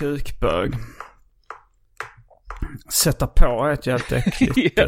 Kukbög. 0.00 0.72
Sätta 2.92 3.26
på 3.26 3.64
är 3.66 3.72
ett 3.72 3.86
jävligt 3.86 4.12
äckligt. 4.12 4.78
Ja. 4.78 4.86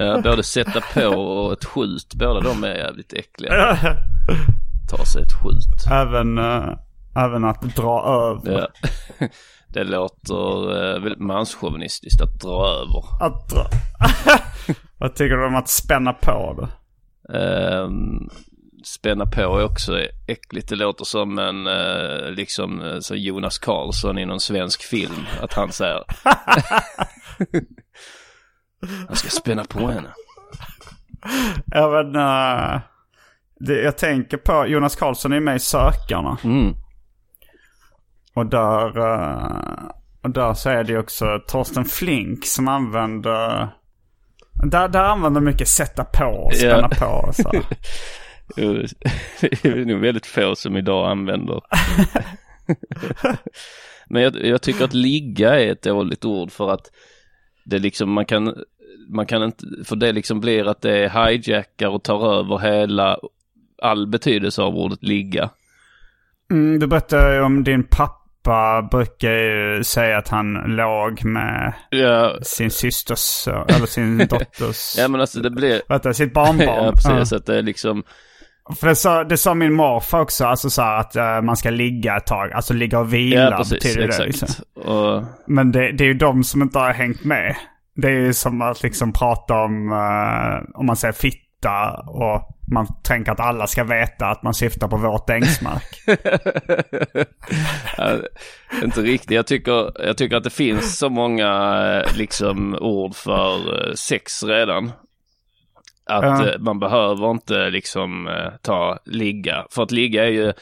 eh, 0.00 0.06
Ja, 0.06 0.20
både 0.22 0.42
sätta 0.42 0.80
på 0.94 1.06
och 1.08 1.52
ett 1.52 1.64
skjut, 1.64 2.14
båda 2.14 2.40
de 2.40 2.64
är 2.64 2.74
jävligt 2.74 3.12
äckliga. 3.12 3.76
Ta 4.90 5.04
sig 5.04 5.22
ett 5.22 5.32
skjut. 5.42 5.92
även, 5.92 6.38
eh, 6.38 6.78
även 7.16 7.44
att 7.44 7.76
dra 7.76 8.04
över. 8.04 8.68
Ja. 9.18 9.28
Det 9.68 9.84
låter 9.84 10.70
eh, 10.70 11.00
väldigt 11.02 11.20
manschauvinistiskt 11.20 12.20
att 12.22 12.40
dra 12.40 12.66
över. 12.68 13.26
Att 13.26 13.48
dra. 13.48 13.66
Vad 14.98 15.14
tycker 15.14 15.36
du 15.36 15.46
om 15.46 15.56
att 15.56 15.68
spänna 15.68 16.12
på 16.12 16.54
det? 16.60 16.68
Ehm, 17.28 18.28
spänna 18.84 19.26
på 19.26 19.40
är 19.40 19.64
också 19.64 19.98
äckligt. 20.26 20.68
Det 20.68 20.76
låter 20.76 21.04
som 21.04 21.38
en, 21.38 21.66
eh, 21.66 22.30
liksom 22.30 22.80
eh, 22.80 22.98
så 22.98 23.14
Jonas 23.14 23.58
Karlsson 23.58 24.18
i 24.18 24.26
någon 24.26 24.40
svensk 24.40 24.82
film. 24.82 25.26
Att 25.40 25.52
han 25.52 25.72
säger. 25.72 26.04
Han 29.06 29.16
ska 29.16 29.28
spänna 29.28 29.64
på 29.64 29.88
henne. 29.88 30.08
Även, 31.74 32.16
eh, 32.16 32.80
det, 33.60 33.82
jag 33.82 33.98
tänker 33.98 34.36
på, 34.36 34.66
Jonas 34.66 34.96
Karlsson 34.96 35.32
är 35.32 35.40
med 35.40 35.56
i 35.56 35.58
Sökarna. 35.58 36.38
Mm. 36.44 36.74
Och 38.34 38.46
där, 38.46 38.98
eh, 38.98 39.90
och 40.22 40.30
där 40.30 40.54
så 40.54 40.70
är 40.70 40.84
det 40.84 40.98
också 40.98 41.40
Torsten 41.46 41.84
Flink 41.84 42.46
som 42.46 42.68
använder... 42.68 43.68
Där, 44.54 44.88
där 44.88 45.04
använder 45.04 45.40
de 45.40 45.44
mycket 45.44 45.68
sätta 45.68 46.04
på 46.04 46.24
och 46.24 46.54
spänna 46.54 46.90
Ja. 47.00 47.06
på 47.22 47.28
och 47.28 47.34
så. 47.34 47.50
Det 48.56 49.64
är 49.64 49.84
nog 49.84 50.00
väldigt 50.00 50.26
få 50.26 50.54
som 50.56 50.76
idag 50.76 51.10
använder. 51.10 51.60
Men 54.06 54.22
jag, 54.22 54.44
jag 54.46 54.62
tycker 54.62 54.84
att 54.84 54.94
ligga 54.94 55.60
är 55.60 55.72
ett 55.72 55.82
dåligt 55.82 56.24
ord 56.24 56.52
för 56.52 56.70
att 56.70 56.90
det 57.64 57.78
liksom 57.78 58.12
man 58.12 58.24
kan, 58.26 58.54
man 59.08 59.26
kan 59.26 59.42
inte, 59.42 59.66
för 59.84 59.96
det 59.96 60.12
liksom 60.12 60.40
blir 60.40 60.68
att 60.68 60.80
det 60.80 61.12
hijackar 61.12 61.88
och 61.88 62.02
tar 62.02 62.34
över 62.38 62.58
hela, 62.58 63.18
all 63.82 64.06
betydelse 64.06 64.62
av 64.62 64.76
ordet 64.76 65.02
ligga. 65.02 65.50
Mm, 66.50 66.80
du 66.80 66.86
berättade 66.86 67.34
ju 67.34 67.40
om 67.42 67.64
din 67.64 67.84
pappa 67.84 68.21
brukar 68.90 69.30
ju 69.30 69.84
säga 69.84 70.18
att 70.18 70.28
han 70.28 70.52
låg 70.52 71.24
med 71.24 71.72
Ja, 71.90 72.34
sin 72.42 72.70
systers, 72.70 73.48
eller 73.48 73.86
sin 73.86 74.18
dotters, 74.30 74.94
ja 74.98 75.08
men 75.08 75.20
alltså 75.20 75.40
det 75.40 75.50
blir, 75.50 75.82
Vänta, 75.88 76.14
sitt 76.14 76.32
barnbarn. 76.34 76.84
ja 76.84 76.92
precis 76.92 77.32
Ja. 77.32 77.38
att 77.38 77.46
det 77.46 77.58
är 77.58 77.62
liksom, 77.62 78.02
För 78.80 78.86
det 78.86 78.96
sa, 78.96 79.24
det 79.24 79.36
sa 79.36 79.54
min 79.54 79.72
morfar 79.72 80.20
också, 80.20 80.44
alltså 80.44 80.70
så 80.70 80.82
här 80.82 81.00
att 81.00 81.16
eh, 81.16 81.40
man 81.42 81.56
ska 81.56 81.70
ligga 81.70 82.16
ett 82.16 82.26
tag. 82.26 82.52
Alltså 82.52 82.74
ligga 82.74 82.98
och 82.98 83.14
vila 83.14 83.40
ja 83.50 83.56
precis, 83.56 83.72
betyder 83.72 84.00
det. 84.00 84.06
exakt. 84.24 84.26
Liksom. 84.26 84.64
Och, 84.92 85.22
Men 85.46 85.72
det, 85.72 85.92
det 85.92 86.04
är 86.04 86.08
ju 86.08 86.14
de 86.14 86.44
som 86.44 86.62
inte 86.62 86.78
har 86.78 86.92
hängt 86.92 87.24
med. 87.24 87.56
Det 87.96 88.08
är 88.08 88.12
ju 88.12 88.32
som 88.32 88.62
att 88.62 88.82
liksom 88.82 89.12
prata 89.12 89.54
om, 89.54 89.92
eh, 89.92 90.78
om 90.80 90.86
man 90.86 90.96
säger 90.96 91.12
fitta 91.62 91.92
och 92.06 92.48
man 92.72 92.86
tänker 93.02 93.32
att 93.32 93.40
alla 93.40 93.66
ska 93.66 93.84
veta 93.84 94.26
att 94.26 94.42
man 94.42 94.54
syftar 94.54 94.88
på 94.88 94.96
vårt 94.96 95.30
ängsmark. 95.30 96.02
Ja, 97.96 98.18
inte 98.82 99.00
riktigt. 99.00 99.30
Jag 99.30 99.46
tycker, 99.46 100.06
jag 100.06 100.16
tycker 100.16 100.36
att 100.36 100.44
det 100.44 100.50
finns 100.50 100.98
så 100.98 101.08
många 101.08 101.50
eh, 102.06 102.16
liksom 102.16 102.74
ord 102.80 103.14
för 103.14 103.88
eh, 103.88 103.94
sex 103.94 104.42
redan. 104.42 104.92
Att 106.06 106.24
Ja. 106.24 106.48
eh, 106.48 106.58
man 106.58 106.78
behöver 106.80 107.30
inte 107.30 107.70
liksom 107.70 108.28
ta 108.62 108.98
ligga. 109.04 109.66
För 109.70 109.82
att 109.82 109.90
ligga 109.90 110.24
är 110.24 110.30
ju, 110.30 110.52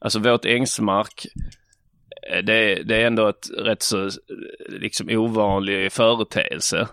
alltså 0.00 0.18
vårt 0.18 0.44
ängsmark, 0.44 1.26
det, 2.44 2.74
det 2.82 3.02
är 3.02 3.06
ändå 3.06 3.28
ett 3.28 3.46
rätt 3.58 3.82
så 3.82 4.10
liksom 4.68 5.08
ovanlig 5.10 5.92
företeelse. 5.92 6.88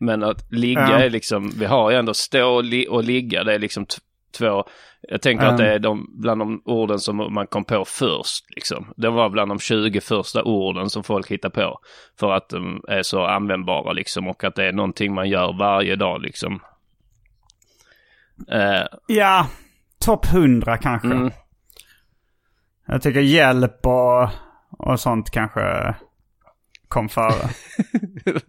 Men 0.00 0.22
att 0.22 0.52
ligga 0.52 0.80
Ja. 0.90 0.98
är 0.98 1.10
liksom, 1.10 1.50
vi 1.58 1.64
har 1.66 1.90
ju 1.90 1.96
ändå 1.96 2.14
stå 2.14 2.48
och 2.54 2.64
li- 2.64 2.88
och 2.90 3.04
ligga, 3.04 3.44
det 3.44 3.54
är 3.54 3.58
liksom 3.58 3.86
två, 4.38 4.64
jag 5.00 5.22
tänker 5.22 5.44
Ja. 5.44 5.50
att 5.50 5.58
det 5.58 5.72
är 5.74 5.78
de, 5.78 6.10
bland 6.20 6.40
de 6.40 6.62
orden 6.64 6.98
som 6.98 7.16
man 7.34 7.46
kom 7.46 7.64
på 7.64 7.84
först. 7.84 8.44
Liksom. 8.54 8.92
Det 8.96 9.10
var 9.10 9.28
bland 9.28 9.50
de 9.50 9.58
20 9.58 10.00
första 10.00 10.42
orden 10.44 10.90
som 10.90 11.04
folk 11.04 11.30
hittar 11.30 11.50
på. 11.50 11.78
För 12.20 12.32
att 12.32 12.48
de 12.48 12.84
är 12.88 13.02
så 13.02 13.24
användbara 13.26 13.92
liksom 13.92 14.28
och 14.28 14.44
att 14.44 14.54
det 14.54 14.64
är 14.64 14.72
någonting 14.72 15.14
man 15.14 15.28
gör 15.28 15.52
varje 15.58 15.96
dag 15.96 16.22
liksom. 16.22 16.60
Eh, 18.48 18.86
ja, 19.06 19.46
topp 20.04 20.26
100 20.26 20.76
kanske. 20.78 21.08
mm, 21.08 21.30
Jag 22.86 23.02
tycker 23.02 23.20
hjälp 23.20 23.86
och, 23.86 24.28
och 24.70 25.00
sånt 25.00 25.30
kanske 25.30 25.94
kom 26.88 27.08
före. 27.08 27.50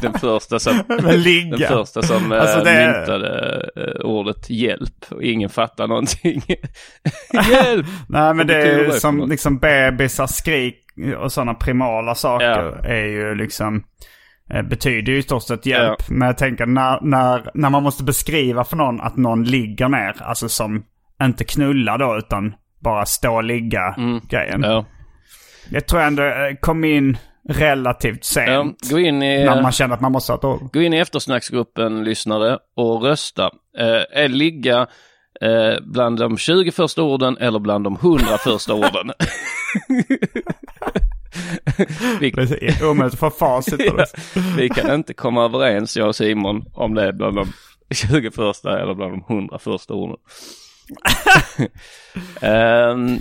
den 0.00 0.12
första 0.20 0.58
som, 0.58 0.82
den 0.88 1.58
första 1.68 2.02
som 2.02 2.32
eh, 2.32 2.40
Alltså 2.40 2.64
det- 2.64 2.94
myntade 2.96 3.60
eh, 3.76 4.00
ordet 4.06 4.50
hjälp 4.50 5.04
och 5.10 5.22
ingen 5.22 5.48
fattar 5.50 5.86
någonting. 5.86 6.42
hjälp! 7.50 7.86
Nej 8.08 8.34
men 8.34 8.46
det 8.46 8.54
är 8.62 8.90
som 8.90 9.16
något? 9.16 9.28
liksom 9.28 9.58
bebisar 9.58 10.26
skrik 10.26 10.82
och 11.18 11.32
sådana 11.32 11.54
primala 11.54 12.14
saker 12.14 12.46
Ja. 12.82 12.88
är 12.88 13.04
ju 13.06 13.34
liksom 13.34 13.84
eh, 14.50 14.62
betyder 14.62 15.12
ju 15.12 15.18
i 15.18 15.22
stort 15.22 15.42
sett 15.42 15.66
hjälp. 15.66 16.08
Men 16.08 16.26
jag 16.26 16.38
tänker 16.38 16.66
när, 16.66 17.00
när, 17.02 17.50
när 17.54 17.70
man 17.70 17.82
måste 17.82 18.04
beskriva 18.04 18.64
för 18.64 18.76
någon 18.76 19.00
att 19.00 19.16
någon 19.16 19.44
ligger 19.44 19.88
ner, 19.88 20.22
alltså 20.22 20.48
som 20.48 20.84
inte 21.22 21.44
knulla 21.44 21.98
då 21.98 22.16
utan 22.18 22.54
bara 22.80 23.06
stå 23.06 23.34
och 23.34 23.44
ligga 23.44 23.94
grejen. 24.30 24.62
Ja. 24.62 24.84
Jag 25.70 25.86
tror 25.86 26.00
ändå 26.00 26.22
kom 26.60 26.84
in 26.84 27.18
relativt 27.48 28.24
sent. 28.24 28.78
Ja, 28.82 28.90
gå 28.90 28.98
in 28.98 29.22
i... 29.22 29.44
När 29.44 29.62
man 29.62 29.72
känner 29.72 29.94
att 29.94 30.00
man 30.00 30.12
måste 30.12 30.32
ha 30.32 30.38
ett 30.38 30.44
ord. 30.44 30.72
Gå 30.72 30.80
in 30.80 30.94
i 30.94 30.98
eftersnacksgruppen 30.98 32.04
lyssnare 32.04 32.58
och 32.76 33.02
rösta. 33.02 33.44
Eh, 33.78 34.22
är 34.22 34.28
ligga 34.28 34.86
eh, 35.40 35.74
bland 35.82 36.18
de 36.18 36.38
20 36.38 36.70
första 36.70 37.02
orden 37.02 37.36
eller 37.40 37.58
bland 37.58 37.84
de 37.84 37.96
100 37.96 38.24
första 38.38 38.74
orden? 38.74 39.12
vi, 42.20 42.30
Det 42.30 42.68
är 42.68 42.90
omöjligt 42.90 43.14
att 43.14 43.20
få 43.20 43.30
facit 43.30 43.90
på 43.90 43.96
det. 43.96 44.06
vi 44.56 44.68
kan 44.68 44.94
inte 44.94 45.14
komma 45.14 45.44
överens, 45.44 45.96
jag 45.96 46.08
och 46.08 46.16
Simon, 46.16 46.64
om 46.74 46.94
det 46.94 47.02
är 47.08 47.12
bland 47.12 47.36
de 47.36 47.52
20 47.94 48.30
första 48.30 48.80
eller 48.80 48.94
bland 48.94 49.12
de 49.12 49.34
100 49.34 49.58
första 49.58 49.94
orden. 49.94 50.16
Ehm, 52.40 53.18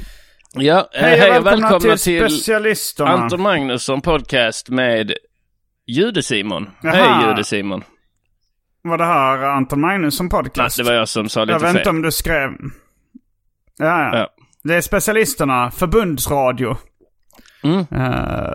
ja, 0.58 0.90
eh, 0.94 1.02
Hej, 1.02 1.20
hej 1.20 1.40
och 1.40 1.46
välkomna, 1.46 1.98
till, 1.98 2.28
till. 2.28 2.76
Anton 3.00 3.42
Magnusson 3.42 4.02
podcast 4.02 4.70
med 4.70 5.14
Jude-Simon. 5.88 6.70
Hej 6.84 7.26
Jude-Simon. 7.28 7.84
Var 8.82 8.98
det 8.98 9.06
här 9.06 9.38
Anton 9.38 9.82
Magnusson 9.82 10.26
Nej, 10.26 10.44
podcast? 10.44 10.78
det 10.78 10.84
var 10.84 10.94
jag 10.94 11.10
som 11.10 11.30
sa 11.30 11.44
lite 11.44 11.52
jag 11.52 11.60
vet 11.60 11.72
fel. 11.72 11.78
inte 11.78 11.90
om 11.90 12.02
du 12.02 12.12
skrev... 12.12 12.50
Ja, 13.78 13.86
ja. 13.86 14.18
Ja. 14.18 14.30
Det 14.64 14.76
är 14.76 14.82
specialisterna, 14.82 15.72
förbundsradio. 15.72 16.78
Mm. 17.64 17.80
Eh, 17.92 18.54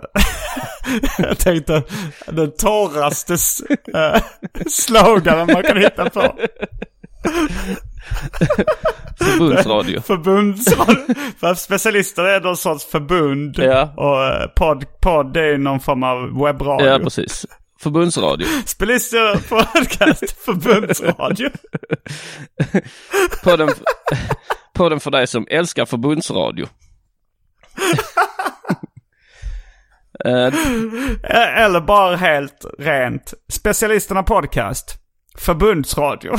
jag 1.17 1.37
tänkte 1.37 1.83
den 2.27 2.51
torraste 2.51 3.33
eh, 3.93 4.21
sloganen 4.67 5.49
man 5.53 5.63
kan 5.63 5.77
hitta 5.77 6.09
på. 6.09 6.21
Förbundsradio. 9.19 10.01
Förbundsradio. 10.01 11.15
För 11.39 11.53
specialister 11.53 12.23
är 12.23 12.41
någon 12.41 12.57
sorts 12.57 12.85
förbund. 12.85 13.55
Ja. 13.59 13.93
Och 13.97 14.23
eh, 14.25 14.47
podd, 14.47 14.85
podd 15.01 15.37
är 15.37 15.57
någon 15.57 15.79
form 15.79 16.03
av 16.03 16.43
webbradio. 16.43 16.87
Ja, 16.87 16.99
precis. 16.99 17.45
Förbundsradio. 17.79 18.47
Specialister 18.65 19.35
podcast, 19.49 20.31
förbundsradio. 20.45 21.49
Podden, 23.43 23.69
podden 24.73 24.99
för 24.99 25.11
dig 25.11 25.27
som 25.27 25.47
älskar 25.49 25.85
förbundsradio. 25.85 26.67
Eh, 30.25 30.53
Eller 31.63 31.81
bara 31.81 32.15
helt 32.15 32.65
rent. 32.79 33.33
Specialisterna 33.51 34.23
podcast. 34.23 35.00
Förbundsradio. 35.37 36.33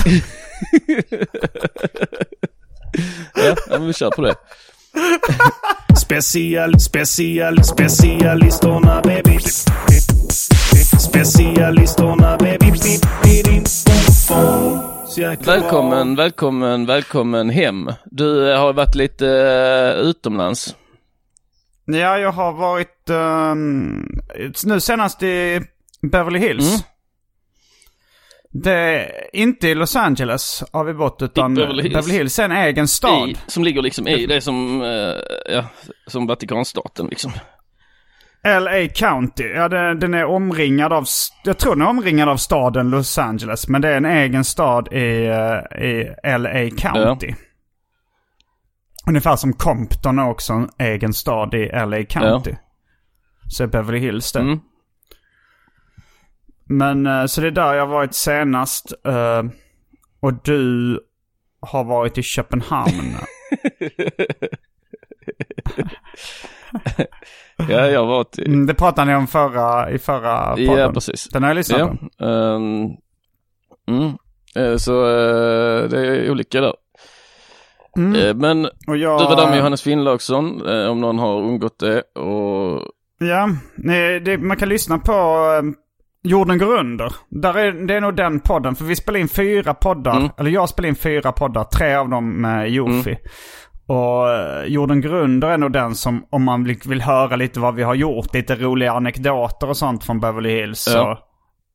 ja, 3.35 3.57
men 3.71 3.87
vi 3.87 3.93
kör 3.93 4.11
på 4.11 4.23
det. 4.23 4.35
Special, 5.97 6.81
special, 6.81 7.65
specialisterna 7.65 9.01
baby. 9.05 9.39
Specialisterna 10.99 12.37
baby. 12.37 12.73
Välkommen, 15.45 16.17
välkommen, 16.17 16.87
välkommen 16.87 17.51
hem. 17.51 17.93
Du 18.05 18.53
eh, 18.53 18.59
har 18.59 18.73
varit 18.73 18.95
lite 18.95 19.29
eh, 19.29 20.01
utomlands. 20.01 20.77
Ja, 21.85 22.19
jag 22.19 22.33
har 22.33 22.53
varit 22.53 23.11
ehm, 23.11 24.07
nu 24.65 24.81
senast 24.81 25.23
i 25.23 25.61
Beverly 26.03 26.39
Hills. 26.39 26.69
Mm. 26.69 26.81
Det 28.55 28.73
är 28.73 29.37
inte 29.37 29.69
i 29.69 29.75
Los 29.75 29.97
Angeles 29.97 30.65
har 30.73 30.85
vi 30.85 30.95
bott 30.95 31.23
utan 31.23 31.55
Beverly 31.55 31.83
Hills. 31.83 31.95
Beverly 31.95 32.15
Hills 32.15 32.39
är 32.39 32.45
en 32.45 32.53
egen 32.53 32.89
stad. 32.89 33.29
I, 33.29 33.37
som 33.47 33.65
ligger 33.65 33.83
liksom 33.83 34.09
i, 34.09 34.27
det 34.27 34.37
är 34.37 34.41
som, 34.41 34.83
eh, 34.83 35.55
ja, 35.55 35.65
som 36.07 36.27
Vatikanstaten 36.27 37.07
liksom. 37.07 37.33
LA 38.45 38.89
County. 38.95 39.45
Ja, 39.45 39.69
det, 39.69 39.95
den 39.95 40.15
är 40.15 40.25
omringad 40.25 40.93
av, 40.93 41.07
jag 41.45 41.59
tror 41.59 41.75
den 41.75 41.83
är 41.83 41.89
omringad 41.89 42.29
av 42.29 42.37
staden 42.37 42.91
Los 42.91 43.19
Angeles. 43.19 43.69
Men 43.69 43.83
det 43.83 43.89
är 43.89 43.97
en 43.97 44.05
egen 44.05 44.45
stad 44.45 44.89
i, 44.93 45.27
eh, 45.27 45.83
i 45.85 46.15
LA 46.39 46.71
County. 46.77 47.35
Ungefär 49.07 49.37
som 49.37 49.53
Compton 49.53 50.19
är 50.19 50.29
också 50.29 50.53
en 50.53 50.69
egen 50.79 51.13
stad 51.13 51.55
i 51.55 51.71
LA 51.73 52.05
County. 52.05 52.55
Så 53.49 53.63
är 53.63 53.67
Beverly 53.67 53.99
Hills 53.99 54.33
det. 54.33 54.41
Mm. 54.41 54.61
Men 56.73 57.07
eh, 57.07 57.27
så 57.27 57.41
det 57.41 57.47
är 57.47 57.51
där 57.51 57.75
jag 57.75 57.87
har 57.87 57.93
varit 57.93 58.15
senast. 58.15 58.93
eh, 59.07 59.43
och 60.21 60.33
du 60.45 61.01
har 61.61 61.85
varit 61.85 62.19
i 62.19 62.23
Köpenhamn. 62.23 63.17
Ja, 67.69 67.87
jag 67.87 68.01
har 68.01 68.07
varit 68.07 68.39
i, 68.39 68.47
Mm, 68.47 68.67
det 68.67 68.75
pratade 68.75 69.11
ni 69.11 69.17
om 69.17 69.27
förra, 69.27 69.91
i 69.91 69.99
förra 69.99 70.49
podden. 70.51 70.65
ja 70.79 70.93
precis. 70.93 71.29
Den 71.29 71.43
har 71.43 71.51
jag 71.51 71.57
lyssnat 71.57 71.81
Ja. 71.81 71.87
på. 72.19 72.25
ehm, 72.25 72.89
mm. 73.89 74.13
Eh, 74.57 74.77
Så 74.77 75.03
det 75.91 75.99
är 76.07 76.31
olika 76.31 76.61
där. 76.61 76.75
Mm. 77.97 78.39
Men 78.39 78.65
Och 78.87 78.97
jag, 78.97 79.21
du 79.21 79.25
var 79.25 79.37
där 79.37 79.47
med 79.49 79.59
Johannes 79.59 79.83
Finnlaugsson, 79.83 80.67
om 80.89 81.01
någon 81.01 81.19
har 81.19 81.37
undgått 81.41 81.79
det. 81.79 82.01
Och 82.03 82.83
Ja, 83.19 83.49
det, 84.25 84.39
man 84.39 84.57
kan 84.57 84.69
lyssna 84.69 84.99
på 84.99 85.13
Jorden 86.25 86.59
går 86.59 86.79
under. 86.79 87.13
Där 87.29 87.55
är, 87.55 87.73
det 87.73 87.95
är 87.95 88.01
nog 88.01 88.17
den 88.17 88.41
podden, 88.41 88.75
för 88.75 88.85
vi 88.85 88.97
spelar 88.97 89.21
in 89.21 89.29
fyra 89.29 89.75
poddar. 89.75 90.17
Mm. 90.17 90.31
Eller 90.39 90.51
jag 90.51 90.69
spelar 90.69 90.89
in 90.89 90.95
fyra 90.95 91.33
poddar, 91.33 91.65
tre 91.65 91.95
av 91.95 92.09
dem 92.09 92.41
med 92.41 92.71
Jofi. 92.71 93.19
Och 93.87 94.31
eh, 94.31 94.65
Jorden 94.65 95.01
går 95.01 95.15
under 95.15 95.49
är 95.49 95.59
nog 95.59 95.73
den 95.73 95.95
som, 95.95 96.27
om 96.31 96.45
man 96.45 96.65
vill, 96.65 96.79
vill 96.87 97.03
höra 97.03 97.37
lite 97.37 97.61
vad 97.61 97.75
vi 97.75 97.83
har 97.83 97.95
gjort, 97.95 98.35
lite 98.35 98.57
roliga 98.57 98.93
anekdoter 98.93 99.69
och 99.69 99.77
sånt 99.77 100.05
från 100.05 100.21
Beverly 100.21 100.61
Hills 100.61 100.89
Ja. 100.95 101.19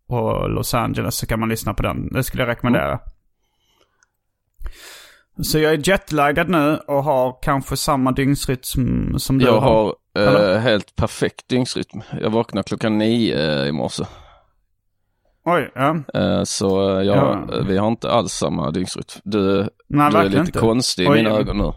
och, 0.09 0.17
och 0.19 0.49
Los 0.49 0.73
Angeles, 0.73 1.15
så 1.15 1.27
kan 1.27 1.39
man 1.39 1.49
lyssna 1.49 1.73
på 1.73 1.83
den. 1.83 2.09
Det 2.13 2.23
skulle 2.23 2.43
jag 2.43 2.49
rekommendera. 2.49 2.99
Så 5.41 5.59
jag 5.59 5.73
är 5.73 5.89
jetlaggad 5.89 6.49
nu 6.49 6.77
och 6.87 7.03
har 7.03 7.37
kanske 7.41 7.77
samma 7.77 8.11
dygnsrytm 8.11 9.19
som 9.19 9.37
du 9.37 9.45
jag 9.45 9.59
har 9.61 9.95
eh, 10.17 10.57
helt 10.59 10.95
perfekt 10.95 11.47
dygnsrytm. 11.49 12.01
Jag 12.21 12.29
vaknade 12.29 12.63
klockan 12.67 12.97
nio 12.97 13.61
eh, 13.61 13.67
i 13.67 13.71
morse. 13.71 14.03
Oj, 15.49 15.71
ja. 15.75 15.97
Eh, 16.13 16.43
så 16.43 16.79
jag, 17.05 17.05
Ja. 17.05 17.45
vi 17.67 17.77
har 17.77 17.87
inte 17.87 18.11
alls 18.11 18.33
samma 18.33 18.71
dygnsrytm. 18.71 19.21
Du, 19.23 19.69
Nej, 19.89 20.11
du 20.11 20.17
är 20.17 20.23
lite 20.23 20.39
inte. 20.39 20.59
konstig 20.59 21.03
i 21.03 21.07
Oj. 21.09 21.15
mina 21.15 21.29
ögon 21.29 21.57
nu. 21.57 21.73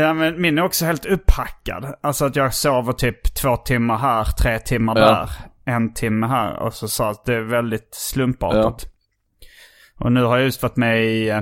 Ja, 0.00 0.14
men 0.14 0.40
min 0.40 0.58
är 0.58 0.62
också 0.62 0.84
helt 0.84 1.06
upphackad. 1.06 1.94
Alltså 2.00 2.24
att 2.24 2.36
jag 2.36 2.54
sover 2.54 2.92
typ 2.92 3.34
två 3.34 3.56
timmar 3.56 3.98
här, 3.98 4.24
tre 4.24 4.58
timmar 4.58 4.98
Ja. 4.98 5.06
där, 5.06 5.30
en 5.74 5.94
timme 5.94 6.26
här. 6.26 6.56
Och 6.58 6.74
så 6.74 6.88
sa 6.88 7.10
att 7.10 7.24
det 7.24 7.34
är 7.34 7.40
väldigt 7.40 7.88
slumpartat. 7.94 8.86
Och 10.00 10.12
nu 10.12 10.22
har 10.22 10.36
jag 10.36 10.44
just 10.44 10.62
varit 10.62 10.76
med 10.76 11.04
i 11.04 11.28
eh, 11.30 11.40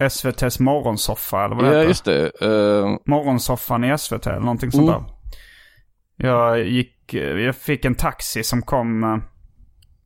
SVT's 0.00 0.62
morgonsoffa, 0.62 1.44
eller 1.44 1.56
vad 1.56 1.64
det 1.64 1.70
Ja, 1.70 1.76
heter. 1.76 1.88
just 1.88 2.04
det. 2.04 2.26
Eh, 2.42 2.96
Morgonsoffan 3.06 3.84
i 3.84 3.98
SVT, 3.98 4.26
eller 4.26 4.40
någonting 4.40 4.72
sånt 4.72 4.88
Mm. 4.90 5.02
där. 5.02 5.12
Jag 6.28 6.64
gick, 6.68 7.14
jag 7.14 7.56
fick 7.56 7.84
en 7.84 7.94
taxi 7.94 8.42
som 8.44 8.62
kom 8.62 9.22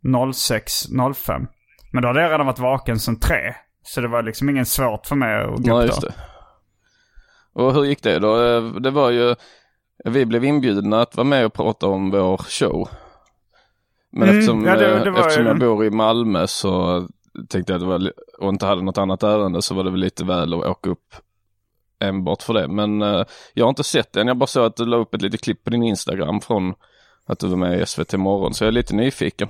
06.05. 0.04 1.46
Men 1.92 2.02
då 2.02 2.08
hade 2.08 2.20
jag 2.22 2.32
redan 2.32 2.46
varit 2.46 2.58
vaken 2.58 2.98
sedan 3.00 3.20
tre. 3.20 3.54
Så 3.82 4.00
det 4.00 4.08
var 4.08 4.22
liksom 4.22 4.48
ingen 4.50 4.66
svårt 4.66 5.06
för 5.06 5.16
mig 5.16 5.42
att 5.44 5.62
gå 5.62 5.78
upp 5.80 5.86
just 5.86 6.00
då. 6.00 6.06
det. 6.08 6.14
Och 7.52 7.74
hur 7.74 7.84
gick 7.84 8.02
det 8.02 8.18
då? 8.18 8.42
Eh, 8.42 8.64
Det 8.64 8.90
var 8.90 9.10
ju, 9.10 9.34
vi 10.04 10.26
blev 10.26 10.44
inbjudna 10.44 11.00
att 11.02 11.16
vara 11.16 11.24
med 11.26 11.46
och 11.46 11.52
prata 11.52 11.86
om 11.86 12.10
vår 12.10 12.36
show. 12.36 12.88
Men 14.12 14.22
Mm, 14.22 14.38
eftersom, 14.38 14.64
ja, 14.64 14.76
det- 14.76 14.94
eh, 14.94 15.04
det 15.04 15.10
var 15.10 15.20
eftersom 15.20 15.46
jag 15.46 15.58
bor 15.58 15.84
i 15.84 15.90
Malmö 15.90 16.46
så 16.46 17.02
tänkte 17.48 17.72
jag 17.72 17.76
att 17.76 17.82
det 17.82 17.86
var, 17.98 18.12
och 18.38 18.48
inte 18.48 18.66
hade 18.66 18.82
något 18.82 18.98
annat 18.98 19.22
ärende 19.22 19.62
så 19.62 19.74
var 19.74 19.84
det 19.84 19.90
väl 19.90 20.00
lite 20.00 20.24
väl 20.24 20.54
att 20.54 20.64
åka 20.64 20.90
upp 20.90 21.14
enbart 22.00 22.42
för 22.42 22.54
det. 22.54 22.68
Men 22.68 23.02
eh, 23.02 23.24
jag 23.54 23.64
har 23.64 23.68
inte 23.68 23.84
sett 23.84 24.12
det 24.12 24.20
än. 24.20 24.26
Jag 24.28 24.36
bara 24.36 24.46
såg 24.46 24.64
att 24.64 24.76
du 24.76 24.86
la 24.86 24.96
upp 24.96 25.14
ett 25.14 25.22
litet 25.22 25.42
klipp 25.42 25.64
på 25.64 25.70
din 25.70 25.82
Instagram 25.82 26.40
från 26.40 26.74
att 27.26 27.38
du 27.38 27.46
var 27.48 27.56
med 27.56 27.80
i 27.80 27.86
SVT 27.86 28.12
Morgon. 28.16 28.54
Så 28.54 28.64
jag 28.64 28.68
är 28.68 28.72
lite 28.72 28.94
nyfiken. 28.94 29.48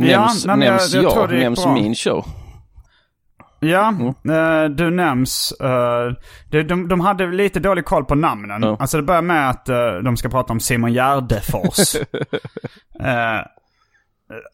Ja, 0.00 0.20
Nämns, 0.20 0.44
jag- 0.46 0.58
nämns 0.58 0.94
jag 0.94 1.04
jag, 1.04 1.12
tror 1.12 1.28
det 1.28 1.34
gick 1.34 1.44
nämns 1.44 1.64
bra. 1.64 1.74
min 1.74 1.94
show? 1.94 2.24
Ja, 3.62 3.88
Mm. 3.88 4.08
eh, 4.64 4.70
du 4.70 4.90
nämns. 4.90 5.52
eh, 5.60 6.12
de, 6.50 6.62
de, 6.62 6.88
de 6.88 7.00
hade 7.00 7.26
lite 7.26 7.60
dålig 7.60 7.84
koll 7.84 8.04
på 8.04 8.14
namnen. 8.14 8.62
Ja. 8.62 8.76
Alltså 8.80 8.96
det 8.96 9.02
börjar 9.02 9.22
med 9.22 9.50
att 9.50 9.68
eh, 9.68 9.92
de 10.04 10.16
ska 10.16 10.28
prata 10.28 10.52
om 10.52 10.60
Simon 10.60 10.92
Gärdefors. 10.92 11.96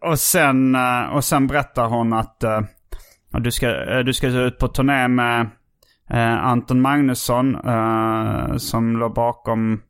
Och, 0.01 0.19
sen, 0.19 0.77
och 1.13 1.25
sen 1.25 1.47
berättar 1.47 1.87
hon 1.87 2.13
att 2.13 2.37
ja, 3.33 3.39
du, 3.39 3.51
ska, 3.51 3.69
du 4.03 4.13
ska 4.15 4.27
ut 4.27 4.59
på 4.59 4.69
turné 4.69 5.09
med 5.09 5.49
Anton 6.43 6.81
Magnusson 6.81 7.57
som 8.59 8.97
låg 8.97 9.15
bakom 9.15 9.81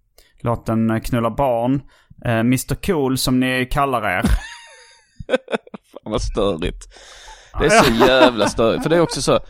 låten 0.40 1.00
Knulla 1.00 1.30
barn. 1.30 1.80
Mr 2.24 2.74
Cool 2.86 3.18
som 3.18 3.40
ni 3.40 3.68
kallar 3.70 4.08
er. 4.10 4.22
Fan 5.92 6.12
vad 6.12 6.22
störigt. 6.22 6.84
Det 7.58 7.66
är 7.66 7.70
så 7.70 8.06
jävla 8.06 8.48
störigt. 8.48 8.82
För 8.82 8.90
det 8.90 8.96
är 8.96 9.00
också 9.00 9.22
så. 9.22 9.40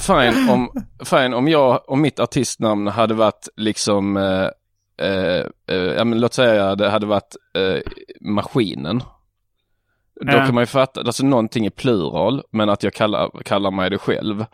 Fine 0.00 0.48
om, 0.50 0.84
fine, 1.04 1.34
om 1.34 1.48
jag, 1.48 1.90
om 1.90 2.00
mitt 2.00 2.20
artistnamn 2.20 2.86
hade 2.86 3.14
varit 3.14 3.48
liksom, 3.56 4.16
eh, 4.16 4.48
eh, 5.06 5.46
eh, 5.68 5.76
ja 5.76 6.04
men 6.04 6.20
låt 6.20 6.34
säga 6.34 6.74
det 6.74 6.90
hade 6.90 7.06
varit 7.06 7.36
eh, 7.54 7.80
Maskinen. 8.20 9.02
Då 10.20 10.32
kan 10.32 10.54
man 10.54 10.62
ju 10.62 10.66
fatta, 10.66 11.00
alltså 11.00 11.24
någonting 11.24 11.66
i 11.66 11.70
plural, 11.70 12.42
men 12.50 12.68
att 12.70 12.82
jag 12.82 12.94
kallar, 12.94 13.42
kallar 13.44 13.70
mig 13.70 13.90
det 13.90 13.98
själv. 13.98 14.44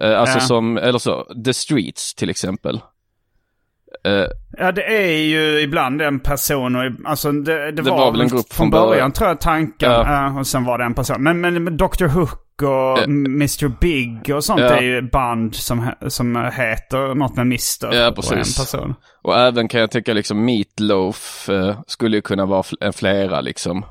Eh, 0.00 0.20
alltså 0.20 0.40
som, 0.40 0.76
eller 0.78 0.98
så, 0.98 1.24
The 1.44 1.54
Streets 1.54 2.14
till 2.14 2.30
exempel. 2.30 2.80
Eh, 4.04 4.26
Ja, 4.58 4.72
det 4.72 4.82
är 4.82 5.16
ju 5.16 5.60
ibland 5.60 6.02
en 6.02 6.20
person 6.20 6.76
och 6.76 6.92
alltså 7.04 7.32
det, 7.32 7.72
det, 7.72 7.82
var, 7.82 7.98
var 7.98 8.12
väl 8.12 8.20
en 8.20 8.28
grupp 8.28 8.52
från 8.52 8.70
början 8.70 8.88
början. 8.88 9.12
tror 9.12 9.28
jag 9.28 9.40
tanken. 9.40 9.90
Ja. 9.90 10.04
ja, 10.06 10.38
och 10.40 10.46
sen 10.46 10.64
var 10.64 10.78
det 10.78 10.84
en 10.84 10.94
person. 10.94 11.22
Men, 11.22 11.40
men, 11.40 11.64
men 11.64 11.76
Dr 11.76 12.06
Hook 12.06 12.62
och 12.62 12.68
Ja. 12.68 13.04
Mr 13.04 13.68
Big 13.80 14.34
och 14.34 14.44
sånt 14.44 14.60
är 14.60 14.80
ju 14.82 15.02
band 15.02 15.54
som, 15.54 15.90
som 16.08 16.36
heter 16.36 17.14
något 17.14 17.36
med 17.36 17.42
Mr. 17.46 17.94
Ja, 17.94 18.08
och 18.08 18.16
precis. 18.16 18.58
en 18.58 18.64
person. 18.64 18.94
Och 19.22 19.38
även 19.38 19.68
kan 19.68 19.80
jag 19.80 19.90
tycka 19.90 20.12
liksom 20.12 20.44
Meatloaf 20.44 21.48
eh, 21.48 21.76
skulle 21.86 22.16
ju 22.16 22.22
kunna 22.22 22.46
vara 22.46 22.64
en 22.80 22.92
flera 22.92 23.40
liksom. 23.40 23.86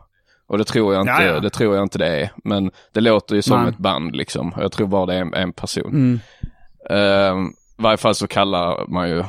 Och 0.48 0.58
det 0.58 0.64
tror 0.64 0.94
jag 0.94 1.02
inte, 1.02 1.40
det 1.40 1.50
tror 1.50 1.76
jag 1.76 1.84
inte 1.84 1.98
det 1.98 2.22
är. 2.22 2.32
Men 2.44 2.72
det 2.94 3.02
låter 3.02 3.36
ju 3.36 3.42
som 3.42 3.62
Nej. 3.62 3.70
ett 3.70 3.78
band 3.78 4.16
liksom. 4.16 4.54
Jag 4.58 4.72
tror 4.72 4.88
bara 4.88 5.06
det 5.06 5.14
är 5.14 5.22
en, 5.22 5.34
en 5.34 5.54
person. 5.54 6.20
Mm. 6.90 7.48
I 7.80 7.82
varje 7.82 7.98
fall 7.98 8.16
så 8.16 8.28
kallar 8.28 8.88
man 8.88 9.10
ju 9.10 9.24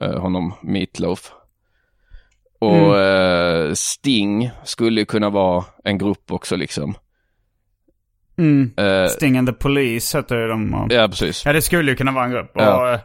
honom 0.00 0.52
Meatloaf. 0.62 1.32
Och 2.58 2.74
Mm. 2.96 3.68
eh, 3.68 3.74
Sting 3.74 4.50
skulle 4.64 5.04
kunna 5.04 5.30
vara 5.30 5.64
en 5.84 5.98
grupp 5.98 6.32
också 6.32 6.56
liksom. 6.56 6.94
Mm. 8.38 8.70
Eh, 8.76 9.06
Sting 9.08 9.38
and 9.38 9.48
the 9.48 9.52
Police 9.54 10.18
heter 10.18 10.36
ju 10.36 10.46
de. 10.48 10.74
Och... 10.74 10.92
ja, 10.92 11.08
precis. 11.08 11.44
Ja, 11.46 11.52
det 11.52 11.62
skulle 11.62 11.90
ju 11.90 11.96
kunna 11.96 12.12
vara 12.12 12.24
en 12.24 12.30
grupp. 12.30 12.50
Ja. 12.54 12.76
Och, 12.80 12.88
eh, 12.88 13.00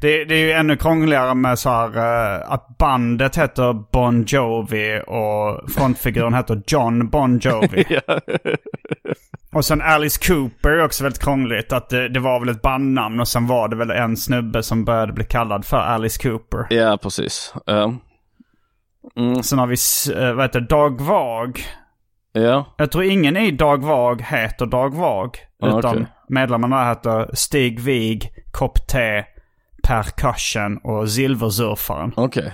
det, 0.00 0.24
det 0.24 0.34
är 0.34 0.38
ju 0.38 0.52
ännu 0.52 0.76
krångligare 0.76 1.34
med 1.34 1.58
så 1.58 1.70
här 1.70 1.96
eh, 1.96 2.52
att 2.52 2.78
bandet 2.78 3.38
heter 3.38 3.72
Bon 3.92 4.24
Jovi 4.26 5.02
och 5.06 5.70
frontfiguren 5.70 6.34
heter 6.34 6.62
John 6.66 7.08
Bon 7.08 7.38
Jovi. 7.38 7.84
Ja. 8.06 8.20
Och 9.54 9.64
sen 9.64 9.82
Alice 9.82 10.26
Cooper 10.28 10.70
är 10.70 10.84
också 10.84 11.02
väldigt 11.04 11.22
krångligt. 11.22 11.72
Att 11.72 11.88
det, 11.88 12.08
det 12.08 12.20
var 12.20 12.40
väl 12.40 12.48
ett 12.48 12.62
bandnamn 12.62 13.20
och 13.20 13.28
sen 13.28 13.46
var 13.46 13.68
det 13.68 13.76
väl 13.76 13.90
en 13.90 14.16
snubbe 14.16 14.62
som 14.62 14.84
började 14.84 15.12
bli 15.12 15.24
kallad 15.24 15.64
för 15.64 15.76
Alice 15.76 16.22
Cooper. 16.22 16.66
ja, 16.70 16.98
precis. 17.02 17.54
Eh, 17.66 17.92
mm, 19.16 19.42
Sen 19.42 19.58
har 19.58 19.66
vi, 19.66 19.76
vad 20.34 20.44
heter 20.44 20.60
Dag 20.60 21.00
Vag. 21.00 21.60
Ja, 22.32 22.64
Jag 22.76 22.90
tror 22.90 23.04
ingen 23.04 23.36
i 23.36 23.50
Dag 23.50 23.84
Vag 23.84 24.22
heter 24.22 24.66
Dag 24.66 24.94
Vag. 24.94 25.38
Ah, 25.60 25.78
utan 25.78 25.94
okej. 25.96 26.06
medlemmarna 26.28 26.88
heter 26.88 27.30
Stig 27.32 27.80
Vig, 27.80 28.30
Kopp 28.52 28.88
T, 28.88 29.24
Percussion 29.82 30.76
och 30.76 31.10
Silversurfaren. 31.10 32.12
Okej. 32.16 32.52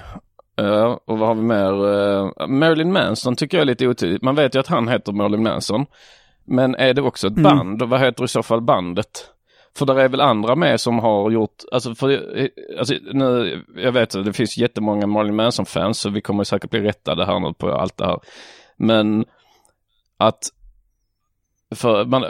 Ja, 0.56 1.00
och 1.06 1.18
vad 1.18 1.28
har 1.28 1.35
vi 1.35 1.42
mer? 1.42 1.73
Uh, 1.85 2.49
Marilyn 2.49 2.92
Manson 2.92 3.37
tycker 3.37 3.56
jag 3.56 3.62
är 3.62 3.66
lite 3.66 3.87
otydligt. 3.87 4.23
Man 4.23 4.35
vet 4.35 4.54
ju 4.54 4.58
att 4.58 4.66
han 4.66 4.88
heter 4.88 5.12
Marilyn 5.12 5.42
Manson. 5.42 5.87
Men 6.44 6.75
är 6.75 6.94
det 6.94 7.02
också 7.02 7.26
ett 7.26 7.35
band? 7.35 7.82
Och 7.82 7.88
vad 7.88 8.00
heter 8.00 8.25
i 8.25 8.28
så 8.28 8.42
fall 8.42 8.61
bandet? 8.61 9.30
För 9.78 9.87
där 9.87 9.99
är 9.99 10.08
väl 10.08 10.20
andra 10.20 10.54
med 10.56 10.80
som 10.80 10.99
har 10.99 11.30
gjort, 11.30 11.62
alltså, 11.73 11.94
för, 11.94 12.38
eh, 12.38 12.49
alltså 12.78 12.94
nu, 13.12 13.61
jag 13.76 13.92
vet 13.92 14.14
att 14.14 14.25
det 14.25 14.32
finns 14.32 14.58
jättemånga 14.58 15.06
Marilyn 15.06 15.37
Manson-fans 15.37 15.99
så 15.99 16.11
vi 16.11 16.20
kommer 16.20 16.44
säkert 16.44 16.70
bli 16.70 16.80
rättade 16.80 17.25
här 17.25 17.40
nu 17.40 17.52
på 17.52 17.73
allt 17.73 17.97
det 17.97 18.06
här. 18.06 18.18
Men 18.76 19.25
att 20.19 20.43
för 21.75 22.05
man, 22.05 22.25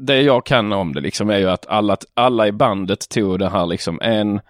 det 0.00 0.20
jag 0.22 0.46
kan 0.46 0.72
om 0.72 0.94
det 0.94 1.00
liksom 1.00 1.30
är 1.30 1.38
ju 1.38 1.50
att 1.50 1.66
alla, 1.66 1.96
alla 2.14 2.46
i 2.46 2.52
bandet 2.52 3.08
tog 3.08 3.38
det 3.38 3.48
här 3.48 3.66
liksom 3.66 4.00
en, 4.02 4.40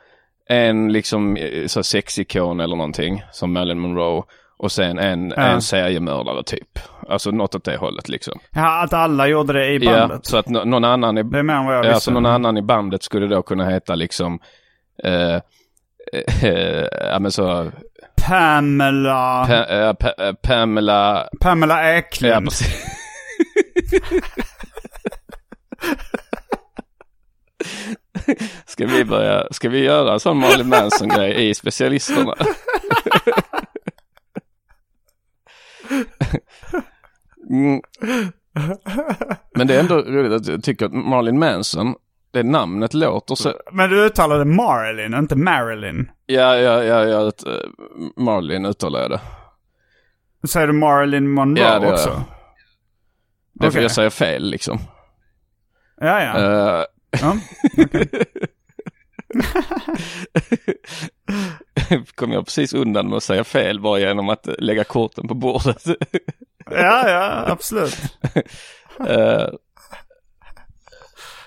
en 0.49 0.93
liksom 0.93 1.37
eh, 1.37 1.67
så 1.67 1.83
sexikon 1.83 2.61
eller 2.61 2.77
någonting 2.77 3.23
som 3.33 3.53
Marilyn 3.53 3.79
Monroe 3.79 4.23
och 4.59 4.73
sen 4.73 4.99
en, 4.99 5.33
Ja. 5.37 5.43
en 5.43 5.63
seriemördare 5.63 6.43
typ. 6.43 6.79
Alltså 7.09 7.31
något 7.31 7.55
åt 7.55 7.65
det 7.65 7.77
hållet 7.77 8.09
liksom. 8.09 8.39
Ja, 8.51 8.83
att 8.83 8.93
alla 8.93 9.27
gjorde 9.29 9.53
det 9.53 9.67
i 9.73 9.85
Ja, 9.85 9.91
bandet. 9.93 10.27
så 10.27 10.37
att 10.37 10.49
nå- 10.49 10.65
någon 10.65 10.85
annan 10.85 11.19
i, 11.19 11.23
Det 11.23 11.39
är 11.39 11.45
jag 11.45 11.75
ja, 11.75 11.81
visste. 11.89 12.01
så 12.01 12.11
någon 12.11 12.27
annan 12.27 12.57
i 12.57 12.63
bandet 12.63 13.03
skulle 13.03 13.27
då 13.27 13.43
kunna 13.43 13.71
heta 13.71 13.95
liksom 13.95 14.39
eh, 15.05 15.35
eh, 16.43 16.87
ja 17.11 17.19
men 17.19 17.31
så 17.33 17.71
Pamela... 18.26 19.47
pa, 19.47 19.64
eh, 19.64 19.92
pa, 19.92 20.25
eh, 20.25 20.33
Pamela, 20.33 21.28
Pamela 21.40 21.87
ja 21.87 21.99
Eklund. 21.99 22.49
precis. 22.49 22.87
Ska 28.66 28.87
vi 28.87 29.04
börja, 29.04 29.47
ska 29.50 29.68
vi 29.68 29.78
göra 29.78 30.12
en 30.12 30.21
sån 30.21 30.38
Marilyn 30.40 30.68
Manson-grej 30.68 31.49
i 31.49 31.54
specialisterna? 31.54 32.35
Mm. 37.50 37.80
Men 39.54 39.66
det 39.66 39.75
är 39.75 39.80
ändå 39.80 39.97
roligt 39.97 40.33
att 40.33 40.47
jag 40.47 40.62
tycker 40.62 40.87
att 40.87 40.92
Marilyn 40.92 41.38
Manson, 41.38 41.95
det 42.37 42.43
namnet 42.43 42.95
låter 42.95 43.35
så... 43.35 43.55
Men 43.73 43.90
du 43.90 44.07
uttalade 44.07 44.45
Marilyn, 44.45 45.14
inte 45.14 45.37
Marilyn. 45.37 46.11
Ja, 46.26 46.57
ja, 46.57 46.85
ja, 46.85 47.05
ja 47.05 47.28
ett, 47.28 47.47
eh, 47.47 47.52
Marilyn 48.16 48.66
uttalar 48.66 49.00
jag 49.00 49.11
det. 49.11 49.21
Säger 50.49 50.66
du 50.66 50.73
Marilyn 50.73 51.31
Monroe 51.31 51.64
Ja, 51.64 51.78
det 51.78 51.93
också? 51.93 52.09
jag. 52.09 52.23
Det 53.52 53.66
är 53.66 53.71
för 53.71 53.78
Okej. 53.78 53.83
jag 53.83 53.90
säger 53.90 54.11
fel 54.11 54.50
liksom. 54.50 54.78
Ja, 56.00 56.23
ja. 56.23 56.38
Eh, 56.38 56.85
ja. 57.23 57.37
kom 62.14 62.33
jag 62.33 62.45
precis 62.45 62.75
undan 62.75 63.09
med 63.09 63.16
att 63.16 63.23
säga 63.23 63.45
fel 63.45 63.81
bara 63.81 63.99
genom 63.99 64.28
att 64.28 64.49
lägga 64.59 64.85
korten 64.85 65.28
på 65.28 65.35
bordet. 65.35 65.83
ja, 66.71 67.09
ja, 67.09 67.45
absolut. 67.47 67.99
Eh, 69.09 69.49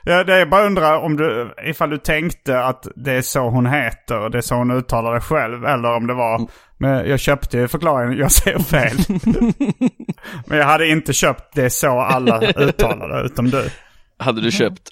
Ja, 0.04 0.24
det 0.24 0.36
är 0.36 0.46
bara 0.46 0.66
undra 0.66 1.00
om 1.00 1.18
du, 1.18 1.56
ifall 1.64 1.90
du 1.90 1.98
tänkte 1.98 2.64
att 2.64 2.88
det 2.96 3.12
är 3.12 3.22
så 3.22 3.50
hon 3.50 3.66
heter 3.66 4.20
och 4.20 4.32
det 4.32 4.38
är 4.38 4.42
så 4.42 4.56
hon 4.56 4.72
uttalar 4.72 5.14
det 5.14 5.22
själv. 5.22 5.66
Eller 5.66 5.96
om 5.96 6.08
det 6.08 6.14
var, 6.14 6.50
men 6.78 7.10
jag 7.10 7.20
köpte 7.20 7.58
ju 7.58 7.68
förklaringen, 7.68 8.18
jag 8.18 8.32
säger 8.32 8.60
fel. 8.60 8.98
men 10.46 10.58
jag 10.58 10.66
hade 10.66 10.88
inte 10.88 11.14
köpt 11.14 11.56
det 11.56 11.70
så 11.70 12.00
alla 12.00 12.42
uttalar 12.42 13.10
det, 13.10 13.26
utom 13.26 13.50
du. 13.50 13.70
hade 14.18 14.42
du 14.42 14.52
köpt 14.52 14.90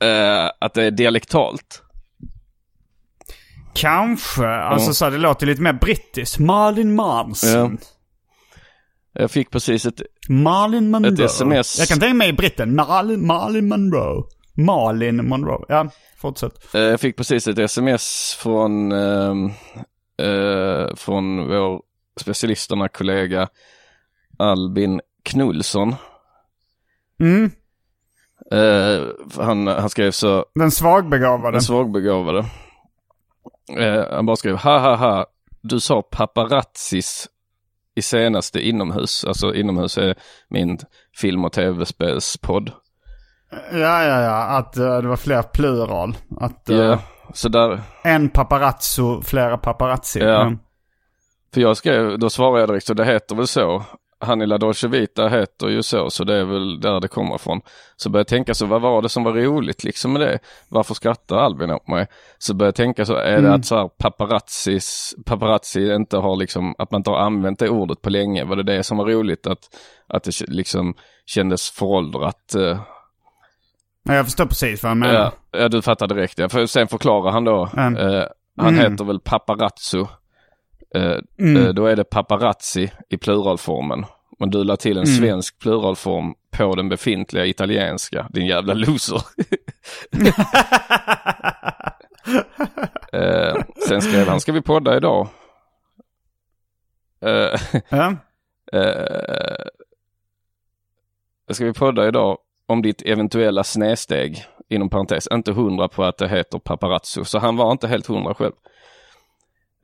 eh, 0.00 0.50
att 0.60 0.74
det 0.74 0.84
är 0.84 0.90
dialektalt? 0.90 1.82
Kanske, 3.74 4.46
alltså 4.46 4.94
så 4.94 5.04
här, 5.04 5.12
det 5.12 5.18
låter 5.18 5.46
lite 5.46 5.62
mer 5.62 5.72
brittiskt. 5.72 6.38
Marlin 6.38 6.94
Manson. 6.94 7.78
Jag 9.12 9.30
fick 9.30 9.50
precis 9.50 9.86
ett, 9.86 10.02
Marlin 10.28 10.90
Monroe. 10.90 11.12
Ett 11.12 11.20
sms. 11.20 11.78
Jag 11.78 11.88
kan 11.88 12.00
tänka 12.00 12.14
mig 12.14 12.32
britten. 12.32 12.74
Marlin, 12.74 13.26
Marlin 13.26 13.68
Monroe. 13.68 14.22
Malin 14.54 15.28
Monroe. 15.28 15.64
Ja, 15.68 15.88
fortsätt. 16.18 16.74
eh, 16.74 16.80
jag 16.80 17.00
fick 17.00 17.16
precis 17.16 17.46
ett 17.46 17.58
sms 17.58 18.36
från, 18.40 18.92
ehm, 18.92 19.46
eh, 20.22 20.94
från 20.96 21.48
vår 21.48 21.82
specialisterna 22.20 22.88
kollega 22.88 23.48
Albin 24.38 25.00
Knullsson. 25.22 25.94
Mm, 27.20 27.50
Eh, 28.52 29.02
han, 29.44 29.66
han 29.66 29.90
skrev 29.90 30.10
så, 30.10 30.44
den 30.54 30.70
svagbegåvade. 30.70 31.54
den 31.56 31.62
svagbegåvade. 31.62 32.38
Eh, 33.78 34.04
han 34.14 34.26
bara 34.26 34.36
skrev, 34.36 34.56
ha 34.56 34.78
ha 34.78 34.96
ha, 34.96 35.26
du 35.60 35.80
sa 35.80 36.02
paparazzis 36.02 37.28
i 37.94 38.02
senaste 38.02 38.60
inomhus. 38.60 39.24
Alltså 39.24 39.54
inomhus 39.54 39.98
är 39.98 40.14
min 40.48 40.78
film 41.16 41.44
och 41.44 41.52
tv-spelspodd. 41.52 42.70
Ja, 43.72 44.04
ja, 44.04 44.22
ja. 44.22 44.42
Att 44.58 44.76
eh, 44.76 44.98
det 44.98 45.08
var 45.08 45.16
fler 45.16 45.42
plural. 45.42 46.16
Att 46.40 46.68
eh, 46.68 46.76
Ja, 46.76 46.98
så 47.34 47.48
där, 47.48 47.80
en 48.04 48.28
paparazzo, 48.28 49.22
flera 49.22 49.58
paparazzi. 49.58 50.20
Ja. 50.20 50.42
Mm. 50.42 50.58
för 51.54 51.60
jag 51.60 51.76
skrev, 51.76 52.18
då 52.18 52.30
svarade 52.30 52.60
jag 52.60 52.68
direkt, 52.68 52.86
så 52.86 52.94
det 52.94 53.04
heter 53.04 53.36
väl 53.36 53.46
så. 53.46 53.84
Han 54.22 54.42
i 54.42 54.46
La 54.46 54.58
Dolce 54.58 54.88
Vita 54.88 55.28
heter 55.28 55.68
ju 55.68 55.82
så, 55.82 56.10
så 56.10 56.24
det 56.24 56.34
är 56.36 56.44
väl 56.44 56.80
där 56.80 57.00
det 57.00 57.08
kommer 57.08 57.34
ifrån. 57.34 57.60
Så 57.96 58.10
började 58.10 58.20
jag 58.20 58.26
tänka 58.28 58.54
så, 58.54 58.66
vad 58.66 58.80
var 58.80 59.02
det 59.02 59.08
som 59.08 59.24
var 59.24 59.32
roligt 59.32 59.84
liksom 59.84 60.12
med 60.12 60.20
det? 60.22 60.38
Varför 60.68 60.94
skrattar 60.94 61.36
Albin 61.36 61.70
åt 61.70 61.88
mig? 61.88 62.06
Så 62.38 62.54
började 62.54 62.68
jag 62.68 62.74
tänka 62.74 63.04
så, 63.04 63.14
är 63.14 63.42
det 63.42 63.54
att 63.54 63.66
så 63.66 63.76
här 63.76 63.88
paparazzis, 63.88 65.14
paparazzi 65.26 65.94
inte 65.94 66.16
har 66.16 66.36
liksom, 66.36 66.74
att 66.78 66.90
man 66.90 66.98
inte 67.00 67.10
har 67.10 67.18
använt 67.18 67.58
det 67.58 67.68
ordet 67.68 68.02
på 68.02 68.10
länge? 68.10 68.44
Var 68.44 68.56
det 68.56 68.62
det 68.62 68.82
som 68.82 68.96
var 68.98 69.06
roligt? 69.06 69.46
Att, 69.46 69.58
att 70.08 70.24
det 70.24 70.32
liksom 70.48 70.94
kändes 71.26 71.70
föråldrat? 71.70 72.54
Ja, 74.04 74.14
jag 74.14 74.24
förstår 74.24 74.46
precis 74.46 74.82
vad 74.82 74.90
han 74.90 74.98
menar. 74.98 75.14
Ja, 75.14 75.32
ja, 75.58 75.68
du 75.68 75.82
fattar 75.82 76.06
direkt 76.08 76.38
ja. 76.38 76.48
För 76.48 76.66
sen 76.66 76.88
förklarar 76.88 77.30
han 77.30 77.44
då. 77.44 77.68
Mm. 77.76 77.96
Eh, 77.96 78.24
han 78.56 78.74
Mm. 78.78 78.92
heter 78.92 79.04
väl 79.04 79.20
Paparazzo. 79.20 80.06
Eh, 80.94 81.18
Mm. 81.38 81.62
eh, 81.66 81.68
Då 81.72 81.86
är 81.86 81.96
det 81.96 82.04
paparazzi 82.04 82.90
i 83.08 83.16
pluralformen. 83.16 84.04
Men 84.38 84.50
du 84.50 84.64
la 84.64 84.76
till 84.76 84.98
en 84.98 85.04
Mm. 85.04 85.16
svensk 85.18 85.58
pluralform 85.58 86.34
på 86.50 86.74
den 86.74 86.88
befintliga 86.88 87.46
italienska, 87.46 88.26
din 88.30 88.46
jävla 88.46 88.74
loser. 88.74 89.20
eh, 93.12 93.54
sen 93.88 94.02
skrev 94.02 94.28
han, 94.28 94.40
ska 94.40 94.52
vi 94.52 94.62
podda 94.62 94.96
idag? 94.96 95.28
Eh, 97.24 97.60
Ja. 97.88 98.14
eh, 98.78 99.66
ska 101.50 101.64
vi 101.64 101.72
podda 101.72 102.08
idag 102.08 102.38
om 102.66 102.82
ditt 102.82 103.02
eventuella 103.02 103.64
snedsteg, 103.64 104.44
inom 104.68 104.90
parentes, 104.90 105.28
inte 105.32 105.52
hundra 105.52 105.88
på 105.88 106.04
att 106.04 106.18
det 106.18 106.28
heter 106.28 106.58
paparazzo, 106.58 107.24
så 107.24 107.38
han 107.38 107.56
var 107.56 107.72
inte 107.72 107.88
helt 107.88 108.06
hundra 108.06 108.34
själv. 108.34 108.52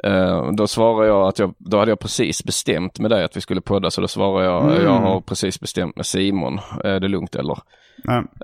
Eh, 0.04 0.52
då 0.52 0.66
svarar 0.66 1.06
jag 1.06 1.28
att 1.28 1.38
jag, 1.38 1.54
då 1.58 1.78
hade 1.78 1.90
jag 1.90 1.98
precis 1.98 2.44
bestämt 2.44 2.98
med 2.98 3.10
dig 3.10 3.24
att 3.24 3.36
vi 3.36 3.40
skulle 3.40 3.60
podda, 3.60 3.90
så 3.90 4.00
då 4.00 4.08
svarar 4.08 4.44
jag, 4.44 4.64
Mm. 4.64 4.84
jag 4.84 4.92
har 4.92 5.20
precis 5.20 5.60
bestämt 5.60 5.96
med 5.96 6.06
Simon, 6.06 6.60
är 6.84 7.00
det 7.00 7.08
lugnt 7.08 7.34
eller? 7.36 7.58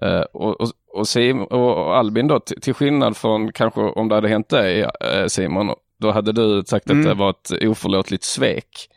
Eh, 0.03 0.21
och, 0.33 0.61
och, 0.61 0.69
och, 0.95 1.09
Sim, 1.09 1.43
och 1.45 1.97
Albin 1.97 2.29
då, 2.29 2.41
till, 2.41 2.75
skillnad 2.75 3.17
från 3.17 3.53
kanske 3.53 3.81
om 3.81 4.09
det 4.09 4.15
hade 4.15 4.29
hänt 4.29 4.49
dig 4.49 4.81
eh, 4.83 5.27
Simon, 5.27 5.71
då 6.01 6.11
hade 6.11 6.33
du 6.33 6.63
sagt 6.67 6.87
att 6.87 6.93
Mm. 6.93 7.05
det 7.05 7.15
var 7.15 7.31
ett 7.31 7.53
oförlåtligt 7.63 8.25
svek. 8.25 8.89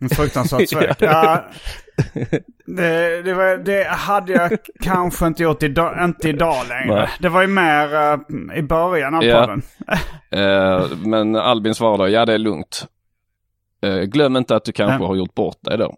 En 0.00 0.08
fruktansvärt 0.08 0.68
svek. 0.68 0.96
ja, 0.98 1.44
det, 2.66 3.22
det, 3.22 3.34
var, 3.34 3.56
det 3.56 3.88
hade 3.88 4.32
jag 4.32 4.58
kanske 4.80 5.26
inte 5.26 5.42
gjort 5.42 5.62
idag, 5.62 6.04
inte 6.04 6.28
idag 6.28 6.56
längre. 6.68 6.94
Nej. 7.00 7.08
Det 7.20 7.28
var 7.28 7.40
ju 7.42 7.46
mer 7.48 7.94
eh, 7.94 8.58
i 8.58 8.62
början 8.62 9.14
av 9.14 9.24
Ja. 9.24 9.40
podden. 9.40 9.62
Eh, 10.32 10.86
men 11.04 11.36
Albin 11.36 11.74
svarade, 11.74 12.10
ja 12.10 12.26
det 12.26 12.32
är 12.34 12.38
lugnt. 12.38 12.86
Eh, 13.82 13.96
glöm 14.00 14.36
inte 14.36 14.56
att 14.56 14.64
du 14.64 14.72
kanske 14.72 14.98
Nej. 14.98 15.06
har 15.06 15.14
gjort 15.16 15.34
bort 15.34 15.58
dig 15.60 15.78
då. 15.78 15.94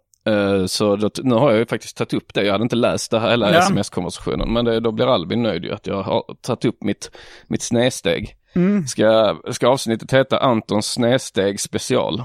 Så 0.67 0.95
då, 0.95 1.09
nu 1.23 1.35
har 1.35 1.49
jag 1.51 1.59
ju 1.59 1.65
faktiskt 1.65 1.97
tagit 1.97 2.13
upp 2.13 2.33
det. 2.33 2.43
Jag 2.43 2.51
hade 2.51 2.63
inte 2.63 2.75
läst 2.75 3.11
det 3.11 3.19
här 3.19 3.29
hela 3.29 3.51
Ja. 3.53 3.59
sms-konversationen. 3.59 4.53
Men 4.53 4.65
det, 4.65 4.79
då 4.79 4.91
blir 4.91 5.13
Albin 5.13 5.43
nöjd 5.43 5.63
ju 5.65 5.73
att 5.73 5.87
jag 5.87 6.03
har 6.03 6.23
tagit 6.41 6.65
upp 6.65 6.83
mitt, 6.83 7.11
mitt 7.47 7.61
snedsteg. 7.61 8.35
Mm. 8.55 8.87
Ska, 8.87 9.37
ska 9.51 9.67
avsnittet 9.67 10.13
heta 10.13 10.39
Antons 10.39 10.91
snedsteg 10.91 11.59
special? 11.59 12.23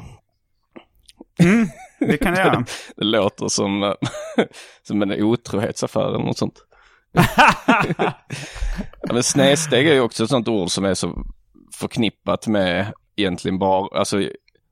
Det 2.00 2.16
kan 2.16 2.34
jag 2.34 2.46
göra. 2.46 2.64
Det 2.96 3.04
låter 3.04 3.48
som, 3.48 3.94
som 4.82 5.02
en 5.02 5.22
otrohetsaffär 5.22 6.08
eller 6.08 6.18
något 6.18 6.38
sånt. 6.38 6.64
ja, 9.02 9.12
men 9.12 9.22
snedsteg 9.22 9.88
är 9.88 9.94
ju 9.94 10.00
också 10.00 10.24
ett 10.24 10.30
sånt 10.30 10.48
ord 10.48 10.70
som 10.70 10.84
är 10.84 10.94
så 10.94 11.24
förknippat 11.74 12.46
med 12.46 12.92
egentligen 13.16 13.58
bara, 13.58 13.98
alltså 13.98 14.22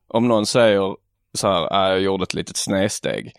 om 0.08 0.28
någon 0.28 0.46
säger 0.46 0.96
så 1.34 1.48
här, 1.48 1.68
"Ah, 1.72 1.88
jag 1.88 2.00
gjorde 2.00 2.22
ett 2.22 2.34
litet 2.34 2.56
snedsteg. 2.56 3.32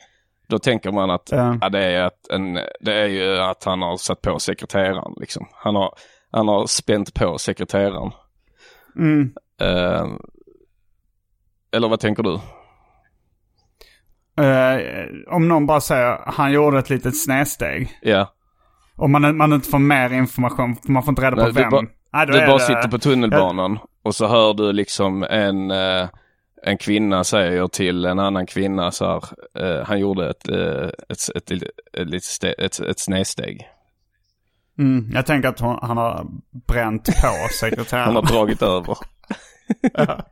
Då 0.48 0.60
tänker 0.60 0.92
man 0.92 1.10
att 1.12 1.30
Ja. 1.32 1.58
ja, 1.62 1.70
det, 1.70 1.84
är 1.84 2.04
att 2.04 2.28
en, 2.30 2.54
det 2.80 2.94
är 2.94 3.08
ju 3.08 3.38
att 3.40 3.64
han 3.64 3.82
har 3.82 3.98
satt 3.98 4.22
på 4.22 4.40
sekreteraren. 4.40 5.14
Liksom. 5.18 5.48
Han, 5.54 5.76
har, 5.76 5.94
han 6.32 6.48
har 6.48 6.66
spänt 6.68 7.14
på 7.14 7.38
sekreteraren. 7.38 8.12
Mm. 8.96 9.34
Eh, 9.62 10.08
eller 11.72 11.88
vad 11.90 12.00
tänker 12.00 12.24
du? 12.24 12.40
Eh, 14.38 15.06
om 15.36 15.48
någon 15.48 15.66
bara 15.66 15.82
säger 15.82 16.18
han 16.26 16.52
gjorde 16.52 16.80
ett 16.80 16.90
litet 16.90 17.18
snedsteg. 17.18 17.98
Ja. 18.02 18.34
Och 18.96 19.10
man, 19.10 19.38
man 19.38 19.54
inte 19.54 19.70
får 19.70 19.80
mer 19.80 20.14
information, 20.14 20.76
man 20.84 21.04
får 21.04 21.12
inte 21.12 21.22
reda 21.22 21.36
på 21.36 21.42
Nej, 21.42 21.52
du 21.54 21.60
vem. 21.62 21.70
bara- 21.70 21.86
Nej, 22.14 22.28
då 22.28 22.34
Du 22.34 22.40
bara 22.40 22.58
det- 22.58 22.64
sitter 22.64 22.88
på 22.88 23.00
tunnelbanan 23.00 23.80
och 24.04 24.16
så 24.16 24.28
hör 24.28 24.54
du 24.54 24.72
liksom 24.74 25.24
en, 25.24 25.72
eh, 25.72 26.08
en 26.64 26.78
kvinna 26.78 27.24
säger 27.24 27.68
till 27.68 28.06
en 28.06 28.20
annan 28.20 28.46
kvinna 28.46 28.92
så 28.92 29.06
här, 29.06 29.24
eh, 29.80 29.86
han 29.86 30.00
gjorde 30.00 30.30
ett, 30.30 30.48
eh, 30.50 30.90
ett, 31.10 31.36
ett, 31.36 31.52
ett, 31.52 31.62
ett, 31.94 32.14
ste- 32.24 32.54
ett, 32.58 32.80
ett 32.80 33.00
snedsteg. 33.00 33.68
Mm, 34.80 35.12
jag 35.14 35.26
tänker 35.26 35.50
att 35.50 35.60
hon, 35.60 35.80
han 35.82 35.98
har 35.98 36.26
bränt 36.68 37.06
på 37.06 37.48
sekreteraren. 37.60 38.06
Han 38.06 38.16
har 38.16 38.24
dragit 38.24 38.62
över. 38.62 38.98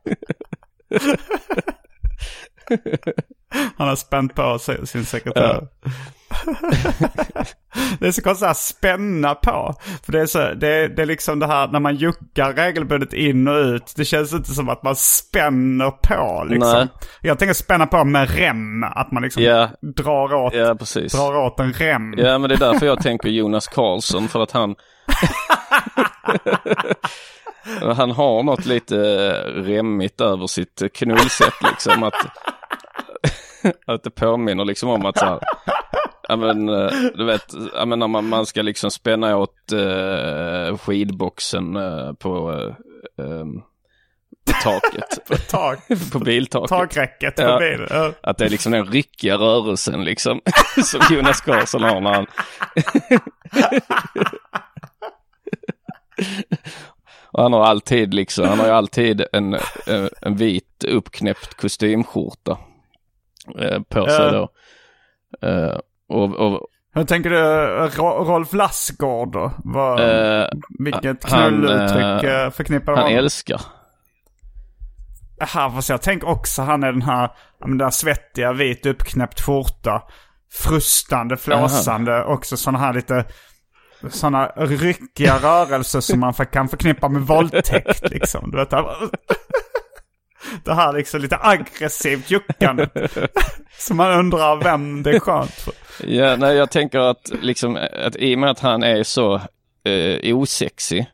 Han 3.78 3.88
har 3.88 3.96
spänt 3.96 4.36
på 4.36 4.60
sin 4.86 5.06
sekreterare. 5.06 5.68
det 8.00 8.08
är 8.08 8.12
så 8.12 8.22
konstigt 8.22 8.48
att 8.48 8.58
spänna 8.58 9.36
på. 9.36 9.76
För 10.06 10.12
det 10.12 10.22
är, 10.22 10.26
så, 10.26 10.54
det, 10.54 10.68
är, 10.68 10.90
det 10.90 11.02
är 11.02 11.06
liksom 11.06 11.40
det 11.40 11.48
här 11.48 11.68
när 11.68 11.80
man 11.80 11.96
juckar 11.96 12.54
regelbundet 12.54 13.14
in 13.14 13.48
och 13.48 13.56
ut. 13.56 13.94
Det 13.96 14.06
känns 14.06 14.34
inte 14.34 14.52
som 14.52 14.70
att 14.70 14.84
man 14.84 14.96
spänner 14.96 15.92
på 15.92 16.46
liksom. 16.50 16.72
Nej. 16.74 16.88
Jag 17.22 17.40
tänker 17.40 17.54
spänna 17.54 17.88
på 17.88 18.04
med 18.04 18.30
rem. 18.36 18.84
Att 18.84 19.12
man 19.12 19.24
liksom 19.24 19.44
Ja. 19.44 19.70
drar, 19.82 20.34
åt, 20.34 20.54
Ja, 20.54 20.76
precis. 20.76 21.14
drar 21.14 21.36
åt 21.38 21.60
en 21.60 21.74
rem. 21.74 22.14
Ja, 22.18 22.38
men 22.38 22.50
det 22.50 22.56
är 22.56 22.60
därför 22.72 22.86
jag 22.86 23.02
tänker 23.02 23.30
Jonas 23.30 23.68
Karlsson 23.68 24.28
för 24.28 24.44
att 24.44 24.52
han 24.52 24.76
Han 27.96 28.12
har 28.12 28.44
något 28.44 28.66
lite 28.66 28.96
remmigt 29.48 30.22
över 30.22 30.48
sitt 30.48 30.82
knullsätt 30.94 31.54
liksom. 31.72 32.04
Att, 32.04 32.14
att 33.86 34.04
det 34.04 34.10
påminner 34.10 34.66
liksom 34.66 34.90
om 34.90 35.06
att 35.06 35.18
så 35.18 35.26
här, 35.26 35.40
ja 36.28 36.36
men 36.36 36.70
eh, 36.70 36.90
du 37.16 37.26
vet, 37.26 37.46
ja 37.76 37.86
men 37.86 38.00
när 38.00 38.08
man, 38.08 38.30
man 38.30 38.46
ska 38.46 38.62
liksom 38.62 38.92
spänna 38.92 39.38
åt 39.38 39.72
eh, 39.72 40.78
skidboxen 40.78 41.76
eh, 41.76 42.14
på, 42.14 42.52
eh, 43.20 43.26
em, 43.26 43.62
på 44.48 44.54
taket. 44.64 45.20
Tak, 45.50 45.80
på 46.12 46.20
biltaket. 46.20 46.70
takräcket 46.70 47.34
Ja. 47.38 47.54
på 47.54 47.60
bilen. 47.60 47.88
Ja. 47.90 48.12
Att 48.22 48.38
det 48.38 48.46
är 48.46 48.50
liksom 48.50 48.72
den 48.72 48.86
ryckiga 48.86 49.36
rörelsen 49.38 50.04
liksom. 50.04 50.42
som 50.84 51.02
Jonas 51.16 51.42
Karlsson 51.42 51.84
har 51.84 52.02
när 52.02 52.14
han... 52.14 52.26
Och 57.32 57.44
han 57.44 57.54
har 57.54 57.64
alltid 57.66 58.14
liksom, 58.14 58.48
han 58.48 58.60
har 58.60 58.66
ju 58.66 58.72
alltid 58.72 59.26
en, 59.34 59.54
en, 59.88 60.10
en 60.22 60.36
vit 60.36 60.84
uppknäppt 60.88 61.54
kostymskjorta 61.54 62.58
eh, 63.60 63.80
på 63.82 64.06
sig 64.10 64.32
då. 64.32 64.50
Eh, 65.48 65.80
och, 66.10 66.36
och 66.36 66.68
Hur 66.94 67.04
tänker 67.04 67.30
du 67.30 67.38
Ro- 67.98 68.24
Rolf 68.24 68.54
Lassgård 68.54 69.32
då? 69.34 69.52
Vad, 69.64 70.00
eh, 70.00 70.48
vilket 70.80 71.32
han, 71.32 71.50
knulluttryck 71.50 72.24
eh, 72.32 72.44
eh, 72.46 72.50
förknippar 72.52 72.94
han 72.94 73.02
honom? 73.04 73.18
älskar. 73.18 73.62
Jaha, 75.38 75.72
fast 75.72 75.90
jag 75.90 76.02
tänker 76.02 76.28
också 76.30 76.62
han 76.62 76.84
är 76.84 76.92
den 76.92 77.02
här, 77.02 77.32
den 77.60 77.82
här 77.82 77.90
svettiga, 77.90 78.54
vit 78.54 78.86
uppknäppt 78.86 79.42
skjorta. 79.42 80.02
Frustande, 80.54 81.38
flåsande, 81.38 82.24
också 82.24 82.58
sådana 82.58 82.78
här 82.80 82.94
lite, 82.94 83.26
sådana 84.10 84.48
ryckiga 84.48 85.38
rörelser 85.38 86.00
som 86.00 86.20
man 86.20 86.34
kan 86.34 86.68
förknippa 86.68 87.10
med 87.10 87.22
våldtäkt 87.22 88.10
liksom. 88.10 88.52
Du 88.52 88.58
vet, 88.58 88.74
det 90.64 90.74
här- 90.74 90.94
liksom 90.94 91.22
lite 91.22 91.38
aggressivt 91.42 92.32
juckande. 92.32 92.88
som 93.78 93.98
man 93.98 94.20
undrar 94.20 94.56
vem 94.64 95.04
det 95.04 95.12
är 95.16 95.20
skönt 95.20 95.52
för. 95.52 95.74
Ja, 96.08 96.36
nej, 96.36 96.56
jag 96.56 96.72
tänker 96.72 97.00
att 97.00 97.32
liksom 97.42 97.78
att 98.06 98.16
i 98.16 98.36
och 98.36 98.40
med 98.40 98.50
att 98.50 98.60
han 98.60 98.84
är 98.84 99.04
så 99.04 99.36
eh, 99.84 100.36
osexig 100.38 101.06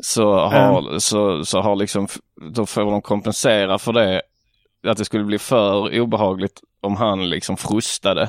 så 0.00 0.34
har, 0.38 0.98
så, 0.98 1.44
så 1.44 1.60
har 1.60 1.76
liksom, 1.76 2.08
då 2.54 2.66
får 2.66 2.80
de 2.84 3.02
kompensera 3.02 3.78
för 3.78 3.92
det. 3.92 4.22
Att 4.86 4.98
det 4.98 5.04
skulle 5.04 5.24
bli 5.24 5.38
för 5.38 6.00
obehagligt 6.00 6.60
om 6.82 6.96
han 6.96 7.30
liksom 7.30 7.56
frustade 7.56 8.28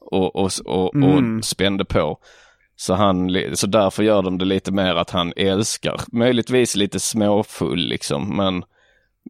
och, 0.00 0.36
och, 0.36 0.50
och, 0.64 0.94
Mm. 0.94 1.38
och 1.38 1.44
spände 1.44 1.84
på. 1.84 2.18
Så, 2.76 2.94
han, 2.94 3.36
så 3.54 3.66
därför 3.66 4.02
gör 4.02 4.22
de 4.22 4.38
det 4.38 4.44
lite 4.44 4.72
mer 4.72 4.94
att 4.94 5.10
han 5.10 5.32
älskar. 5.36 6.00
Möjligtvis 6.12 6.76
lite 6.76 7.00
småfull 7.00 7.78
liksom, 7.88 8.36
men, 8.36 8.64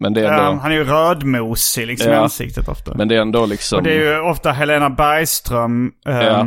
men 0.00 0.12
det 0.14 0.26
är 0.26 0.32
ändå, 0.32 0.60
han 0.62 0.72
är 0.72 0.76
ju 0.76 0.84
rödmosig 0.84 1.86
liksom 1.86 2.10
i 2.10 2.14
Ja. 2.14 2.20
ansiktet 2.20 2.68
ofta. 2.68 2.94
men 2.94 3.08
det 3.08 3.16
är 3.16 3.20
ändå 3.20 3.46
liksom... 3.46 3.76
Och 3.76 3.82
det 3.82 3.90
är 3.92 4.14
ju 4.14 4.20
ofta 4.20 4.52
Helena 4.52 4.90
Bergström 4.90 5.92
ehm, 6.06 6.22
Ja. 6.22 6.46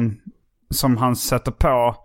som 0.73 0.97
han 0.97 1.15
sätter 1.15 1.51
på 1.51 1.95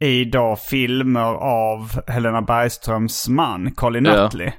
i 0.00 0.24
då 0.24 0.56
filmer 0.56 1.34
av 1.44 2.00
Helena 2.10 2.42
Bergströms 2.42 3.28
man, 3.28 3.72
Colin 3.74 4.04
Ja. 4.04 4.22
Nutley. 4.22 4.52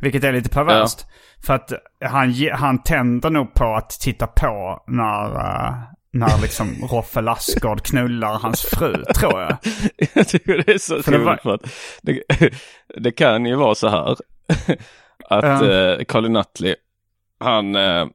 Vilket 0.00 0.24
är 0.24 0.32
lite 0.32 0.48
perverst. 0.48 1.06
För 1.46 1.54
att 1.54 1.72
han, 2.04 2.34
han 2.52 2.82
tänder 2.82 3.30
nog 3.30 3.54
på 3.54 3.74
att 3.74 3.90
titta 3.90 4.26
på 4.26 4.82
när, 4.86 5.24
eh, 5.36 5.74
när 6.12 6.42
liksom 6.42 6.68
Roffe 6.90 7.20
Lassgård 7.20 7.82
knullar 7.82 8.38
hans 8.38 8.62
fru, 8.62 9.04
tror 9.04 9.40
jag. 9.40 9.56
Jag 10.12 10.28
tycker 10.28 10.62
det 10.66 10.72
är 10.74 10.78
så 10.78 11.02
För 11.02 11.12
det 11.12 11.18
roligt 11.18 11.26
var- 11.26 11.36
för 11.36 11.54
att 11.54 11.70
det, 12.02 12.22
det 13.00 13.12
kan 13.12 13.46
ju 13.46 13.54
vara 13.56 13.74
så 13.74 13.88
här 13.88 14.16
att 15.30 15.44
Ja. 15.44 15.72
eh, 15.72 16.04
Colin 16.04 16.32
Nutley, 16.32 16.74
han, 17.38 17.76
eh, 17.76 18.06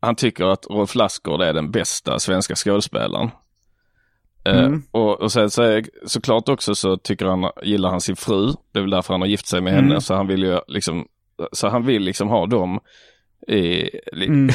han 0.00 0.14
tycker 0.16 0.44
att 0.44 0.66
Rolf 0.70 0.94
Lassgård 0.94 1.42
är 1.42 1.52
den 1.52 1.70
bästa 1.70 2.18
svenska 2.18 2.54
skådespelaren. 2.54 3.30
Eh, 4.44 4.58
Mm. 4.64 4.82
och, 4.90 5.20
och 5.20 5.32
sen 5.32 5.50
så 5.50 5.82
såklart 6.06 6.48
också 6.48 6.74
så 6.74 6.96
tycker 6.96 7.26
han, 7.26 7.50
gillar 7.62 7.90
han 7.90 8.00
sin 8.00 8.16
fru. 8.16 8.46
Det 8.72 8.78
är 8.78 8.80
väl 8.80 8.90
därför 8.90 9.14
han 9.14 9.20
har 9.20 9.28
gift 9.28 9.46
sig 9.46 9.60
med 9.60 9.72
henne. 9.72 9.88
Mm. 9.88 10.00
Så 10.00 10.14
han 10.14 10.26
vill 10.26 10.42
ju 10.42 10.60
liksom 10.68 11.06
Så 11.52 11.68
han 11.68 11.86
vill 11.86 12.02
liksom 12.02 12.28
ha 12.28 12.46
dem 12.46 12.80
i... 13.48 13.90
Mm. 14.12 14.50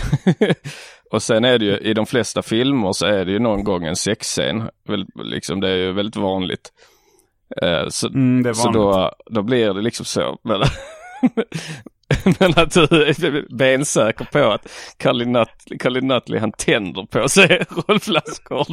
och 1.12 1.24
sen 1.24 1.46
är 1.46 1.60
det 1.60 1.66
ju 1.66 1.78
i 1.78 1.94
de 1.94 2.06
flesta 2.06 2.42
filmer 2.42 2.94
så 2.94 3.06
är 3.06 3.26
det 3.26 3.32
ju 3.32 3.40
någon 3.40 3.64
gång 3.64 3.84
en 3.86 3.96
sexscen. 3.96 4.70
Liksom, 5.16 5.60
det 5.62 5.70
är 5.70 5.76
ju 5.76 5.92
väldigt 5.92 6.16
vanligt. 6.16 6.72
Uh, 7.64 7.90
så 7.90 8.08
mm, 8.08 8.54
så 8.54 8.72
då, 8.72 9.12
då 9.26 9.42
blir 9.42 9.74
det 9.74 9.82
liksom 9.82 10.06
så. 10.06 10.40
Men, 10.44 10.62
men 12.40 12.54
att 12.56 12.74
du 12.74 12.82
är 12.82 13.56
bensäker 13.58 14.26
på 14.26 14.52
att 14.52 14.68
Kalle 15.80 16.02
Nutley 16.02 16.40
han 16.40 16.52
tänder 16.52 17.06
på 17.06 17.30
sig 17.30 17.66
Rolf 17.88 18.08
Lassgård. 18.08 18.68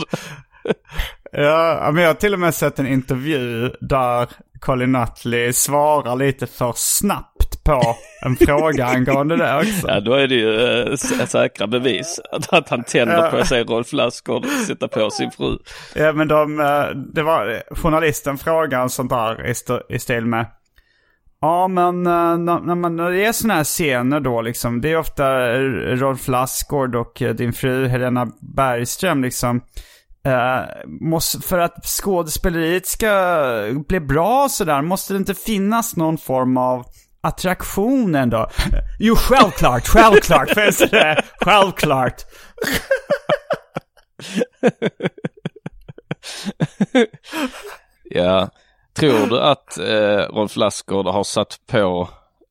ja, 1.32 1.90
men 1.92 2.02
jag 2.02 2.10
har 2.10 2.14
till 2.14 2.34
och 2.34 2.40
med 2.40 2.54
sett 2.54 2.78
en 2.78 2.86
intervju 2.86 3.70
där 3.80 4.28
Colin 4.60 4.92
Nutley 4.92 5.52
svarar 5.52 6.16
lite 6.16 6.46
för 6.46 6.72
snabbt 6.76 7.64
på 7.64 7.96
en 8.22 8.36
fråga 8.36 8.86
angående 8.86 9.36
det 9.36 9.56
också. 9.56 9.88
Ja, 9.88 10.00
då 10.00 10.12
är 10.12 10.28
det 10.28 10.34
ju 10.34 10.82
äh, 11.20 11.26
säkra 11.26 11.66
bevis. 11.66 12.20
Att, 12.32 12.52
att 12.52 12.68
han 12.68 12.84
tänder 12.84 13.30
på 13.30 13.44
sig 13.44 13.64
Rolf 13.64 13.92
Lassgård 13.92 14.44
och 14.44 14.50
sätter 14.66 14.88
på 14.88 15.10
sin 15.10 15.30
fru. 15.30 15.58
Ja, 15.94 16.12
men 16.12 16.28
de, 16.28 16.60
eh, 16.60 16.84
det 17.14 17.22
var, 17.22 17.62
journalisten 17.70 18.38
frågade 18.38 18.88
sånt 18.88 19.10
där 19.10 19.46
i, 19.46 19.54
i 19.94 19.98
stil 19.98 20.26
med. 20.26 20.46
Ja, 21.42 21.68
men 21.68 22.06
eh, 22.06 22.38
när, 22.38 22.74
man, 22.74 22.96
när 22.96 23.10
det 23.10 23.24
är 23.24 23.32
sådana 23.32 23.54
här 23.54 23.64
scener 23.64 24.20
då 24.20 24.42
liksom. 24.42 24.80
Det 24.80 24.92
är 24.92 24.96
ofta 24.96 25.52
Rolf 25.96 26.28
Lassgård 26.28 26.94
och 26.96 27.22
eh, 27.22 27.34
din 27.34 27.52
fru 27.52 27.88
Helena 27.88 28.28
Bergström 28.40 29.22
liksom. 29.22 29.60
Eh, 30.24 30.60
måste, 30.86 31.40
för 31.40 31.58
att 31.58 31.86
skådespeleriet 31.86 32.86
ska 32.86 33.74
bli 33.88 34.00
bra 34.00 34.48
sådär, 34.48 34.82
måste 34.82 35.12
det 35.12 35.16
inte 35.16 35.34
finnas 35.34 35.96
någon 35.96 36.18
form 36.18 36.56
av 36.56 36.84
attraktion 37.20 38.14
ändå? 38.14 38.50
Jo, 38.98 39.14
självklart, 39.16 39.86
självklart, 39.86 40.50
finns 40.50 40.78
det. 40.78 41.24
Självklart. 41.40 42.22
ja, 48.10 48.50
tror 48.94 49.26
du 49.26 49.40
att 49.40 49.78
eh, 49.78 50.36
Rolf 50.36 50.56
Lassgård 50.56 51.06
har 51.06 51.24
satt 51.24 51.60
på 51.66 52.08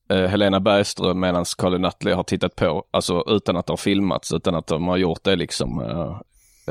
eh, 0.10 0.26
Helena 0.26 0.60
Bergström 0.60 1.20
medan 1.20 1.46
Colin 1.58 1.82
Nutley 1.82 2.14
har 2.14 2.24
tittat 2.24 2.56
på, 2.56 2.84
alltså 2.92 3.24
utan 3.28 3.58
att 3.58 3.68
det 3.68 3.72
har 3.72 3.78
filmats, 3.78 4.34
utan 4.34 4.56
att 4.56 4.68
de 4.68 4.88
har 4.88 4.98
gjort 4.98 5.24
det 5.24 5.36
liksom 5.36 5.82
eh, 5.82 6.22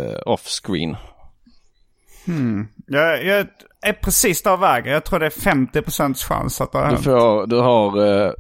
uh, 0.03 0.19
off-screen. 0.27 0.97
Hmm. 2.27 2.69
Jag, 2.87 3.25
jag, 3.25 3.47
är 3.83 3.93
precis 3.93 4.43
där 4.43 4.57
vägen. 4.57 4.93
Jag 4.93 5.05
tror 5.05 5.19
det 5.19 5.27
är 5.27 5.31
50% 5.31 6.15
chans 6.15 6.61
att 6.61 6.73
det 6.73 6.79
har 6.79 6.85
hänt. 6.85 6.99
Du 6.99 7.05
får, 7.05 7.47
du 7.47 7.57
har, 7.57 7.99
uh, 7.99 8.33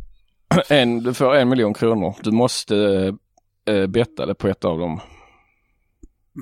en, 0.69 1.03
du 1.03 1.15
får 1.15 1.35
en 1.35 1.49
miljon 1.49 1.75
kronor. 1.75 2.15
Du 2.23 2.31
måste 2.31 2.75
uh, 3.71 3.87
betta 3.87 4.27
det 4.27 4.35
på 4.35 4.49
ett 4.49 4.65
av 4.65 4.79
dem. 4.79 5.01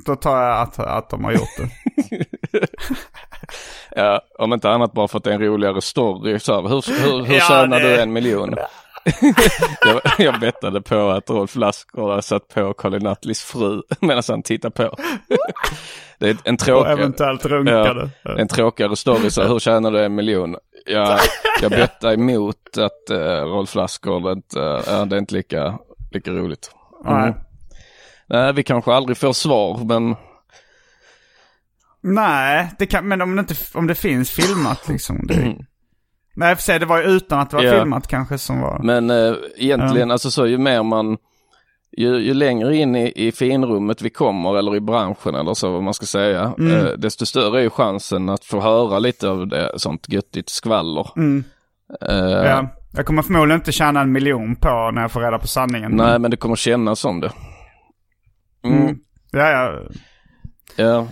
Då 0.06 0.16
tar 0.16 0.42
jag 0.42 0.60
att, 0.60 0.78
att 0.78 1.10
de 1.10 1.24
har 1.24 1.32
gjort 1.32 1.56
det. 1.58 1.68
ja, 3.96 4.20
om 4.38 4.52
inte 4.52 4.70
annat 4.70 4.92
bara 4.92 5.08
för 5.08 5.18
att 5.18 5.24
det 5.24 5.30
är 5.30 5.34
en 5.34 5.42
roligare 5.42 5.80
story. 5.80 6.38
Så 6.38 6.54
här, 6.54 6.68
hur 6.68 7.02
hur, 7.02 7.24
hur 7.24 7.34
ja, 7.34 7.44
tjänar 7.48 7.80
det... 7.80 7.96
du 7.96 8.00
en 8.00 8.12
miljon? 8.12 8.54
jag, 9.80 10.00
jag 10.18 10.40
bettade 10.40 10.80
på 10.80 11.08
att 11.08 11.30
Rolf 11.30 11.56
Lassgård 11.56 12.10
har 12.10 12.20
satt 12.20 12.48
på 12.48 12.74
Colin 12.74 13.02
Nutleys 13.02 13.42
fru 13.42 13.82
medan 14.00 14.22
han 14.28 14.42
tittar 14.42 14.70
på. 14.70 14.96
det 16.18 16.28
är 16.28 16.36
en 16.44 16.56
tråkigare, 16.56 16.94
och 16.94 17.00
eventuellt 17.00 17.44
runkade. 17.46 18.10
Ja, 18.22 18.38
en 18.38 18.48
tråkigare 18.48 18.96
story, 18.96 19.30
så 19.30 19.42
hur 19.42 19.58
tjänar 19.58 19.90
du 19.90 20.04
en 20.04 20.14
miljon? 20.14 20.56
Jag, 20.86 21.18
jag 21.62 21.70
bettade 21.70 22.14
emot 22.14 22.78
att 22.78 23.10
uh, 23.10 23.18
Rolf 23.44 23.74
Lassgård 23.74 24.32
inte, 24.32 24.60
uh, 24.60 25.06
det 25.06 25.16
är 25.16 25.18
inte 25.18 25.34
lika, 25.34 25.78
lika 26.12 26.30
roligt. 26.30 26.70
Mm. 27.06 27.20
Nej. 27.20 27.34
Nej, 28.28 28.52
vi 28.52 28.62
kanske 28.62 28.92
aldrig 28.92 29.16
får 29.16 29.32
svar, 29.32 29.84
men 29.84 30.16
Nej, 32.00 32.70
det 32.78 32.86
kan, 32.86 33.08
men 33.08 33.20
om 33.20 33.36
det, 33.36 33.40
inte, 33.40 33.54
om 33.74 33.86
det 33.86 33.94
finns 33.94 34.30
filmat 34.30 34.88
liksom. 34.88 35.26
Det, 35.26 35.56
Nej, 36.34 36.56
för 36.56 36.62
sig, 36.62 36.78
det 36.78 36.86
var 36.86 37.02
ju 37.02 37.04
utan 37.04 37.40
att 37.40 37.50
det 37.50 37.56
var 37.56 37.64
ja. 37.64 37.78
filmat 37.78 38.06
kanske 38.06 38.38
som 38.38 38.60
var... 38.60 38.80
Men 38.82 39.10
äh, 39.10 39.34
egentligen, 39.56 40.08
ja. 40.08 40.12
alltså 40.12 40.30
så 40.30 40.46
ju 40.46 40.58
mer 40.58 40.82
man, 40.82 41.16
ju, 41.96 42.18
ju 42.18 42.34
längre 42.34 42.76
in 42.76 42.96
i, 42.96 43.12
i 43.16 43.32
finrummet 43.32 44.02
vi 44.02 44.10
kommer 44.10 44.58
eller 44.58 44.76
i 44.76 44.80
branschen 44.80 45.34
eller 45.34 45.54
så 45.54 45.70
vad 45.70 45.82
man 45.82 45.94
ska 45.94 46.06
säga, 46.06 46.54
mm. 46.58 46.86
äh, 46.86 46.92
desto 46.92 47.26
större 47.26 47.58
är 47.58 47.62
ju 47.62 47.70
chansen 47.70 48.28
att 48.28 48.44
få 48.44 48.60
höra 48.60 48.98
lite 48.98 49.28
av 49.28 49.48
det, 49.48 49.72
sånt 49.76 50.08
göttigt 50.08 50.48
skvaller. 50.48 51.10
Mm. 51.16 51.44
Äh, 52.08 52.16
ja. 52.16 52.68
Jag 52.96 53.06
kommer 53.06 53.22
förmodligen 53.22 53.60
inte 53.60 53.72
tjäna 53.72 54.00
en 54.00 54.12
miljon 54.12 54.56
på 54.56 54.90
när 54.94 55.02
jag 55.02 55.12
får 55.12 55.20
reda 55.20 55.38
på 55.38 55.46
sanningen. 55.46 55.92
Nej, 55.92 56.18
men 56.18 56.30
det 56.30 56.36
kommer 56.36 56.56
kännas 56.56 57.00
som 57.00 57.20
det. 57.20 57.32
Mm. 58.64 58.82
mm. 58.82 58.98
Ja, 59.32 59.50
ja. 59.50 59.82
Ja, 60.76 61.08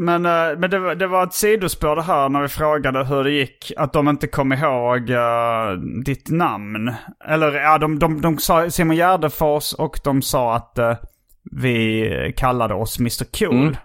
men, 0.00 0.26
eh, 0.26 0.58
men 0.58 0.70
det, 0.70 0.94
det, 0.94 1.06
var 1.06 1.24
ett 1.24 1.34
sidospår 1.34 1.96
det 1.96 2.02
här 2.02 2.28
när 2.28 2.42
vi 2.42 2.48
frågade 2.48 3.04
hur 3.04 3.24
det 3.24 3.30
gick. 3.30 3.72
Att 3.76 3.92
de 3.92 4.08
inte 4.08 4.26
kom 4.26 4.52
ihåg 4.52 5.10
uh, 5.10 5.72
ditt 6.04 6.30
namn. 6.30 6.94
Eller 7.24 7.52
ja, 7.52 7.78
de, 7.78 7.98
de, 7.98 8.20
de 8.20 8.38
sa 8.38 8.70
Simon 8.70 8.96
Gärdefors 8.96 9.72
och 9.72 10.00
de 10.04 10.22
sa 10.22 10.56
att 10.56 10.78
uh, 10.78 10.94
vi 11.42 12.34
kallade 12.36 12.74
oss 12.74 12.98
Mr 12.98 13.38
Cool. 13.38 13.76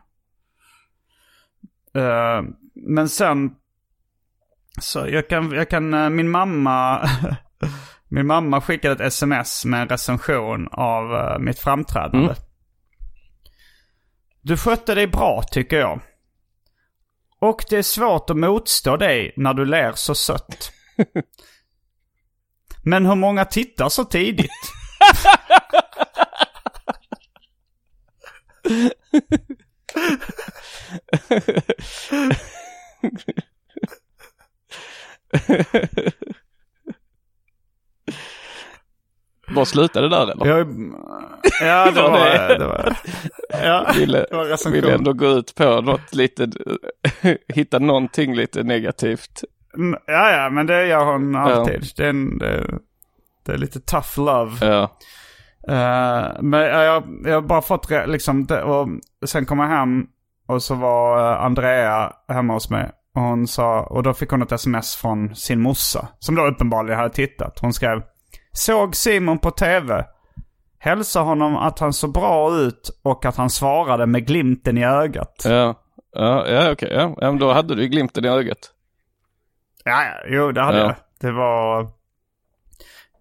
Mm. 1.94 2.08
Uh, 2.08 2.50
men 2.76 3.10
sen, 3.10 3.52
så 4.82 5.08
jag 5.08 5.30
kan, 5.30 5.52
jag 5.52 5.70
kan 5.70 6.16
min 6.16 6.30
mamma, 6.30 7.00
min 8.14 8.28
mamma 8.28 8.62
skickade 8.62 8.94
ett 8.94 9.02
sms 9.14 9.66
med 9.66 9.82
en 9.82 9.90
recension 9.90 10.68
av 10.72 11.38
mitt 11.42 11.60
framträdande. 11.60 12.26
Mm. 12.26 12.36
Du 14.42 14.58
skötte 14.58 14.96
dig 14.96 15.08
bra 15.08 15.44
tycker 15.52 15.80
jag. 15.80 16.02
Och 17.40 17.66
det 17.70 17.78
är 17.78 17.84
svårt 17.84 18.30
att 18.30 18.38
motstå 18.38 18.98
dig 18.98 19.34
när 19.38 19.54
du 19.54 19.66
ler 19.66 19.92
så 19.96 20.16
sött. 20.16 20.72
Men 22.84 23.06
hur 23.06 23.16
många 23.16 23.46
tittar 23.46 23.90
så 23.90 24.06
tidigt? 24.06 24.52
Bara 39.56 39.66
slutade 39.66 40.10
där 40.10 40.32
eller? 40.32 40.46
Jag, 40.46 40.58
ja, 41.62 41.92
det 41.92 42.02
var, 42.02 42.58
det 42.60 42.66
var, 42.66 42.96
ja, 43.64 43.92
ville, 43.96 44.26
det 44.30 44.36
var 44.36 44.72
ville 44.72 44.94
ändå 44.94 45.14
gå 45.14 45.26
ut 45.26 45.56
på 45.56 45.82
något 45.82 46.16
lite, 46.16 46.48
hitta 47.48 47.80
någonting 47.80 48.36
lite 48.36 48.64
negativt. 48.64 49.44
Mm, 49.78 50.00
ja, 50.08 50.32
ja, 50.32 50.50
men 50.50 50.68
det 50.68 50.86
gör 50.86 51.06
hon 51.06 51.36
alltid. 51.36 51.76
Ja. 51.82 51.88
Det, 51.98 52.06
är 52.06 52.10
en, 52.10 52.38
det, 52.38 52.80
det, 53.46 53.52
är 53.52 53.58
lite 53.58 53.80
tough 53.80 54.20
love. 54.20 54.52
Ja. 54.62 54.98
Uh, 55.70 56.42
men 56.42 56.62
jag, 56.62 57.04
jag 57.26 57.34
har 57.34 57.42
bara 57.42 57.62
fått 57.62 57.90
liksom, 58.08 58.46
det, 58.46 58.64
och 58.64 58.88
sen 59.26 59.46
kom 59.46 59.60
jag 59.60 59.68
hem 59.68 60.06
och 60.48 60.64
så 60.64 60.76
var 60.76 61.32
eh, 61.32 61.46
Andrea 61.46 62.14
hemma 62.28 62.54
hos 62.54 62.70
mig. 62.70 62.92
Och 63.16 63.22
hon 63.22 63.48
sa, 63.48 63.82
och 63.82 64.04
då 64.04 64.14
fick 64.14 64.30
hon 64.30 64.42
ett 64.42 64.52
sms 64.52 64.96
från 64.96 65.36
sin 65.36 65.62
morsa. 65.62 66.08
Som 66.20 66.36
då 66.36 66.48
uppenbarligen 66.48 67.00
hade 67.00 67.14
tittat. 67.14 67.60
Hon 67.60 67.74
skrev 67.74 68.04
Såg 68.54 68.96
Simon 68.96 69.40
på 69.40 69.52
tv. 69.52 70.06
Hälsa 70.80 71.20
honom 71.20 71.56
att 71.56 71.80
han 71.80 71.94
såg 71.94 72.14
bra 72.14 72.58
ut 72.58 73.00
och 73.04 73.26
att 73.26 73.36
han 73.36 73.50
svarade 73.50 74.06
med 74.06 74.28
glimten 74.28 74.78
i 74.78 74.86
ögat. 74.86 75.42
Ja, 75.46 75.76
ja, 76.14 76.48
ja 76.48 76.72
okej. 76.72 76.90
Ja. 76.92 77.16
men 77.22 77.40
då 77.40 77.54
hade 77.54 77.76
du 77.76 77.88
glimten 77.88 78.26
i 78.26 78.28
ögat. 78.28 78.72
Ja, 79.84 80.04
ja 80.04 80.14
jo 80.28 80.52
det 80.52 80.62
hade 80.62 80.78
ja. 80.78 80.84
jag. 80.84 80.96
Det 81.20 81.32
var... 81.32 81.88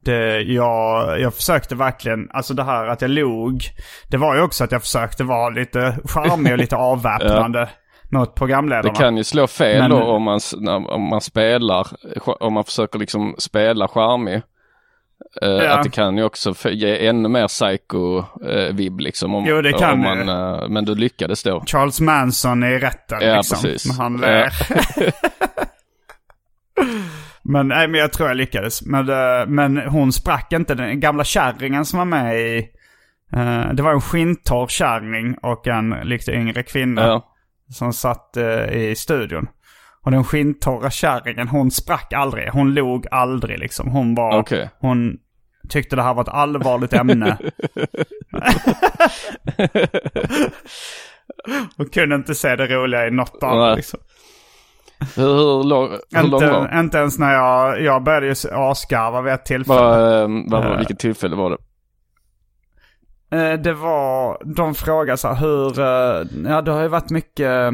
Det, 0.05 0.41
jag, 0.41 1.21
jag 1.21 1.35
försökte 1.35 1.75
verkligen, 1.75 2.31
alltså 2.31 2.55
det 2.55 2.65
här 2.65 2.87
att 2.87 3.03
jag 3.03 3.11
log. 3.11 3.63
Det 4.11 4.17
var 4.17 4.35
ju 4.35 4.43
också 4.43 4.65
att 4.65 4.73
jag 4.73 4.83
försökte 4.83 5.25
vara 5.25 5.49
lite 5.49 5.99
charmig 6.05 6.53
och 6.53 6.59
lite 6.59 6.77
avväpnande. 6.91 7.59
ja 7.59 7.69
mot 8.13 8.35
programledarna. 8.35 8.93
Det 8.93 8.99
kan 8.99 9.17
ju 9.17 9.25
slå 9.25 9.47
fel 9.47 9.81
Men, 9.81 9.91
då 9.91 10.03
om 10.03 10.23
man, 10.23 10.41
om 10.87 11.03
man 11.03 11.21
spelar, 11.21 11.87
om 12.41 12.53
man 12.53 12.65
försöker 12.65 12.99
liksom 12.99 13.35
spela 13.39 13.89
charmig. 13.89 14.43
Uh, 15.43 15.49
ja. 15.49 15.73
Att 15.73 15.83
det 15.83 15.91
kan 15.91 16.17
ju 16.17 16.25
också 16.25 16.55
ge 16.71 17.07
ännu 17.07 17.29
mer 17.29 17.49
psycho-vibb 17.49 19.01
uh, 19.01 19.05
liksom. 19.05 19.35
Om, 19.35 19.45
jo, 19.47 19.63
det 19.63 19.73
kan 19.73 19.99
man, 19.99 20.29
uh, 20.29 20.69
Men 20.69 20.85
du 20.85 20.95
lyckades 20.95 21.43
då. 21.43 21.65
Charles 21.67 22.01
Manson 22.01 22.65
i 22.65 22.79
rätten 22.79 23.19
ja, 23.21 23.37
liksom. 23.37 23.63
Precis. 23.63 23.87
Men 23.87 23.97
han 23.97 24.17
ler. 24.21 24.53
men, 27.43 27.69
nej, 27.69 27.89
men 27.89 28.01
jag 28.01 28.13
tror 28.13 28.29
jag 28.29 28.37
lyckades. 28.37 28.83
Men, 28.83 29.11
uh, 29.11 29.47
men 29.47 29.77
hon 29.77 30.13
sprack 30.13 30.53
inte. 30.53 30.75
Den 30.75 31.01
gamla 31.01 31.25
kärringen 31.25 31.85
som 31.85 31.99
var 31.99 32.07
med 32.07 32.41
i... 32.41 32.69
det 33.73 33.83
var 33.83 33.93
en 33.93 34.01
skintorr 34.01 34.67
kärring 34.67 35.35
och 35.43 35.67
en 35.67 35.91
lite 35.91 36.33
yngre 36.33 36.63
kvinna. 36.63 37.03
Ja. 37.03 37.29
Som 37.71 37.93
satt 37.93 38.37
i 38.73 38.95
studion. 38.97 39.47
Och 40.05 40.11
den 40.11 40.25
skinntorra 40.25 40.91
kärringen, 40.91 41.49
hon 41.49 41.71
sprack 41.71 42.13
aldrig. 42.13 42.49
Hon 42.49 42.75
log 42.75 43.07
aldrig 43.11 43.59
liksom. 43.59 43.89
Hon 43.89 44.15
var... 44.15 44.39
Okej. 44.39 44.71
Hon 44.79 45.19
tyckte 45.69 45.97
det 45.97 46.03
här 46.03 46.15
var 46.15 46.23
ett 46.23 46.29
allvarligt 46.29 46.93
ämne. 46.93 47.37
hon 51.77 51.87
kunde 51.89 52.15
inte 52.17 52.35
se 52.35 52.57
det 52.57 52.67
roliga 52.67 53.07
i 53.07 53.11
något 53.11 53.43
av 53.43 53.69
det 53.69 53.77
liksom. 53.77 54.01
Hur, 55.17 55.23
hur, 55.23 55.65
lång, 55.65 55.89
hur 56.15 56.23
lång 56.29 56.41
var 56.41 56.63
Inte, 56.65 56.77
inte 56.79 56.99
ens 56.99 57.19
när 57.19 57.33
jag, 57.35 57.83
jag 57.83 58.03
började 58.03 58.27
ju 58.27 58.35
asgarva 58.53 59.23
vid 59.23 59.33
ett 59.33 59.45
tillfälle. 59.45 59.81
vad, 59.81 60.23
eh, 60.23 60.29
vad, 60.49 60.65
var 60.65 60.73
Eh. 60.73 60.79
Vilket 60.79 60.99
tillfälle 60.99 61.37
var 61.37 61.51
det? 61.51 61.57
Eh, 63.37 63.59
Det 63.61 63.73
var, 63.73 64.39
de 64.55 64.75
frågade 64.75 65.17
så 65.19 65.29
här 65.29 65.35
hur, 65.35 65.81
eh, 65.81 66.23
ja 66.53 66.63
det 66.63 66.73
har 66.73 66.83
ju 66.83 66.89
varit 66.89 67.11
mycket 67.11 67.73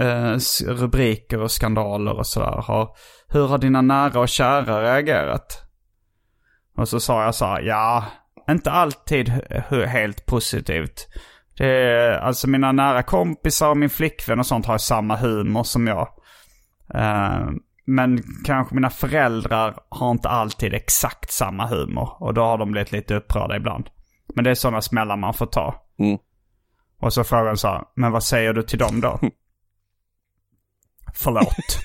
eh, 0.00 0.36
rubriker 0.66 1.40
och 1.40 1.50
skandaler 1.50 2.12
och 2.18 2.26
sådär. 2.26 2.62
Har, 2.66 2.96
hur 3.28 3.46
har 3.46 3.58
dina 3.58 3.82
nära 3.82 4.20
och 4.20 4.28
kära 4.28 4.82
reagerat? 4.82 5.62
Och 6.76 6.88
så 6.88 7.00
sa 7.00 7.24
jag 7.24 7.34
så 7.34 7.44
här, 7.44 7.60
ja, 7.60 8.04
inte 8.50 8.70
alltid 8.70 9.28
helt 9.86 10.26
positivt. 10.26 11.08
Det 11.58 11.66
är, 11.66 12.18
alltså 12.18 12.48
mina 12.48 12.72
nära 12.72 13.02
kompisar 13.02 13.70
och 13.70 13.76
min 13.76 13.90
flickvän 13.90 14.38
och 14.38 14.46
sånt 14.46 14.66
har 14.66 14.78
samma 14.78 15.16
humor 15.16 15.62
som 15.62 15.86
jag. 15.86 16.08
Eh, 16.94 17.46
men 17.86 18.22
kanske 18.44 18.74
mina 18.74 18.90
föräldrar 18.90 19.74
har 19.88 20.10
inte 20.10 20.28
alltid 20.28 20.74
exakt 20.74 21.32
samma 21.32 21.66
humor. 21.66 22.22
Och 22.22 22.34
då 22.34 22.42
har 22.42 22.58
de 22.58 22.72
blivit 22.72 22.92
lite 22.92 23.14
upprörda 23.14 23.56
ibland. 23.56 23.90
Men 24.34 24.44
det 24.44 24.50
är 24.50 24.54
sådana 24.54 24.80
smällar 24.80 25.16
man 25.16 25.34
får 25.34 25.46
ta. 25.46 25.74
Mm. 25.98 26.18
Och 27.00 27.12
så 27.12 27.24
frågar 27.24 27.46
han 27.46 27.56
så 27.56 27.68
här, 27.68 27.82
men 27.96 28.12
vad 28.12 28.24
säger 28.24 28.52
du 28.52 28.62
till 28.62 28.78
dem 28.78 29.00
då? 29.00 29.18
Förlåt. 31.14 31.82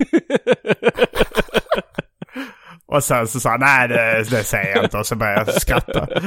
och 2.85 3.03
sen 3.03 3.27
så 3.27 3.39
sa 3.39 3.49
han, 3.49 3.59
nej 3.59 3.87
det, 3.87 4.23
det 4.29 4.43
säger 4.43 4.75
jag 4.75 4.83
inte. 4.85 4.97
Och 4.97 5.05
så 5.05 5.15
började 5.15 5.51
jag 5.51 5.61
skratta. 5.61 6.07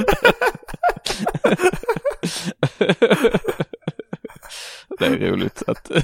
Det 4.99 5.07
är 5.07 5.19
roligt 5.19 5.63
att... 5.67 5.91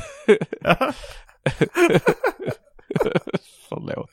Förlåt. 3.69 4.11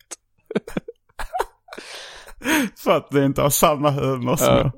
För 2.84 2.98
att 2.98 3.08
vi 3.12 3.26
inte 3.26 3.42
har 3.42 3.50
samma 3.50 3.90
humor 3.92 4.36
som 4.36 4.48
Ja. 4.48 4.58
jag. 4.58 4.72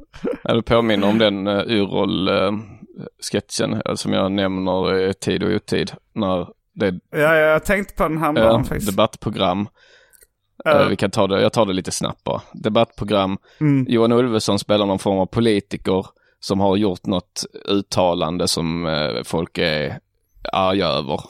Ja, 0.44 0.54
det 0.54 0.62
påminner 0.62 1.08
om 1.08 1.18
den 1.18 1.48
uh, 1.48 1.64
Yrrol-sketchen 1.68 3.74
uh, 3.90 3.96
som 3.96 4.14
jag 4.14 4.32
nämner 4.32 5.00
i 5.10 5.14
tid 5.14 5.44
och 5.44 5.50
otid. 5.52 5.92
När 6.14 6.48
det 6.76 7.00
Ja, 7.10 7.36
jag 7.36 7.66
tänkte 7.66 7.94
på 7.94 8.04
den 8.04 8.18
här 8.18 8.28
uh, 8.28 8.34
morgonen 8.34 8.66
faktiskt. 8.66 8.92
debattprogram. 8.92 9.68
Ja. 10.64 10.82
Eh, 10.82 10.88
vi 10.88 10.96
kan 10.96 11.12
ta 11.12 11.28
det, 11.28 11.42
jag 11.42 11.54
tar 11.54 11.66
det 11.66 11.74
lite 11.74 11.92
snabbt 11.92 12.24
bara. 12.24 12.42
Debattprogram. 12.54 13.38
Mm. 13.60 13.86
Johan 13.90 14.12
Ulveson 14.12 14.60
spelar 14.60 14.86
någon 14.86 15.00
form 15.00 15.20
av 15.20 15.26
politiker 15.26 16.06
som 16.40 16.60
har 16.60 16.78
gjort 16.78 17.06
något 17.06 17.46
uttalande 17.66 18.48
som 18.48 18.86
eh, 18.86 19.24
folk 19.24 19.58
är 19.58 20.00
arga 20.54 20.88
över. 20.88 21.22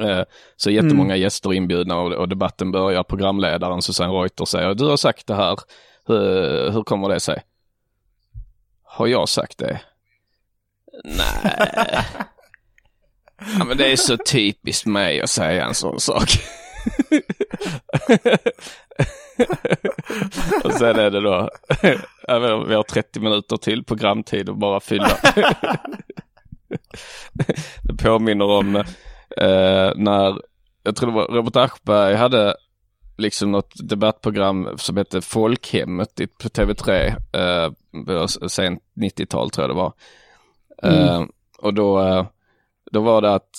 Eh, 0.00 0.22
så 0.56 0.70
jättemånga 0.70 1.16
gäster 1.16 1.52
inbjudna 1.52 1.96
och, 1.96 2.12
och 2.12 2.28
debatten 2.28 2.72
börjar. 2.72 3.02
Programledaren 3.02 3.82
Susanne 3.82 4.12
Reuter 4.12 4.44
säger 4.44 4.74
du 4.74 4.84
har 4.84 4.96
sagt 4.96 5.26
det 5.26 5.34
här. 5.34 5.58
Hur, 6.06 6.70
hur 6.70 6.82
kommer 6.82 7.08
det 7.08 7.20
sig? 7.20 7.42
Har 8.82 9.06
jag 9.06 9.28
sagt 9.28 9.58
det? 9.58 9.80
Nej. 11.04 12.06
Ja, 13.58 13.64
men 13.64 13.76
det 13.76 13.92
är 13.92 13.96
så 13.96 14.16
typiskt 14.16 14.86
mig 14.86 15.20
att 15.20 15.30
säga 15.30 15.66
en 15.66 15.74
sån 15.74 16.00
sak. 16.00 16.28
och 20.64 20.72
sen 20.72 20.98
är 20.98 21.10
det 21.10 21.20
då, 21.20 21.50
vet, 21.78 21.94
inte, 22.52 22.64
vi 22.68 22.74
har 22.74 22.82
30 22.82 23.20
minuter 23.20 23.56
till 23.56 23.84
programtid 23.84 24.48
och 24.48 24.56
bara 24.56 24.80
fylla. 24.80 25.10
det 27.82 27.94
påminner 28.02 28.44
om 28.44 28.76
eh, 28.76 29.92
när, 29.96 30.40
jag 30.82 30.96
tror 30.96 31.10
det 31.10 31.16
var 31.16 31.28
Robert 31.28 31.56
Aschberg 31.56 32.14
hade 32.14 32.56
liksom 33.18 33.52
något 33.52 33.72
debattprogram 33.88 34.68
som 34.76 34.96
hette 34.96 35.20
Folkhemmet 35.20 36.14
på 36.42 36.48
TV3, 36.48 37.14
eh, 37.32 38.26
sent 38.48 38.82
90-tal 38.96 39.50
tror 39.50 39.62
jag 39.68 39.70
det 39.70 39.80
var. 39.80 39.92
Eh, 40.82 41.24
och 41.58 41.74
då, 41.74 42.00
eh, 42.00 42.26
då 42.92 43.00
var 43.00 43.22
det 43.22 43.34
att 43.34 43.50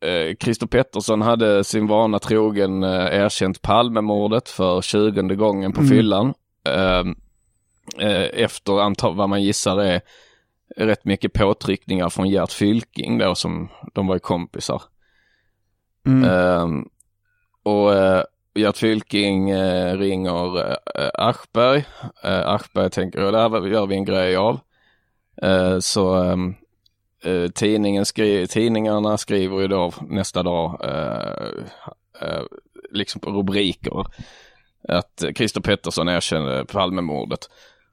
eh, 0.00 0.36
Christer 0.40 0.66
Pettersson 0.66 1.22
hade 1.22 1.64
sin 1.64 1.86
vana 1.86 2.18
trogen 2.18 2.82
eh, 2.84 3.06
erkänt 3.20 3.62
Palmemordet 3.62 4.48
för 4.48 4.82
20 4.82 5.22
gången 5.22 5.72
på 5.72 5.82
fyllan. 5.84 6.34
Eh, 6.64 7.04
eh, 8.08 8.28
efter 8.32 8.80
antal, 8.80 9.16
vad 9.16 9.28
man 9.28 9.42
gissar 9.42 9.78
är 9.80 10.00
rätt 10.76 11.04
mycket 11.04 11.32
påtryckningar 11.32 12.08
från 12.08 12.28
Gert 12.28 12.52
Fylking 12.52 13.18
då 13.18 13.34
som 13.34 13.68
de 13.94 14.06
var 14.06 14.18
kompisar. 14.18 14.82
Mm. 16.06 16.30
Ehm, 16.30 16.88
och 17.62 17.94
eh, 17.94 18.24
Gert 18.54 18.76
Fylking 18.76 19.50
eh, 19.50 19.96
ringer 19.98 20.58
eh, 20.70 21.10
Aschberg. 21.14 21.84
Eh, 22.24 22.48
Aschberg 22.48 22.90
tänker, 22.90 23.20
"Ja, 23.20 23.30
det 23.30 23.38
här 23.38 23.66
gör 23.66 23.86
vi 23.86 23.94
en 23.94 24.04
grej 24.04 24.36
av. 24.36 24.60
Eh, 25.42 25.78
så 25.78 26.14
ehm, 26.14 26.54
eh, 27.24 27.48
tidningen 27.48 28.04
skri 28.04 28.46
tidningarna 28.46 29.18
skriver 29.18 29.60
ju 29.60 29.68
då 29.68 29.92
nästa 30.08 30.42
dag 30.42 30.80
eh, 30.84 31.48
eh, 32.20 32.42
liksom 32.90 33.20
på 33.20 33.30
rubriker 33.30 34.06
att 34.88 35.24
Christer 35.36 35.60
Pettersson 35.60 36.08
erkände 36.08 36.64
Palmemordet. 36.64 37.48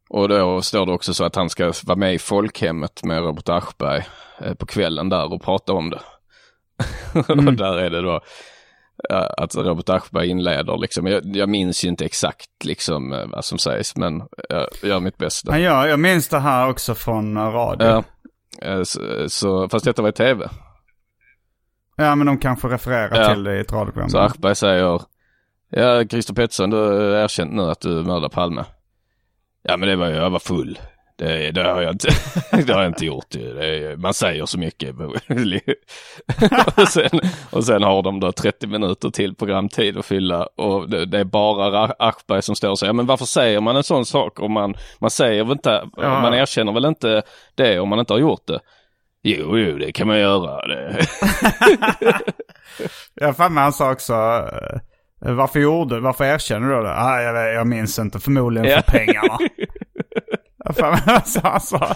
Och 0.10 0.30
då 0.30 0.62
står 0.62 0.86
det 0.86 0.92
också 0.92 1.14
så 1.14 1.24
att 1.24 1.36
han 1.36 1.50
ska 1.50 1.74
vara 1.86 1.98
med 1.98 2.14
i 2.14 2.20
folkhemmet 2.20 3.04
med 3.04 3.24
Robert 3.24 3.50
Aschberg 3.50 4.04
eh, 4.42 4.54
på 4.54 4.66
kvällen 4.66 5.10
där 5.10 5.34
och 5.34 5.42
prata 5.42 5.74
om 5.74 5.90
det. 5.90 6.02
och 7.34 7.54
där 7.54 7.78
är 7.78 7.90
det 7.90 8.02
då 8.02 8.22
ja, 9.10 9.34
att 9.38 9.56
Robert 9.56 9.90
Aschberg 9.90 10.28
inleder 10.28 10.78
liksom. 10.78 11.08
Jag, 11.08 11.36
jag 11.36 11.50
minns 11.50 11.86
ju 11.86 11.88
inte 11.90 12.06
exakt 12.06 12.66
liksom 12.66 13.14
eh, 13.14 13.26
vad 13.26 13.46
som 13.46 13.58
sägs 13.58 13.96
men 13.96 14.24
jag 14.50 14.68
gör 14.84 15.00
mitt 15.00 15.18
bästa. 15.18 15.52
Men 15.52 15.62
ja, 15.62 15.88
jag 15.88 16.00
minns 16.00 16.28
det 16.28 16.40
här 16.40 16.70
också 16.70 16.96
från 16.96 17.38
eh, 17.38 17.44
radio. 17.44 17.88
Ja, 17.88 17.98
eh, 17.98 18.04
så, 18.84 19.30
så, 19.30 19.70
fast 19.70 19.86
detta 19.86 20.02
var 20.02 20.10
i 20.10 20.14
tv. 20.14 20.50
Ja, 21.98 22.16
men 22.16 22.28
de 22.28 22.38
kanske 22.38 22.68
refererar 22.68 23.22
Ja. 23.22 23.34
till 23.34 23.44
det 23.44 23.58
i 23.58 23.60
ett 23.60 23.72
radioprogram. 23.74 24.10
Så 24.10 24.18
Aschberg 24.18 24.56
säger, 24.56 25.02
ja 25.70 26.04
Christer 26.10 26.34
Pettersson 26.34 26.70
du 26.70 26.78
har 26.78 26.94
erkänt 27.24 27.54
nu 27.54 27.62
att 27.62 27.82
du 27.82 27.90
mördade 27.90 28.30
Palme. 28.30 28.66
Ja 29.64 29.78
men 29.78 29.90
det 29.90 29.96
var 29.96 30.08
ju, 30.08 30.16
jag 30.16 30.30
var 30.30 30.40
full. 30.40 30.80
Det, 31.20 31.52
det, 31.52 31.64
har 31.64 31.82
jag 31.82 31.92
inte, 31.94 32.08
det 32.66 32.74
har 32.74 32.82
jag 32.82 32.90
inte 32.90 33.06
gjort. 33.06 33.26
Det 33.30 33.66
är, 33.66 33.96
man 33.98 34.14
säger 34.14 34.46
så 34.46 34.60
mycket. 34.60 34.96
och, 36.78 36.88
sen, 36.88 37.20
och 37.52 37.64
sen 37.66 37.84
har 37.84 38.02
de 38.04 38.20
då 38.20 38.32
30 38.32 38.68
minuter 38.68 39.10
till 39.10 39.36
programtid 39.36 39.98
att 39.98 40.06
fylla 40.06 40.48
och 40.58 40.90
det, 40.90 41.06
det 41.06 41.20
är 41.20 41.24
bara 41.24 41.70
Ra- 41.88 41.94
Aschberg 42.00 42.42
som 42.42 42.56
står 42.56 42.70
och 42.70 42.80
säger, 42.80 42.94
men 42.94 43.06
varför 43.06 43.26
säger 43.26 43.62
man 43.62 43.76
en 43.76 43.84
sån 43.84 44.06
sak 44.06 44.40
om 44.40 44.52
man, 44.52 44.76
man 45.00 45.10
säger 45.10 45.44
väl 45.44 45.52
inte, 45.52 45.84
Ja. 45.98 46.22
man 46.22 46.34
erkänner 46.34 46.72
väl 46.72 46.86
inte 46.86 47.22
det 47.56 47.80
om 47.80 47.90
man 47.90 48.00
inte 48.00 48.14
har 48.14 48.20
gjort 48.20 48.48
det. 48.48 48.60
Jo, 49.24 49.58
jo, 49.58 49.78
det 49.78 49.92
kan 49.92 50.08
man 50.08 50.20
göra. 50.20 50.68
Det. 50.68 50.98
Jag 53.14 53.38
fan 53.38 53.58
han 53.58 53.74
sa 53.74 53.92
också, 53.92 54.14
varför 55.20 55.60
gjorde 55.60 55.96
du, 55.96 56.02
varför 56.02 56.26
erkänner 56.26 56.68
du 56.78 56.84
det? 56.84 56.94
Ah, 56.96 57.22
jag, 57.22 57.54
jag 57.54 57.68
minns 57.68 58.00
inte, 58.00 58.20
förmodligen 58.20 58.82
för 58.84 58.92
pengarna. 58.92 59.38
Han 61.44 61.62
sa. 61.62 61.96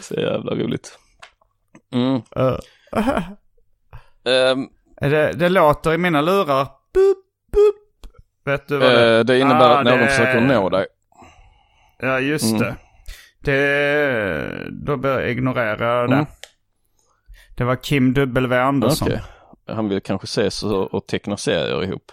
Så 0.00 0.14
jävla 0.14 0.54
roligt. 0.54 0.98
Mm. 1.92 2.22
Eh, 2.36 2.58
Ehm, 4.24 4.68
det, 5.00 5.32
det 5.32 5.48
låter 5.48 5.92
i 5.94 5.98
mina 5.98 6.20
lurar, 6.20 6.64
boop, 6.94 7.18
boop. 7.52 7.76
Vet 8.44 8.68
du 8.68 8.78
vad 8.78 8.90
det 8.90 9.18
Eh, 9.18 9.24
det 9.24 9.38
innebär 9.38 9.70
Ah, 9.70 9.78
att 9.78 9.84
någon 9.84 9.98
det- 9.98 10.06
försöker 10.08 10.40
nå 10.40 10.68
dig. 10.68 10.86
Ja, 11.98 12.20
just 12.20 12.44
Mm. 12.44 12.58
det. 12.60 12.76
det. 13.40 14.68
Då 14.70 14.96
bör 14.96 15.20
jag 15.20 15.30
ignorera 15.30 16.06
det. 16.06 16.14
Mm. 16.14 16.26
Det 17.56 17.64
var 17.64 17.76
Kim 17.76 18.12
W. 18.14 18.56
Andersson. 18.60 19.08
Okej. 19.08 19.22
Han 19.66 19.88
vill 19.88 20.00
kanske 20.02 20.24
ses 20.24 20.62
och, 20.62 20.94
och 20.94 21.06
teckna 21.06 21.36
serier 21.36 21.84
ihop. 21.84 22.12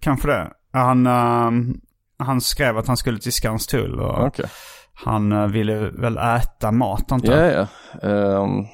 Kanske 0.00 0.28
det. 0.28 0.52
Han, 0.72 1.06
ehm, 1.06 1.80
han 2.18 2.40
skrev 2.40 2.78
att 2.78 2.86
han 2.86 2.96
skulle 2.96 3.18
till 3.18 3.32
Skanstull 3.32 4.00
och 4.00 4.26
Okej. 4.26 4.46
han 4.94 5.32
eh, 5.32 5.46
ville 5.46 5.90
väl 5.90 6.18
äta 6.18 6.72
mat 6.72 7.12
antar 7.12 7.32
jag. 7.32 7.52
Ja, 7.52 7.66
ja. 8.02 8.08
Ehm, 8.08 8.64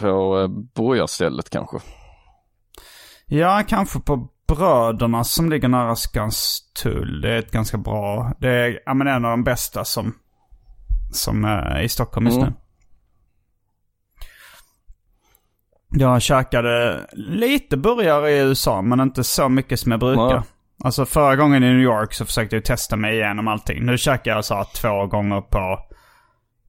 på 0.00 0.36
uh, 0.38 0.48
borgarstället 0.74 1.50
kanske. 1.50 1.76
Ja, 3.26 3.62
kanske 3.68 4.00
på 4.00 4.28
Bröderna 4.48 5.24
som 5.24 5.50
ligger 5.50 5.68
nära 5.68 5.96
Skanstull. 5.96 7.20
Det 7.20 7.30
är 7.30 7.38
ett 7.38 7.50
ganska 7.50 7.78
bra, 7.78 8.32
det 8.38 8.48
är 8.48 8.80
ja, 8.86 8.94
men 8.94 9.06
en 9.06 9.24
av 9.24 9.30
de 9.30 9.44
bästa 9.44 9.84
som, 9.84 10.14
som 11.12 11.44
är 11.44 11.80
i 11.80 11.88
Stockholm 11.88 12.26
just 12.26 12.38
Mm. 12.38 12.48
nu. 12.48 12.56
Jag 15.90 16.22
käkade 16.22 17.06
lite 17.12 17.76
burgare 17.76 18.30
i 18.30 18.38
USA, 18.38 18.82
men 18.82 19.00
inte 19.00 19.24
så 19.24 19.48
mycket 19.48 19.80
som 19.80 19.90
jag 19.92 20.00
brukar. 20.00 20.34
Nej. 20.34 20.42
Alltså 20.84 21.06
förra 21.06 21.36
gången 21.36 21.62
i 21.62 21.66
New 21.66 21.82
York 21.82 22.14
så 22.14 22.24
försökte 22.24 22.56
jag 22.56 22.64
testa 22.64 22.96
mig 22.96 23.14
igenom 23.14 23.48
allting. 23.48 23.86
Nu 23.86 23.98
käkar 23.98 24.30
jag 24.30 24.44
så 24.44 24.54
här 24.54 24.66
två 24.74 25.06
gånger 25.06 25.40
på, 25.40 25.78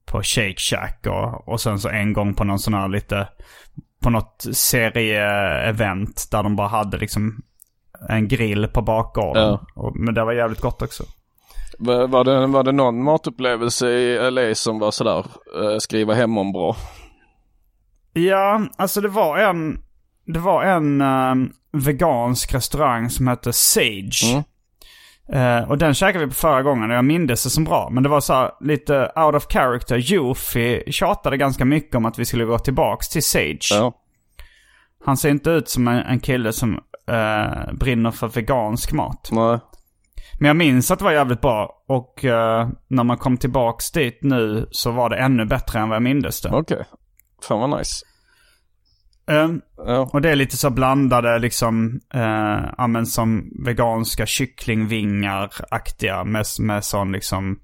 på 0.06 0.22
Shake 0.22 0.58
Shack 0.58 1.06
och, 1.06 1.48
och 1.48 1.60
sen 1.60 1.78
så 1.80 1.88
en 1.88 2.12
gång 2.12 2.34
på 2.34 2.44
någon 2.44 2.58
sån 2.58 2.74
här 2.74 2.88
lite, 2.88 3.28
på 4.02 4.10
något 4.10 4.44
serie-event 4.52 6.28
där 6.30 6.42
de 6.42 6.56
bara 6.56 6.68
hade 6.68 6.98
liksom 6.98 7.42
en 8.08 8.28
grill 8.28 8.68
på 8.68 8.82
bakgården. 8.82 9.42
Ja. 9.42 9.66
Och, 9.74 9.96
men 9.96 10.14
det 10.14 10.24
var 10.24 10.32
jävligt 10.32 10.60
gott 10.60 10.82
också. 10.82 11.04
Var 11.78 12.08
var 12.08 12.24
det, 12.24 12.46
var 12.46 12.62
det 12.62 12.72
någon 12.72 13.02
matupplevelse 13.02 13.88
i 13.88 14.30
LA 14.30 14.54
som 14.54 14.78
var 14.78 14.90
sådär, 14.90 15.18
eh, 15.62 15.78
skriva 15.78 16.14
hem 16.14 16.38
om 16.38 16.52
bra? 16.52 16.76
Ja, 18.12 18.62
alltså 18.76 19.00
det 19.00 19.08
var 19.08 19.38
en, 19.38 19.78
det 20.26 20.38
var 20.38 20.62
en 20.64 21.00
eh, 21.00 21.34
vegansk 21.72 22.54
restaurang 22.54 23.10
som 23.10 23.28
hette 23.28 23.52
Sage. 23.52 24.24
Mm. 24.32 24.42
Eh, 25.32 25.70
och 25.70 25.78
den 25.78 25.94
käkade 25.94 26.24
vi 26.24 26.30
på 26.30 26.36
förra 26.36 26.62
gången 26.62 26.90
och 26.90 26.96
jag 26.96 27.04
mindes 27.04 27.44
det 27.44 27.50
som 27.50 27.64
bra. 27.64 27.88
Men 27.92 28.02
det 28.02 28.08
var 28.08 28.20
så 28.20 28.32
här 28.32 28.50
lite 28.60 29.12
out 29.16 29.34
of 29.34 29.46
character. 29.48 29.96
Jofi 29.96 30.82
tjatade 30.86 31.36
ganska 31.36 31.64
mycket 31.64 31.94
om 31.94 32.04
att 32.04 32.18
vi 32.18 32.24
skulle 32.24 32.44
gå 32.44 32.58
tillbaks 32.58 33.08
till 33.08 33.22
Sage. 33.22 33.68
Ja. 33.70 33.92
Han 35.04 35.16
ser 35.16 35.30
inte 35.30 35.50
ut 35.50 35.68
som 35.68 35.88
en, 35.88 35.98
en 35.98 36.20
kille 36.20 36.52
som 36.52 36.80
eh, 37.08 37.72
brinner 37.72 38.10
för 38.10 38.28
vegansk 38.28 38.92
mat. 38.92 39.28
Nej. 39.32 39.58
Men 40.40 40.48
jag 40.48 40.56
minns 40.56 40.90
att 40.90 40.98
det 40.98 41.04
var 41.04 41.12
jävligt 41.12 41.40
bra. 41.40 41.84
Och 41.88 42.24
eh, 42.24 42.68
när 42.88 43.04
man 43.04 43.18
kom 43.18 43.36
tillbaks 43.36 43.90
dit 43.90 44.18
nu 44.22 44.68
så 44.70 44.90
var 44.90 45.10
det 45.10 45.16
ännu 45.16 45.44
bättre 45.44 45.78
än 45.78 45.88
vad 45.88 45.96
jag 45.96 46.02
mindes 46.02 46.40
det. 46.40 46.50
Okej. 46.50 46.84
Fan 47.48 47.70
vad 47.70 47.78
nice. 47.78 48.04
Ja. 49.86 50.08
Och 50.12 50.20
det 50.22 50.30
är 50.30 50.36
lite 50.36 50.56
så 50.56 50.70
blandade 50.70 51.38
liksom, 51.38 52.00
eh, 52.14 52.86
men 52.88 53.06
som 53.06 53.50
veganska 53.64 54.26
kycklingvingar-aktiga 54.26 56.24
med, 56.24 56.44
med 56.60 56.84
sån 56.84 57.12
liksom 57.12 57.58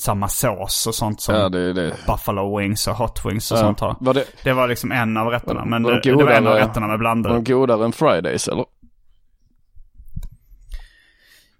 samma 0.00 0.28
sås 0.28 0.86
och 0.86 0.94
sånt 0.94 1.20
som 1.20 1.34
Ja, 1.34 1.48
det 1.48 1.72
det. 1.72 1.92
buffalo 2.06 2.58
wings 2.58 2.86
och 2.86 2.94
hot 2.96 3.20
wings 3.24 3.52
och 3.52 3.58
Ja. 3.58 3.62
sånt 3.62 3.80
har. 3.80 3.96
Var 4.00 4.14
det, 4.14 4.24
Det 4.44 4.52
var 4.52 4.68
liksom 4.68 4.92
en 4.92 5.16
av 5.16 5.26
rätterna, 5.26 5.64
men 5.64 5.82
Var 5.82 5.92
de 5.92 6.10
det, 6.10 6.24
var 6.24 6.30
en 6.32 6.46
av 6.46 6.54
rätterna 6.54 6.86
med 6.86 6.92
var 6.94 6.98
blandade. 6.98 7.34
de 7.34 7.44
godare 7.52 7.84
än 7.84 7.92
Fridays 7.92 8.48
eller? 8.48 8.64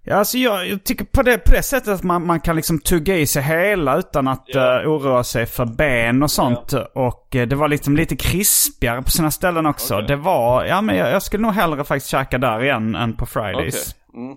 Ja, 0.07 0.17
alltså 0.17 0.39
jag, 0.39 0.69
jag 0.69 0.85
tycker 0.85 1.05
på 1.05 1.23
det, 1.23 1.39
på 1.39 1.51
det 1.53 1.63
sättet 1.63 1.89
att 1.89 2.03
man, 2.03 2.27
man 2.27 2.41
kan 2.41 2.57
liksom 2.57 2.79
tugga 2.79 3.17
i 3.17 3.27
sig 3.27 3.43
hela 3.43 3.97
utan 3.97 4.29
att 4.29 4.55
eh, 4.55 4.63
oroa 4.63 5.25
sig 5.25 5.47
för 5.47 5.67
ben 5.67 6.23
och 6.23 6.31
sånt. 6.31 6.73
Och 6.95 7.37
eh, 7.37 7.49
det 7.49 7.57
var 7.57 7.69
liksom 7.69 7.97
lite 7.97 8.17
krispigare 8.17 9.03
på 9.03 9.11
sina 9.11 9.31
ställen 9.31 9.67
också. 9.67 9.95
Okej. 9.95 10.09
Det 10.09 10.17
var, 10.17 10.65
ja 10.65 10.81
men 10.81 10.97
jag, 10.97 11.11
jag 11.11 11.23
skulle 11.23 11.43
nog 11.43 11.53
hellre 11.53 11.85
faktiskt 11.85 12.11
käka 12.11 12.39
där 12.39 12.65
igen 12.65 12.95
än 12.95 13.17
på. 13.17 13.27
Fridays. 13.27 13.95
Mm. 14.15 14.37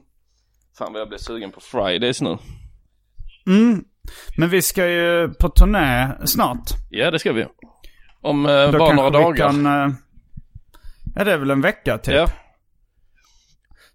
Fan 0.77 0.93
vad 0.93 1.01
jag 1.01 1.09
blev 1.09 1.17
sugen 1.17 1.51
på 1.51 1.61
Fridays 1.61 2.21
nu. 2.21 2.37
Mm. 3.47 3.83
Men 4.37 4.49
vi 4.49 4.61
ska 4.61 4.87
ju 4.87 5.29
på 5.29 5.49
turné 5.49 6.09
snart. 6.25 6.69
Ja, 6.89 7.11
det 7.11 7.19
ska 7.19 7.33
vi. 7.33 7.45
Om 8.21 8.43
Då 8.71 8.77
bara 8.79 8.93
några 8.93 9.09
dagar. 9.09 9.47
Kan, 9.47 9.65
eh, 9.65 9.89
ja, 11.15 11.23
det 11.23 11.33
är 11.33 11.37
väl 11.37 11.51
en 11.51 11.61
vecka 11.61 11.97
typ. 11.97 12.15
Ja. 12.15 12.27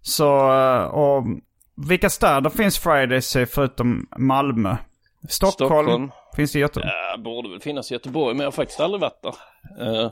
Så, 0.01 0.29
och 0.91 1.25
vilka 1.87 2.09
städer 2.09 2.49
finns 2.49 2.79
Fridays 2.79 3.35
i 3.35 3.45
förutom 3.45 4.07
Malmö? 4.17 4.77
Stockholm. 5.29 5.67
Stockholm. 5.85 6.11
Finns 6.35 6.51
det 6.51 6.59
i 6.59 6.61
Göteborg? 6.61 6.89
Ja, 7.11 7.17
borde 7.17 7.49
väl 7.49 7.59
finnas 7.59 7.91
i 7.91 7.93
Göteborg, 7.93 8.33
men 8.35 8.39
jag 8.39 8.47
har 8.47 8.51
faktiskt 8.51 8.79
aldrig 8.79 9.01
varit 9.01 9.21
där. 9.23 9.33
Eh, 10.03 10.11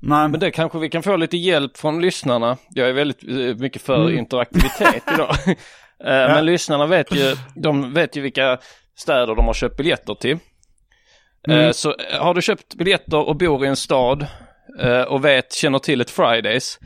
Nej. 0.00 0.28
Men 0.28 0.40
det 0.40 0.50
kanske 0.50 0.78
vi 0.78 0.88
kan 0.88 1.02
få 1.02 1.16
lite 1.16 1.36
hjälp 1.36 1.76
från 1.76 2.00
lyssnarna. 2.02 2.56
Jag 2.70 2.88
är 2.88 2.92
väldigt 2.92 3.22
eh, 3.28 3.62
mycket 3.62 3.82
för 3.82 4.10
interaktivitet 4.10 5.02
idag. 5.14 5.36
Eh, 5.48 5.54
Men 6.34 6.46
lyssnarna 6.46 6.86
vet 6.86 7.12
ju, 7.16 7.36
de 7.54 7.94
vet 7.94 8.16
ju 8.16 8.20
vilka 8.20 8.58
städer 8.96 9.34
de 9.34 9.46
har 9.46 9.54
köpt 9.54 9.76
biljetter 9.76 10.14
till. 10.14 10.38
Eh, 11.48 11.70
Så 11.70 11.90
eh, 11.90 12.20
har 12.22 12.34
du 12.34 12.42
köpt 12.42 12.74
biljetter 12.74 13.28
och 13.28 13.36
bor 13.36 13.64
i 13.64 13.68
en 13.68 13.76
stad 13.76 14.26
eh, 14.80 15.02
och 15.02 15.24
vet, 15.24 15.52
känner 15.52 15.78
till 15.78 16.00
ett 16.00 16.10
Fridays, 16.10 16.78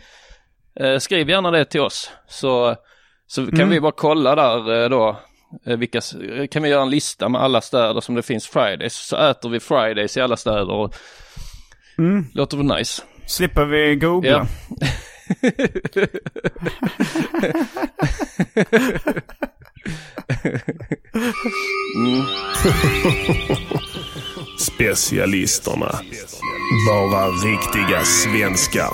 eh, 0.80 0.98
skriv 0.98 1.30
gärna 1.30 1.50
det 1.50 1.64
till 1.64 1.80
oss. 1.80 2.11
Så, 2.28 2.76
så 3.30 3.46
kan 3.46 3.68
vi 3.68 3.80
bara 3.80 3.92
kolla 3.92 4.34
där 4.34 4.82
eh, 4.82 4.88
då, 4.88 5.20
eh, 5.66 5.76
vilka, 5.76 6.00
kan 6.50 6.62
vi 6.62 6.68
göra 6.68 6.82
en 6.82 6.90
lista 6.90 7.28
med 7.28 7.40
alla 7.40 7.60
städer 7.60 8.00
som 8.00 8.14
det 8.14 8.22
finns 8.22 8.46
Fridays. 8.46 8.94
Så 8.94 9.16
äter 9.16 9.48
vi 9.48 9.60
Fridays 9.60 10.16
i 10.16 10.20
alla 10.20 10.36
städer 10.36 10.70
och 10.70 10.94
låter 12.34 12.56
väl 12.56 12.66
nice. 12.66 13.02
Slipper 13.26 13.64
vi 13.64 13.96
googla. 13.96 14.30
Ja. 14.30 14.46
Specialisterna. 24.58 26.00
Bara 26.88 27.26
riktiga 27.26 28.04
svenskar. 28.04 28.90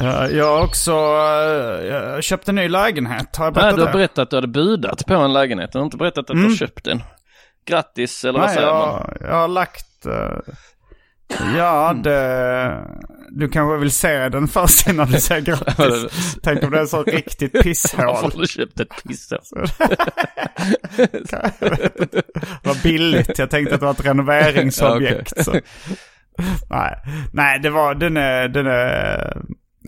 Eh, 0.00 0.26
Jag 0.36 0.56
har 0.56 0.62
också 0.64 0.90
eh, 0.92 1.86
jag 1.86 2.24
köpte 2.24 2.50
en 2.50 2.54
ny 2.54 2.68
lägenhet. 2.68 3.36
Har 3.36 3.44
jag 3.44 3.54
Nej, 3.56 3.62
berättat 3.62 3.76
du 3.78 3.82
har 3.84 3.92
berättat 3.92 4.18
att 4.18 4.30
du 4.30 4.36
hade 4.36 4.48
budat 4.48 5.06
på 5.06 5.14
en 5.14 5.32
lägenhet. 5.32 5.72
Du 5.72 5.78
har 5.78 5.84
inte 5.84 5.96
berättat 5.96 6.30
att 6.30 6.36
du 6.36 6.42
har 6.42 6.56
köpt 6.56 6.84
den. 6.84 7.02
Grattis, 7.66 8.24
eller 8.24 8.38
vad 8.38 8.48
Nej, 8.48 8.54
säger 8.56 8.72
man? 8.72 9.06
jag, 9.20 9.30
jag 9.30 9.36
har 9.36 9.48
lagt... 9.48 10.06
eh, 10.06 10.54
ja, 11.56 11.92
det... 12.04 12.84
Du 13.32 13.48
kanske 13.48 13.76
vill 13.78 13.90
se 13.90 14.28
den 14.28 14.48
först 14.48 14.88
innan 14.88 15.10
du 15.10 15.20
säger 15.20 15.40
grattis. 15.46 16.36
Tänk 16.42 16.62
om 16.62 16.70
det 16.70 16.80
är 16.80 16.86
så 16.86 17.02
riktigt 17.02 17.52
Varför 17.54 17.62
pisshål. 17.62 18.04
har 18.06 18.32
du 18.40 18.46
köpt 18.46 18.80
ett 18.80 19.02
pisshål? 19.08 19.66
Vad 22.62 22.82
billigt. 22.82 23.38
Jag 23.38 23.50
tänkte 23.50 23.74
att 23.74 23.80
det 23.80 23.86
var 23.86 23.92
ett 23.92 24.06
renoveringsobjekt. 24.06 25.44
så. 25.44 25.52
Nej. 26.70 26.94
Nej, 27.32 27.58
det 27.58 27.70
var... 27.70 27.94
Den 27.94 28.16
är... 28.16 28.48
Den 28.48 28.66
är, 28.66 29.36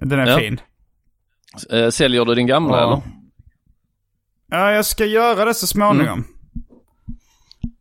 den 0.08 0.18
är 0.20 0.26
Ja. 0.26 0.38
fin. 0.38 0.60
Eh, 1.70 1.88
Säljer 1.88 2.24
du 2.24 2.34
din 2.34 2.46
gamla 2.46 2.76
Ja. 2.76 2.86
eller? 2.86 3.02
Ja, 4.50 4.72
jag 4.72 4.86
ska 4.86 5.04
göra 5.04 5.44
det 5.44 5.54
så 5.54 5.66
småningom. 5.66 6.12
Mm. 6.18 6.24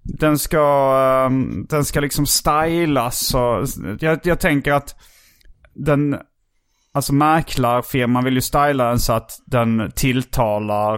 Den 0.04 0.38
ska, 0.40 0.94
ehm, 1.26 1.66
den 1.70 1.86
ska 1.86 2.00
liksom 2.00 2.26
stylas 2.26 3.34
och 3.36 3.68
jag, 4.00 4.20
jag 4.24 4.40
tänker 4.40 4.74
att 4.74 4.96
den, 5.74 6.20
alltså 6.92 7.14
mäklarfirman 7.14 8.24
vill 8.24 8.34
ju 8.34 8.42
styla 8.42 8.90
den 8.90 9.00
så 9.00 9.14
att 9.14 9.32
den 9.46 9.92
tilltalar 9.96 10.96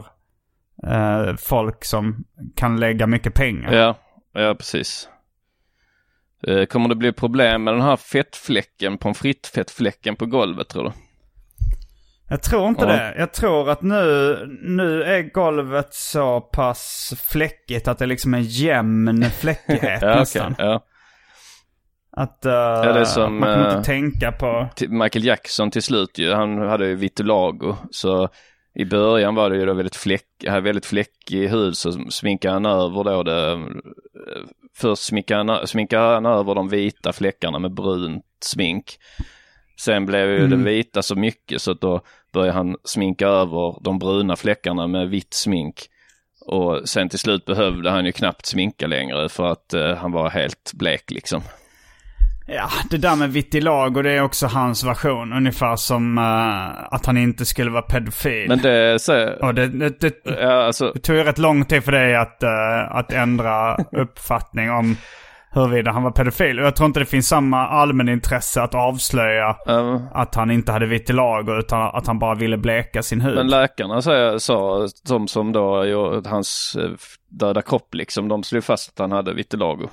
eh, 0.87 1.35
folk 1.39 1.85
som 1.85 2.23
kan 2.55 2.79
lägga 2.79 3.07
mycket 3.07 3.33
pengar. 3.33 3.73
Ja, 3.73 3.95
ja 4.33 4.55
precis. 4.55 5.09
Eh, 6.47 6.65
Kommer 6.65 6.89
det 6.89 6.95
bli 6.95 7.11
problem 7.13 7.63
med 7.63 7.73
den 7.73 7.81
här 7.81 7.97
fettfläcken, 7.97 8.97
pommes 8.97 9.17
frites-fettfläcken 9.17 10.15
på 10.15 10.25
golvet 10.25 10.69
tror 10.69 10.83
du? 10.83 10.91
Jag 12.29 12.41
tror 12.43 12.67
inte 12.67 12.81
Ja. 12.85 12.87
det. 12.91 13.15
Jag 13.17 13.33
tror 13.33 13.69
att 13.69 13.81
nu, 13.81 14.37
nu 14.61 15.03
är 15.03 15.21
golvet 15.33 15.93
så 15.93 16.41
pass 16.41 17.13
fläckigt 17.31 17.87
att 17.87 17.97
det 17.97 18.05
liksom 18.05 18.33
är 18.33 18.39
jämn 18.39 19.23
fläckighet 19.39 20.01
Ja, 20.01 20.15
nästan. 20.15 20.51
okej. 20.51 20.65
Ja. 20.65 20.83
Att, 22.17 22.45
eh, 22.45 22.51
det 22.93 22.99
är 22.99 23.05
som, 23.05 23.39
man 23.39 23.53
kommer 23.53 23.67
eh, 23.69 23.75
inte 23.77 23.85
tänka 23.85 24.31
på... 24.31 24.69
Michael 24.87 25.25
Jackson 25.25 25.71
till 25.71 25.83
slut 25.83 26.17
ju, 26.17 26.33
han 26.33 26.57
hade 26.57 26.87
ju 26.87 26.95
vitiligo. 26.95 27.75
Så 27.91 28.29
i 28.75 28.85
början 28.85 29.35
var 29.35 29.49
det 29.49 29.57
ju 29.57 29.65
då 29.65 29.73
väldigt 29.73 29.95
fläck, 29.95 30.25
hade 30.47 30.61
väldigt 30.61 30.85
fläckig 30.85 31.47
hud 31.49 31.77
så 31.77 31.91
sminkade 32.09 32.53
han 32.53 32.65
över 32.65 33.03
då 33.03 33.23
det. 33.23 33.51
eh, 33.51 33.59
Först 34.77 35.03
sminkade 35.03 35.51
han, 35.53 35.67
sminkade 35.67 36.13
han 36.13 36.25
över 36.25 36.55
de 36.55 36.69
vita 36.69 37.13
fläckarna 37.13 37.59
med 37.59 37.73
brunt 37.73 38.25
smink. 38.45 38.85
Sen 39.79 40.05
blev 40.05 40.29
ju 40.29 40.47
det 40.47 40.55
vita 40.55 41.01
så 41.01 41.15
mycket 41.15 41.61
så 41.61 41.71
att 41.71 41.81
då 41.81 42.01
började 42.33 42.57
han 42.57 42.75
sminka 42.83 43.27
över 43.27 43.83
de 43.83 43.99
bruna 43.99 44.35
fläckarna 44.35 44.87
med 44.87 45.09
vitt 45.09 45.33
smink. 45.33 45.75
Och 46.45 46.89
sen 46.89 47.09
till 47.09 47.19
slut 47.19 47.45
behövde 47.45 47.89
han 47.89 48.05
ju 48.05 48.11
knappt 48.11 48.45
sminka 48.45 48.87
längre 48.87 49.29
för 49.29 49.51
att 49.51 49.73
eh, 49.73 49.95
han 49.95 50.11
var 50.11 50.29
helt 50.29 50.71
blek 50.73 51.11
liksom. 51.11 51.41
Ja, 52.47 52.69
det 52.89 52.97
där 52.97 53.15
med 53.15 53.31
vitiligo 53.31 54.01
det 54.01 54.11
är 54.11 54.21
också 54.21 54.47
hans 54.47 54.83
version. 54.83 55.33
Ungefär 55.33 55.75
som 55.75 56.17
eh, 56.17 56.93
att 56.93 57.05
han 57.05 57.17
inte 57.17 57.45
skulle 57.45 57.71
vara 57.71 57.81
pedofil. 57.81 58.47
Men 58.47 58.57
det, 58.57 59.01
så, 59.01 59.29
Och 59.41 59.53
det, 59.53 59.67
det, 59.67 59.99
det, 59.99 60.13
ja, 60.23 60.65
alltså, 60.65 60.91
det 60.93 60.99
tog 60.99 61.15
ju 61.15 61.23
rätt 61.23 61.37
lång 61.37 61.65
tid 61.65 61.83
för 61.83 61.91
dig 61.91 62.15
att, 62.15 62.43
eh, 62.43 62.95
att 62.95 63.13
ändra 63.13 63.77
uppfattning 63.91 64.71
om 64.71 64.95
huruvida 65.53 65.91
han 65.91 66.03
var 66.03 66.11
pedofil. 66.11 66.59
Och 66.59 66.65
jag 66.65 66.75
tror 66.75 66.87
inte 66.87 66.99
det 66.99 67.05
finns 67.05 67.27
samma 67.27 67.67
allmänintresse 67.67 68.61
att 68.61 68.75
avslöja 68.75 69.55
eh, 69.67 70.01
att 70.11 70.35
han 70.35 70.51
inte 70.51 70.71
hade 70.71 70.85
vitiligo 70.85 71.59
utan 71.59 71.81
att 71.81 72.07
han 72.07 72.19
bara 72.19 72.35
ville 72.35 72.57
bleka 72.57 73.03
sin 73.03 73.21
hud. 73.21 73.35
Men 73.35 73.47
läkarna 73.47 74.01
sa, 74.01 74.39
sa 74.39 74.87
de 75.07 75.27
som 75.27 75.51
då 75.51 75.85
gjorde 75.85 76.29
hans 76.29 76.75
eh, 76.79 76.91
döda 77.29 77.61
kropp 77.61 77.95
liksom, 77.95 78.27
de 78.27 78.43
slog 78.43 78.63
fast 78.63 78.89
att 78.89 78.99
han 78.99 79.11
hade 79.11 79.33
vitiligo. 79.33 79.89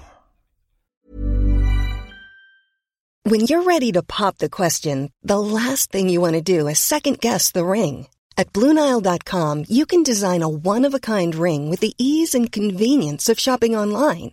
When 3.25 3.41
you're 3.41 3.65
ready 3.65 3.93
to 3.93 4.03
pop 4.03 4.39
the 4.39 4.49
question, 4.49 5.11
the 5.29 5.39
last 5.39 5.93
thing 5.93 6.11
you 6.11 6.23
want 6.23 6.47
to 6.47 6.59
do 6.59 6.69
is 6.69 6.79
second 6.79 7.19
guess 7.21 7.53
the 7.53 7.61
ring. 7.61 8.09
At 8.37 8.53
Bluenile.com, 8.53 9.65
you 9.69 9.85
can 9.85 10.03
design 10.03 10.43
a 10.43 10.49
one 10.49 10.87
of 10.89 10.95
a 10.95 10.99
kind 10.99 11.35
ring 11.35 11.71
with 11.71 11.81
the 11.81 11.93
ease 11.99 12.35
and 12.35 12.51
convenience 12.51 13.29
of 13.33 13.39
shopping 13.39 13.77
online. 13.77 14.33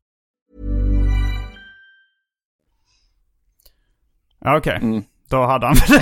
Okej, 4.45 4.79
Mm. 4.81 5.03
då 5.29 5.45
hade 5.45 5.65
han 5.65 5.75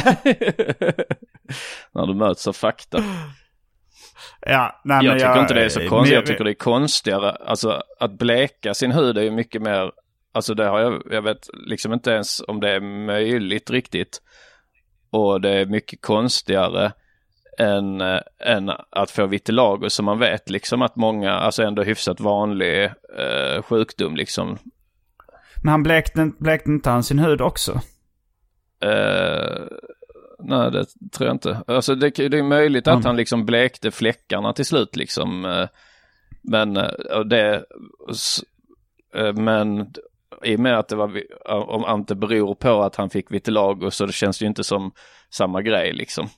När 1.91 2.07
du 2.07 2.13
möts 2.13 2.47
av 2.47 2.53
fakta. 2.53 3.03
Ja, 4.41 4.81
nej, 4.83 5.05
jag 5.05 5.19
tycker 5.19 5.39
inte 5.39 5.53
det 5.53 5.65
är 5.65 5.69
så 5.69 5.79
men 5.79 5.89
konstigt. 5.89 6.15
Jag 6.15 6.25
tycker 6.25 6.43
det 6.43 6.51
är 6.51 6.53
konstigare. 6.53 7.31
Alltså 7.31 7.81
att 7.99 8.17
bleka 8.17 8.73
sin 8.73 8.91
hud 8.91 9.17
är 9.17 9.21
ju 9.21 9.31
mycket 9.31 9.61
mer, 9.61 9.91
alltså 10.33 10.53
det 10.53 10.65
har 10.65 10.79
jag, 10.79 11.03
jag 11.11 11.21
vet 11.21 11.47
liksom 11.53 11.93
inte 11.93 12.11
ens 12.11 12.41
om 12.47 12.59
det 12.59 12.69
är 12.71 13.05
möjligt 13.05 13.69
riktigt. 13.69 14.21
Och 15.11 15.41
det 15.41 15.49
är 15.49 15.65
mycket 15.65 16.01
konstigare 16.01 16.91
än, 17.59 18.01
eh, 18.01 18.19
än 18.45 18.71
att 18.91 19.11
få 19.11 19.25
vitiligo. 19.25 19.89
Så 19.89 20.03
man 20.03 20.19
vet 20.19 20.49
liksom 20.49 20.81
att 20.81 20.95
många, 20.95 21.31
alltså 21.33 21.63
ändå 21.63 21.83
hyfsat 21.83 22.19
vanlig 22.19 22.83
eh, 23.17 23.61
sjukdom 23.61 24.15
liksom. 24.15 24.57
Men 25.63 25.71
han 25.71 25.83
blekte, 25.83 26.31
blekte 26.39 26.69
inte 26.69 26.89
han 26.89 27.03
sin 27.03 27.19
hud 27.19 27.41
också? 27.41 27.81
Eh, 28.81 29.65
nej, 30.39 30.71
det 30.71 30.85
tror 31.11 31.27
jag 31.27 31.35
inte. 31.35 31.63
Alltså 31.67 31.95
det, 31.95 32.09
det 32.09 32.37
är 32.37 32.43
möjligt 32.43 32.87
att 32.87 32.93
Mm. 32.93 33.05
han 33.05 33.15
liksom 33.15 33.45
blekte 33.45 33.91
fläckarna 33.91 34.53
till 34.53 34.65
slut 34.65 34.95
liksom. 34.95 35.45
eh, 35.45 35.67
Men 36.41 36.77
och 37.13 37.27
det, 37.27 37.65
men 39.35 39.93
i 40.43 40.55
och 40.55 40.59
med 40.59 40.79
att 40.79 40.87
det 40.87 40.95
var, 40.95 41.23
om 41.85 42.05
det 42.07 42.15
beror 42.15 42.55
på 42.55 42.81
att 42.83 42.95
han 42.95 43.09
fick 43.09 43.31
vitiligo 43.31 43.91
så 43.91 44.05
det 44.05 44.13
känns 44.13 44.41
ju 44.41 44.45
inte 44.45 44.63
som 44.63 44.91
samma 45.29 45.61
grej 45.61 45.93
liksom. 45.93 46.29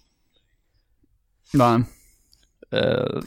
Nej. 1.54 1.84
Eh, 2.72 3.20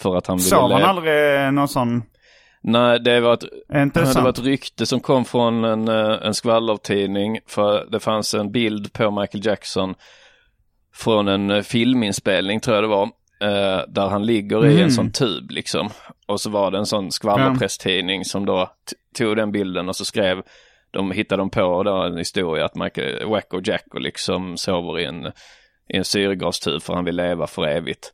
För 0.00 0.16
att 0.16 0.26
han 0.26 0.36
ville 0.36 0.48
Sov 0.48 0.72
han 0.72 0.82
aldrig 0.82 1.52
någon 1.52 1.68
sån... 1.68 2.02
Nej, 2.62 3.00
det 3.00 3.20
var 3.20 3.34
ett, 3.34 3.42
inte 3.74 4.00
det 4.00 4.20
var 4.20 4.30
ett 4.30 4.38
rykte 4.44 4.86
som 4.86 5.00
kom 5.00 5.24
från 5.24 5.64
en, 5.64 5.88
eh, 5.88 6.18
en 6.26 6.34
skvallertidning. 6.34 7.38
För 7.46 7.86
det 7.90 8.00
fanns 8.00 8.34
en 8.34 8.52
bild 8.52 8.92
på 8.92 9.10
Michael 9.10 9.46
Jackson 9.46 9.94
från 10.94 11.28
en 11.28 11.50
eh, 11.50 11.62
filminspelning 11.62 12.60
tror 12.60 12.74
jag 12.76 12.84
det 12.84 12.88
var. 12.88 13.02
eh, 13.40 13.82
där 13.88 14.08
han 14.08 14.26
ligger 14.26 14.66
i 14.66 14.70
Mm. 14.72 14.84
en 14.84 14.90
sån 14.90 15.12
tub 15.12 15.50
liksom. 15.50 15.88
Och 16.26 16.40
så 16.40 16.50
var 16.50 16.70
det 16.70 16.78
en 16.78 16.86
sån 16.86 17.10
skvallerpresstidning 17.12 18.24
som 18.24 18.46
då 18.46 18.70
tog 19.18 19.36
den 19.36 19.52
bilden 19.52 19.88
och 19.88 19.96
så 19.96 20.04
skrev 20.04 20.42
de 20.90 21.10
hittade 21.10 21.40
de 21.42 21.50
på 21.50 21.82
då 21.82 22.02
en 22.02 22.16
historia 22.18 22.64
att 22.64 22.74
Michael, 22.74 23.24
Wacko 23.26 23.60
Jacko 23.64 23.98
liksom 23.98 24.56
sover 24.56 24.98
i 25.00 25.04
en, 25.04 25.26
i 25.88 25.96
en 25.96 26.04
syrgastub 26.04 26.82
för 26.82 26.94
han 26.94 27.04
vill 27.04 27.16
leva 27.16 27.46
för 27.46 27.66
evigt. 27.66 28.12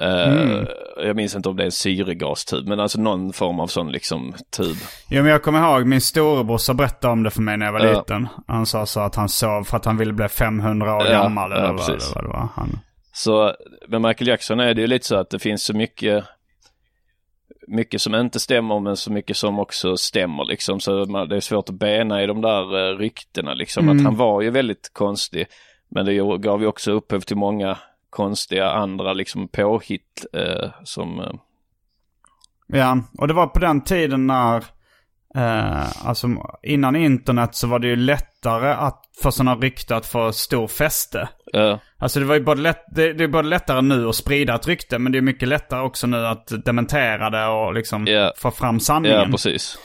Eh, 0.00 0.32
Mm. 0.32 0.66
Jag 0.96 1.16
minns 1.16 1.34
inte 1.36 1.48
om 1.48 1.56
det 1.56 1.62
är 1.62 1.64
en 1.64 1.72
syrgastub 1.72 2.68
men 2.68 2.80
alltså 2.80 3.00
någon 3.00 3.32
form 3.32 3.60
av 3.60 3.66
sån 3.66 3.92
liksom 3.92 4.34
tub. 4.56 4.76
Jo 5.08 5.22
men 5.22 5.32
jag 5.32 5.42
kommer 5.42 5.72
ihåg 5.76 5.86
min 5.86 6.00
storebrorsa 6.00 6.74
berättade 6.74 7.12
om 7.12 7.22
det 7.22 7.30
för 7.30 7.42
mig 7.42 7.56
när 7.56 7.66
jag 7.66 7.72
var 7.72 7.80
Ja. 7.86 7.98
liten. 7.98 8.28
Han 8.46 8.66
sa 8.66 8.86
så 8.86 9.00
att 9.00 9.14
han 9.14 9.28
sov 9.28 9.64
för 9.64 9.76
att 9.76 9.84
han 9.84 9.96
ville 9.96 10.12
bli 10.12 10.28
500 10.28 10.94
år 10.96 11.02
Ja, 11.06 11.10
gammal. 11.10 11.50
ja, 11.50 11.56
eller 11.56 11.68
vad, 11.72 11.86
precis. 11.86 12.14
vad 12.14 12.24
det 12.24 12.28
var. 12.28 12.48
Han... 12.54 12.78
Så 13.12 13.54
med 13.88 14.00
Michael 14.02 14.28
Jackson 14.28 14.60
är 14.60 14.74
det 14.74 14.80
ju 14.80 14.86
lite 14.86 15.06
så 15.06 15.16
att 15.16 15.30
det 15.30 15.38
finns 15.38 15.62
så 15.64 15.76
mycket 15.76 16.24
mycket 17.68 18.00
som 18.02 18.14
inte 18.14 18.40
stämmer 18.40 18.80
men 18.80 18.96
så 18.96 19.12
mycket 19.12 19.36
som 19.36 19.58
också 19.58 19.96
stämmer 19.96 20.44
liksom. 20.44 20.80
Så 20.80 21.04
det 21.04 21.36
är 21.36 21.40
svårt 21.40 21.68
att 21.68 21.74
bena 21.74 22.22
i 22.22 22.26
de 22.26 22.40
där 22.40 22.90
eh, 22.92 22.96
ryktena 22.98 23.54
liksom. 23.54 23.84
Mm. 23.84 23.96
Att 23.98 24.04
han 24.04 24.16
var 24.16 24.40
ju 24.42 24.50
väldigt 24.50 24.90
konstig. 24.92 25.46
Men 25.90 26.06
det 26.06 26.14
gav 26.38 26.60
ju 26.60 26.66
också 26.66 26.92
upphov 26.92 27.20
till 27.20 27.36
många 27.36 27.78
konstiga 28.10 28.70
andra 28.70 29.12
liksom 29.12 29.48
påhitt 29.48 30.26
eh, 30.32 30.70
som 30.84 31.20
eh, 31.20 31.32
Ja, 32.66 32.98
och 33.18 33.28
det 33.28 33.34
var 33.34 33.46
på 33.46 33.58
den 33.58 33.80
tiden 33.80 34.26
när... 34.26 34.64
Eh, 35.34 36.06
alltså 36.08 36.28
innan 36.62 36.96
internet 36.96 37.54
så 37.54 37.66
var 37.66 37.78
det 37.78 37.88
ju 37.88 37.96
lättare 37.96 38.70
att 38.72 39.02
för 39.22 39.30
sådana 39.30 39.54
rykte 39.54 39.96
att 39.96 40.06
få 40.06 40.32
stor 40.32 40.66
fäste. 40.68 41.28
eh, 41.54 41.76
Alltså 41.98 42.20
det 42.20 42.26
var 42.26 42.34
ju 42.34 42.44
både 42.44 42.60
lätt, 42.62 42.84
det, 42.94 43.12
det 43.12 43.24
är 43.24 43.28
både 43.28 43.48
lättare 43.48 43.80
nu 43.80 44.08
att 44.08 44.14
sprida 44.14 44.54
ett 44.54 44.68
rykte 44.68 44.98
men 44.98 45.12
det 45.12 45.18
är 45.18 45.22
mycket 45.22 45.48
lättare 45.48 45.80
också 45.82 46.06
nu 46.06 46.26
att 46.26 46.64
dementera 46.64 47.30
det 47.30 47.46
och 47.46 47.74
liksom 47.74 48.04
Ja. 48.06 48.32
få 48.36 48.50
fram 48.50 48.80
sanningen. 48.80 49.18
ja 49.20 49.26
precis. 49.30 49.78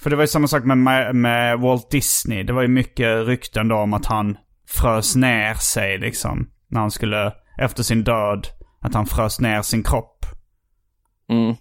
För 0.00 0.10
det 0.10 0.16
var 0.16 0.22
ju 0.22 0.28
samma 0.28 0.46
sak 0.46 0.64
med, 0.64 1.14
med 1.14 1.58
Walt 1.60 1.90
Disney. 1.90 2.42
Det 2.42 2.52
var 2.52 2.62
ju 2.62 2.68
mycket 2.68 3.26
rykten 3.26 3.68
då 3.68 3.76
om 3.76 3.94
att 3.94 4.06
han 4.06 4.36
frös 4.68 5.16
ner 5.16 5.54
sig 5.54 5.98
liksom. 5.98 6.48
När 6.68 6.80
han 6.80 6.90
skulle, 6.90 7.32
efter 7.58 7.82
sin 7.82 8.04
död, 8.04 8.46
att 8.80 8.94
han 8.94 9.06
frös 9.06 9.40
ner 9.40 9.62
sin 9.62 9.82
kropp. 9.82 10.26
Mm. 11.28 11.54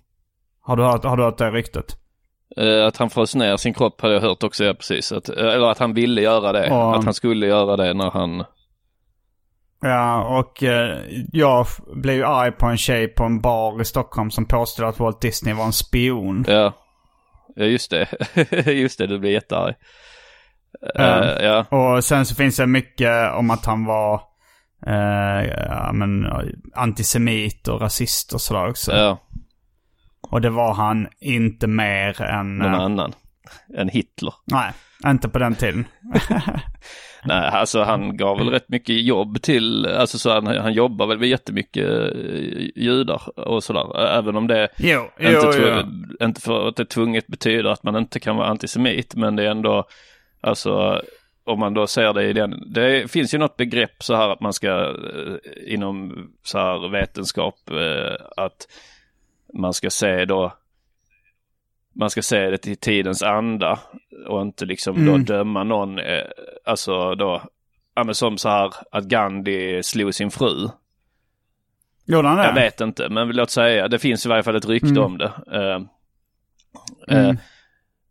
Har 0.62 0.76
du 0.76 0.84
hört, 0.84 1.04
har 1.04 1.18
du 1.18 1.24
hört 1.24 1.38
det 1.38 1.52
ryktet? 1.52 1.98
Eh, 2.58 2.86
att 2.86 2.98
han 2.98 3.10
frös 3.10 3.36
ner 3.36 3.58
sin 3.58 3.74
kropp 3.74 4.02
hade 4.02 4.14
jag 4.14 4.22
hört 4.22 4.44
också, 4.44 4.64
ja 4.64 4.74
precis. 4.74 5.12
Att, 5.12 5.30
eh, 5.30 5.36
eller 5.38 5.72
att 5.72 5.80
han 5.80 5.94
ville 5.94 6.22
göra 6.22 6.52
det. 6.52 6.68
Ja. 6.68 6.96
Att 6.96 7.06
han 7.06 7.14
skulle 7.14 7.48
göra 7.48 7.78
det 7.78 7.94
när 7.94 8.12
han... 8.12 8.44
Ja, 9.82 10.40
och 10.40 10.64
eh, 10.64 10.98
jag 11.32 11.66
blev 11.96 12.16
ju 12.16 12.26
arg 12.26 12.52
på 12.52 12.66
en 12.66 12.78
tjej 12.78 13.08
på 13.08 13.24
en 13.24 13.42
bar 13.42 13.82
i 13.82 13.86
Stockholm 13.86 14.32
som 14.32 14.46
påstod 14.46 14.86
att 14.86 15.00
Walt 15.00 15.22
Disney 15.22 15.54
var 15.54 15.66
en 15.66 15.74
spion. 15.74 16.46
Ja, 16.48 16.74
ja 17.56 17.66
just 17.66 17.92
det. 17.92 18.08
just 18.72 18.98
det, 18.98 19.08
du 19.08 19.20
blir 19.20 19.32
jättearg. 19.32 19.76
Eh, 20.96 21.46
ja. 21.46 21.66
Och 21.70 22.04
sen 22.04 22.26
så 22.26 22.36
finns 22.36 22.58
det 22.58 22.68
mycket 22.68 23.34
om 23.34 23.52
att 23.52 23.66
han 23.66 23.86
var 23.86 24.22
eh, 24.88 25.46
ja, 25.68 25.92
men, 25.94 26.28
antisemit 26.76 27.68
och 27.68 27.82
rasist 27.82 28.34
och 28.34 28.42
sådär 28.42 28.70
också. 28.70 28.92
Ja. 28.92 29.18
Och 30.30 30.42
det 30.42 30.50
var 30.50 30.74
han 30.74 31.08
inte 31.20 31.68
mer 31.68 32.22
än... 32.22 32.58
Någon 32.58 32.74
eh, 32.74 32.80
annan. 32.80 33.14
Än 33.78 33.90
Hitler. 33.90 34.34
Nej, 34.46 34.72
inte 35.06 35.30
på 35.30 35.40
den 35.40 35.56
tiden. 35.56 35.86
Nej, 37.24 37.50
alltså 37.50 37.84
han 37.84 38.18
gav 38.18 38.38
väl 38.38 38.50
rätt 38.50 38.70
mycket 38.70 39.04
jobb 39.04 39.42
till, 39.42 39.86
alltså 39.86 40.20
så 40.20 40.34
han, 40.34 40.48
han 40.48 40.74
jobbar 40.74 41.08
väl 41.08 41.20
med 41.20 41.30
jättemycket 41.30 41.90
eh, 41.90 42.70
judar 42.76 43.40
och 43.40 43.64
sådär. 43.64 44.00
Även 44.18 44.36
om 44.36 44.48
det 44.48 44.70
Jo, 44.78 45.02
inte, 45.20 45.34
jo, 45.46 45.52
tv- 45.52 45.86
inte 46.22 46.42
för 46.42 46.68
att 46.68 46.76
det 46.76 46.86
tvunget 46.86 47.28
betyder 47.28 47.70
att 47.70 47.84
man 47.84 47.96
inte 47.96 48.20
kan 48.20 48.36
vara 48.36 48.48
antisemit, 48.48 49.16
men 49.16 49.36
det 49.36 49.44
är 49.44 49.52
ändå, 49.52 49.86
alltså 50.42 51.02
om 51.44 51.60
man 51.60 51.74
då 51.74 51.88
ser 51.88 52.14
det 52.14 52.24
i 52.24 52.34
den, 52.34 52.74
det 52.74 53.12
finns 53.12 53.34
ju 53.34 53.38
något 53.38 53.58
begrepp 53.58 54.04
så 54.04 54.16
här 54.16 54.30
att 54.30 54.40
man 54.42 54.54
ska 54.54 54.70
eh, 54.90 55.74
inom 55.74 56.28
så 56.44 56.58
här 56.58 56.90
vetenskap 56.90 57.56
eh, 57.70 58.26
att 58.38 58.68
man 59.54 59.74
ska 59.74 59.90
se 59.90 60.26
då 60.26 60.54
man 61.94 62.10
ska 62.10 62.22
se 62.22 62.50
det 62.50 62.68
i 62.68 62.76
tidens 62.76 63.24
anda 63.24 63.80
och 64.28 64.42
inte 64.42 64.66
liksom 64.66 64.96
Mm. 64.96 65.08
då 65.26 65.34
döma 65.34 65.64
någon, 65.64 66.00
eh, 66.00 66.24
alltså 66.66 67.16
då, 67.16 67.42
ja 67.96 68.04
men 68.04 68.16
som 68.16 68.38
så 68.38 68.50
här 68.50 68.74
att 68.92 69.04
Gandhi 69.04 69.84
slog 69.84 70.14
sin 70.16 70.32
fru. 70.32 70.68
Gjorde 72.06 72.28
han 72.28 72.38
det? 72.38 72.44
Jag 72.46 72.54
vet 72.56 72.82
inte, 72.82 73.10
men 73.10 73.30
låt 73.30 73.50
säga, 73.50 73.88
det 73.88 74.00
finns 74.00 74.26
i 74.26 74.30
varje 74.30 74.44
fall 74.44 74.56
ett 74.56 74.66
rykte 74.70 74.88
Mm. 74.90 75.04
om 75.04 75.18
det. 75.18 75.32
Mm. 77.08 77.38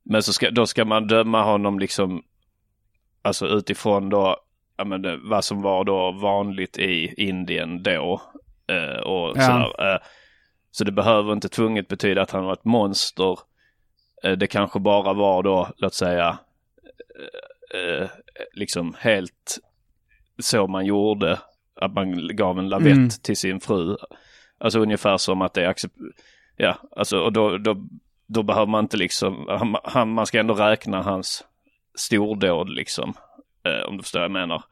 men 0.03 0.23
så 0.23 0.33
ska, 0.33 0.51
då 0.51 0.67
ska 0.67 0.85
man 0.85 1.07
döma 1.07 1.43
honom 1.43 1.79
liksom, 1.79 2.23
alltså 3.23 3.47
utifrån 3.47 4.09
då, 4.09 4.37
ja 4.77 4.85
men 4.85 5.29
vad 5.29 5.45
som 5.45 5.63
var 5.63 5.85
då 5.85 6.13
vanligt 6.13 6.79
i 6.79 7.15
Indien 7.17 7.83
då. 7.83 8.23
Eh, 8.67 9.01
och 9.01 9.37
Ja. 9.37 9.43
sådär. 9.43 9.93
Eh, 9.95 9.99
så 10.71 10.85
det 10.85 10.93
behöver 10.93 11.33
inte 11.33 11.49
tvunget 11.49 11.89
betyda 11.89 12.23
att 12.23 12.31
han 12.31 12.45
var 12.45 12.53
ett 12.53 12.65
monster. 12.65 13.39
Eh, 14.25 14.33
det 14.33 14.47
kanske 14.47 14.81
bara 14.81 15.13
var 15.13 15.43
då, 15.43 15.69
låt 15.77 15.95
säga, 15.95 16.39
eh, 17.75 17.81
eh, 17.81 18.09
liksom 18.53 18.95
helt 18.99 19.59
så 20.43 20.67
man 20.67 20.87
gjorde. 20.87 21.39
Att 21.81 21.93
man 21.93 22.37
gav 22.37 22.59
en 22.59 22.69
lavett 22.69 22.93
Mm. 22.93 23.09
till 23.23 23.37
sin 23.37 23.61
fru. 23.61 23.97
Alltså 24.59 24.79
ungefär 24.81 25.17
som 25.17 25.43
att 25.43 25.55
det 25.55 25.65
är. 25.65 25.75
Ja, 26.57 26.77
alltså 26.97 27.19
och 27.21 27.33
då, 27.33 27.59
då, 27.59 27.77
då 28.27 28.43
behöver 28.43 28.67
man 28.67 28.85
inte 28.85 28.97
liksom, 28.97 29.47
han, 29.85 30.13
man 30.13 30.27
ska 30.27 30.41
ändå 30.41 30.55
räkna 30.55 31.03
hans 31.03 31.45
stordåd 31.99 32.71
liksom. 32.71 33.15
Eh, 33.67 33.89
om 33.89 33.97
du 33.97 34.03
förstår 34.03 34.21
vad 34.21 34.25
jag 34.25 34.33
menar. 34.33 34.63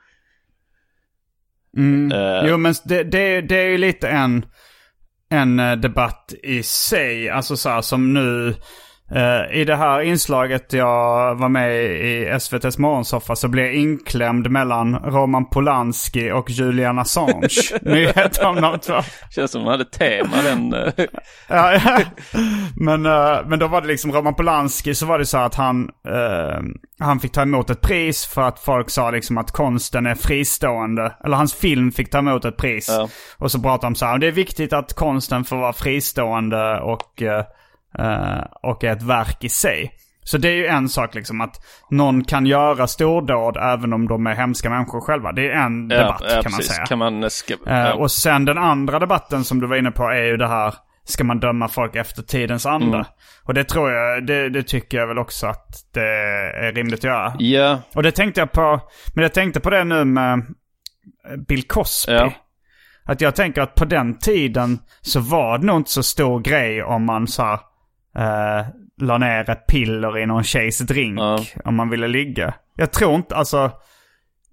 Mm. 1.76 2.12
Eh. 2.12 2.50
Jo, 2.50 2.56
men 2.56 2.74
det, 2.84 3.02
det, 3.04 3.40
det 3.40 3.56
är 3.56 3.68
ju 3.68 3.78
lite 3.78 4.08
en, 4.08 4.46
en 5.28 5.58
eh, 5.58 5.76
debatt 5.76 6.34
i 6.42 6.62
sig. 6.62 7.30
Alltså 7.30 7.56
så 7.56 7.68
här 7.68 7.82
som 7.82 8.14
nu. 8.14 8.54
Eh, 9.14 9.60
I 9.60 9.64
det 9.64 9.76
här 9.76 10.00
inslaget 10.00 10.72
jag 10.72 11.34
var 11.34 11.48
med 11.48 11.76
i 11.84 12.24
SVTs 12.24 12.78
morgonsoffa 12.78 13.36
så 13.36 13.48
blev 13.48 13.64
jag 13.64 13.74
inklämd 13.74 14.50
mellan 14.50 14.94
Roman 14.96 15.50
Polanski 15.50 16.30
och 16.32 16.50
Julian 16.50 16.98
Assange. 16.98 17.48
Ni 17.82 18.04
vet 18.06 18.38
om 18.44 18.60
de 18.60 18.78
två. 18.78 19.00
Känns 19.30 19.50
som 19.50 19.64
de 19.64 19.70
hade 19.70 19.84
tema 19.84 20.42
den. 20.44 20.74
eh, 20.74 20.92
Ja, 21.48 21.72
ja. 21.74 21.98
Men, 22.76 23.06
eh, 23.06 23.38
men 23.46 23.58
då 23.58 23.66
var 23.66 23.80
det 23.80 23.86
liksom 23.86 24.12
Roman 24.12 24.34
Polanski 24.34 24.94
så 24.94 25.06
var 25.06 25.18
det 25.18 25.26
så 25.26 25.38
att 25.38 25.54
han, 25.54 25.88
eh, 26.08 26.60
han 27.00 27.20
fick 27.20 27.32
ta 27.32 27.42
emot 27.42 27.70
ett 27.70 27.80
pris 27.80 28.26
för 28.26 28.42
att 28.42 28.58
folk 28.58 28.90
sa 28.90 29.10
liksom 29.10 29.38
att 29.38 29.50
konsten 29.50 30.06
är 30.06 30.14
fristående. 30.14 31.12
Eller 31.24 31.36
hans 31.36 31.54
film 31.54 31.92
fick 31.92 32.10
ta 32.10 32.18
emot 32.18 32.44
ett 32.44 32.56
pris. 32.56 32.88
Ja. 32.88 33.08
Och 33.38 33.50
så 33.52 33.60
pratade 33.60 33.86
de 33.86 33.94
så 33.94 34.06
här, 34.06 34.18
det 34.18 34.26
är 34.26 34.32
viktigt 34.32 34.72
att 34.72 34.92
konsten 34.94 35.44
får 35.44 35.56
vara 35.56 35.72
fristående 35.72 36.80
och, 36.80 37.22
eh, 37.22 37.44
och 38.62 38.84
är 38.84 38.92
ett 38.92 39.02
verk 39.02 39.44
i 39.44 39.48
sig. 39.48 39.92
Så 40.24 40.38
det 40.38 40.48
är 40.48 40.54
ju 40.54 40.66
en 40.66 40.88
sak 40.88 41.14
liksom 41.14 41.40
att 41.40 41.56
någon 41.90 42.24
kan 42.24 42.46
göra 42.46 42.86
stordåd 42.86 43.56
även 43.56 43.92
om 43.92 44.08
de 44.08 44.26
är 44.26 44.34
hemska 44.34 44.70
människor 44.70 45.00
själva. 45.00 45.32
Det 45.32 45.50
är 45.50 45.56
en 45.56 45.88
debatt 45.88 46.22
ja, 46.30 46.42
kan 46.42 46.52
man 46.52 46.62
säga. 46.62 46.86
Kan 46.86 46.98
man, 46.98 47.30
ska, 47.30 47.54
Eh, 47.54 47.78
ja. 47.78 47.94
Och 47.94 48.10
sen 48.10 48.44
den 48.44 48.58
andra 48.58 48.98
debatten 48.98 49.44
som 49.44 49.60
du 49.60 49.66
var 49.66 49.76
inne 49.76 49.90
på 49.90 50.02
är 50.02 50.24
ju 50.24 50.36
det 50.36 50.46
här, 50.46 50.74
ska 51.04 51.24
man 51.24 51.40
döma 51.40 51.68
folk 51.68 51.96
efter 51.96 52.22
tidens 52.22 52.66
anda? 52.66 52.96
Mm. 52.96 53.06
Och 53.44 53.54
det 53.54 53.64
tror 53.64 53.90
jag, 53.90 54.26
det, 54.26 54.48
det 54.48 54.62
tycker 54.62 54.98
jag 54.98 55.06
väl 55.06 55.18
också 55.18 55.46
att 55.46 55.68
det 55.94 56.08
är 56.66 56.72
rimligt 56.72 56.98
att 56.98 57.04
göra. 57.04 57.34
Ja, 57.38 57.80
Och 57.94 58.02
det 58.02 58.12
tänkte 58.12 58.40
jag 58.40 58.52
på, 58.52 58.80
men 59.14 59.22
jag 59.22 59.34
tänkte 59.34 59.60
på 59.60 59.70
det 59.70 59.84
nu 59.84 60.04
med 60.04 60.42
Bill 61.48 61.62
Cosby. 61.62 62.12
Ja. 62.12 62.32
Att 63.04 63.20
jag 63.20 63.34
tänker 63.34 63.62
att 63.62 63.74
på 63.74 63.84
den 63.84 64.18
tiden 64.18 64.78
så 65.00 65.20
var 65.20 65.58
det 65.58 65.66
nog 65.66 65.76
inte 65.76 65.90
så 65.90 66.02
stor 66.02 66.40
grej 66.40 66.82
om 66.82 67.04
man 67.04 67.26
så 67.26 67.42
här, 67.42 67.60
eh, 68.18 68.66
la 69.00 69.18
ner 69.18 69.50
ett 69.50 69.66
piller 69.66 70.18
i 70.18 70.26
någon 70.26 70.44
tjejs 70.44 70.78
drink 70.78 71.18
Ja. 71.20 71.38
om 71.64 71.74
man 71.74 71.90
ville 71.90 72.08
ligga. 72.08 72.54
Jag 72.76 72.92
tror 72.92 73.14
inte, 73.14 73.36
alltså 73.36 73.70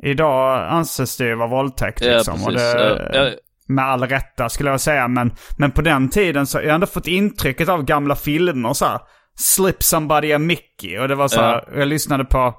idag 0.04 0.68
anses 0.70 1.18
det 1.18 1.26
ju 1.26 1.36
vara 1.36 1.48
våldtäkt 1.48 2.02
ja 2.06 2.14
liksom. 2.14 2.34
och 2.34 2.50
precis. 2.50 2.74
det, 2.74 3.10
Ja, 3.14 3.30
med 3.68 3.86
all 3.86 4.04
rätta 4.04 4.50
skulle 4.50 4.70
jag 4.70 4.82
säga. 4.82 5.08
Men, 5.08 5.34
men 5.58 5.72
på 5.72 5.82
den 5.82 6.10
tiden 6.10 6.48
så 6.48 6.58
har 6.58 6.64
jag 6.64 6.76
ändå 6.76 6.88
fått 6.88 7.08
intrycket 7.08 7.70
av 7.70 7.84
gamla 7.84 8.16
filmer 8.16 8.74
så 8.74 8.86
här. 8.86 9.00
Slip 9.36 9.84
somebody 9.84 10.34
a 10.34 10.38
Mickey. 10.40 10.98
Och 10.98 11.08
det 11.08 11.16
var 11.16 11.28
så 11.28 11.42
här, 11.42 11.64
jag 11.76 11.88
lyssnade 11.88 12.26
på, 12.26 12.56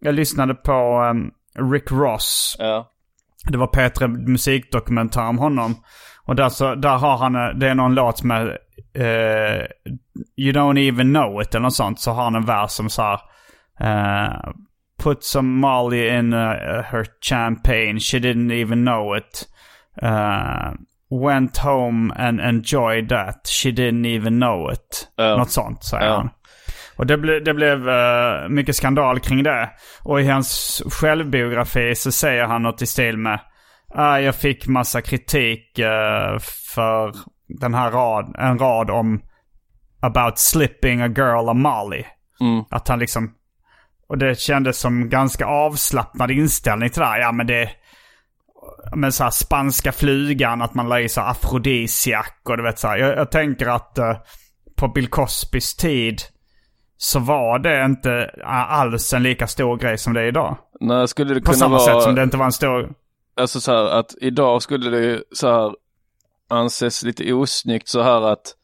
jag 0.00 0.14
lyssnade 0.14 0.54
på 0.54 1.00
um, 1.10 1.30
Rick 1.72 1.90
Ross. 1.92 2.56
Det 3.50 3.58
var 3.58 3.66
Petra 3.66 4.08
musikdokumentär 4.08 5.28
om 5.28 5.38
honom. 5.38 5.74
Och 6.24 6.36
där, 6.36 6.48
så, 6.48 6.74
där 6.74 6.96
har 6.96 7.16
han, 7.16 7.34
eh, 7.34 7.48
det 7.48 7.68
är 7.68 7.74
någon 7.74 7.94
låt 7.94 8.22
med 8.22 8.58
eh, 8.98 9.66
You 10.36 10.52
don't 10.52 10.78
even 10.88 11.12
know 11.14 11.42
it 11.42 11.54
eller 11.54 11.62
något 11.62 11.74
sånt. 11.74 12.00
Så 12.00 12.10
har 12.12 12.24
han 12.24 12.34
en 12.34 12.44
vers 12.44 12.70
som 12.70 12.90
så 12.90 13.02
här. 13.02 13.20
eh, 13.80 14.32
Put 15.02 15.24
some 15.24 15.48
Molly 15.60 16.08
in 16.18 16.32
uh, 16.32 16.82
her 16.82 17.06
champagne, 17.20 18.00
she 18.00 18.18
didn't 18.18 18.52
even 18.62 18.84
know 18.84 19.16
it. 19.16 19.48
Uh, 20.02 20.72
went 21.10 21.56
home 21.58 22.12
and 22.16 22.40
enjoyed 22.40 23.08
that, 23.08 23.46
she 23.46 23.70
didn't 23.70 24.06
even 24.06 24.40
know 24.40 24.72
it. 24.72 25.08
Ja. 25.16 25.36
Något 25.36 25.50
sånt 25.50 25.84
säger 25.84 26.06
Ja. 26.06 26.16
han. 26.16 26.30
Och 26.96 27.06
det, 27.06 27.16
ble, 27.18 27.40
det 27.40 27.54
blev 27.54 27.88
eh, 27.88 28.48
mycket 28.48 28.76
skandal 28.76 29.20
kring 29.20 29.42
det. 29.42 29.70
Och 30.02 30.20
i 30.20 30.28
hans 30.28 30.82
självbiografi 31.00 31.94
så 31.94 32.12
säger 32.12 32.44
han 32.44 32.62
något 32.62 32.82
i 32.82 32.86
stil 32.86 33.16
med 33.16 33.40
ah, 33.94 34.18
Jag 34.18 34.34
fick 34.34 34.66
massa 34.66 35.00
kritik 35.02 35.78
eh, 35.78 36.38
för 36.74 37.12
den 37.48 37.74
här 37.74 37.90
rad, 37.90 38.34
en 38.38 38.58
rad 38.58 38.90
om 38.90 39.20
about 40.00 40.38
slipping 40.38 41.00
a 41.00 41.08
girl 41.08 41.48
a 41.48 41.54
molly. 41.54 42.04
Mm. 42.40 42.64
Att 42.70 42.88
han 42.88 42.98
liksom... 42.98 43.34
Och 44.08 44.18
det 44.18 44.38
kändes 44.40 44.78
som 44.78 45.08
ganska 45.08 45.46
avslappnad 45.46 46.30
inställning 46.30 46.90
till 46.90 47.00
det 47.00 47.06
här. 47.06 47.20
Ja 47.20 47.32
men 47.32 47.46
det... 47.46 47.70
Men 48.96 49.12
så 49.12 49.24
här 49.24 49.30
spanska 49.30 49.92
flygan, 49.92 50.62
att 50.62 50.74
man 50.74 50.88
la 50.88 51.00
i 51.00 51.08
så 51.08 51.20
här 51.20 51.30
afrodisiak 51.30 52.40
och 52.48 52.56
du 52.56 52.62
vet 52.62 52.78
så 52.78 52.88
här. 52.88 52.96
Jag, 52.96 53.16
jag 53.16 53.30
tänker 53.30 53.66
att 53.66 53.98
eh, 53.98 54.16
på 54.76 54.88
Bill 54.88 55.08
Cosbys 55.08 55.76
tid 55.76 56.22
så 56.96 57.18
var 57.18 57.58
det 57.58 57.84
inte 57.84 58.30
alls 58.44 59.12
en 59.14 59.22
lika 59.22 59.46
stor 59.46 59.76
grej 59.76 59.98
som 59.98 60.14
det 60.14 60.20
är 60.20 60.26
idag. 60.26 60.58
Nej, 60.80 61.08
skulle 61.08 61.34
det 61.34 61.40
På 61.40 61.46
kunna 61.46 61.56
samma 61.56 61.76
vara... 61.76 61.94
sätt 61.94 62.02
som 62.02 62.14
det 62.14 62.22
inte 62.22 62.36
var 62.36 62.44
en 62.44 62.52
stor... 62.52 62.92
Alltså 63.40 63.60
så 63.60 63.72
här 63.72 63.98
att 63.98 64.14
idag 64.20 64.62
skulle 64.62 64.90
det 64.90 65.00
ju 65.04 65.22
så 65.32 65.52
här 65.52 65.72
anses 66.48 67.02
lite 67.02 67.32
osnyggt 67.32 67.88
så 67.88 68.02
här 68.02 68.22
att 68.22 68.54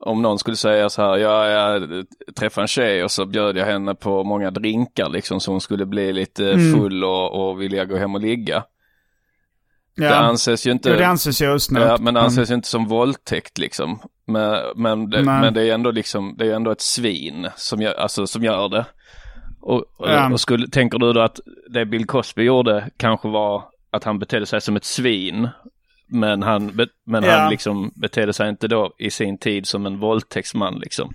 om 0.00 0.22
någon 0.22 0.38
skulle 0.38 0.56
säga 0.56 0.90
så 0.90 1.02
här, 1.02 1.16
ja, 1.16 1.46
jag 1.48 1.88
träffade 2.36 2.64
en 2.64 2.68
tjej 2.68 3.04
och 3.04 3.10
så 3.10 3.26
bjöd 3.26 3.56
jag 3.56 3.66
henne 3.66 3.94
på 3.94 4.24
många 4.24 4.50
drinkar 4.50 5.08
liksom 5.08 5.40
så 5.40 5.50
hon 5.50 5.60
skulle 5.60 5.86
bli 5.86 6.12
lite 6.12 6.52
Mm. 6.52 6.74
full 6.74 7.04
och, 7.04 7.48
och 7.48 7.60
vilja 7.60 7.84
gå 7.84 7.96
hem 7.96 8.14
och 8.14 8.20
ligga. 8.20 8.64
Ja. 9.94 10.08
Det 10.08 10.16
anses 10.16 10.66
ju 10.66 10.70
inte... 10.70 10.90
Jo, 10.90 10.96
det 10.96 11.06
anses 11.06 11.42
ju 11.42 11.54
osnyggt. 11.54 11.86
Ja, 11.86 11.96
men 12.00 12.14
det 12.14 12.20
anses 12.20 12.50
ju 12.50 12.54
inte 12.54 12.68
som 12.68 12.86
våldtäkt 12.88 13.58
liksom. 13.58 13.98
Men, 14.26 14.56
men, 14.76 15.10
det, 15.10 15.22
men 15.22 15.54
det 15.54 15.62
är 15.70 15.74
ändå 15.74 15.90
liksom, 15.90 16.34
det 16.38 16.46
är 16.46 16.54
ändå 16.54 16.70
ett 16.70 16.80
svin 16.80 17.48
som 17.56 17.82
gör, 17.82 17.94
alltså, 17.94 18.26
som 18.26 18.44
gör 18.44 18.68
det. 18.68 18.84
Och, 19.60 19.76
och, 19.78 20.08
Ja. 20.08 20.32
och 20.32 20.40
skulle, 20.40 20.68
tänker 20.68 20.98
du 20.98 21.12
då 21.12 21.20
att 21.20 21.40
det 21.70 21.86
Bill 21.86 22.06
Cosby 22.06 22.42
gjorde 22.42 22.90
kanske 22.96 23.28
var 23.28 23.64
att 23.90 24.04
han 24.04 24.18
betedde 24.18 24.46
sig 24.46 24.60
som 24.60 24.76
ett 24.76 24.84
svin. 24.84 25.48
Men 26.12 26.42
han, 26.42 26.86
men 27.04 27.24
Ja. 27.24 27.30
han 27.30 27.50
liksom 27.50 27.92
betedde 27.94 28.32
sig 28.32 28.48
inte 28.48 28.68
då 28.68 28.94
i 28.98 29.10
sin 29.10 29.38
tid 29.38 29.66
som 29.66 29.86
en 29.86 29.98
våldtäktsman 29.98 30.78
liksom. 30.78 31.14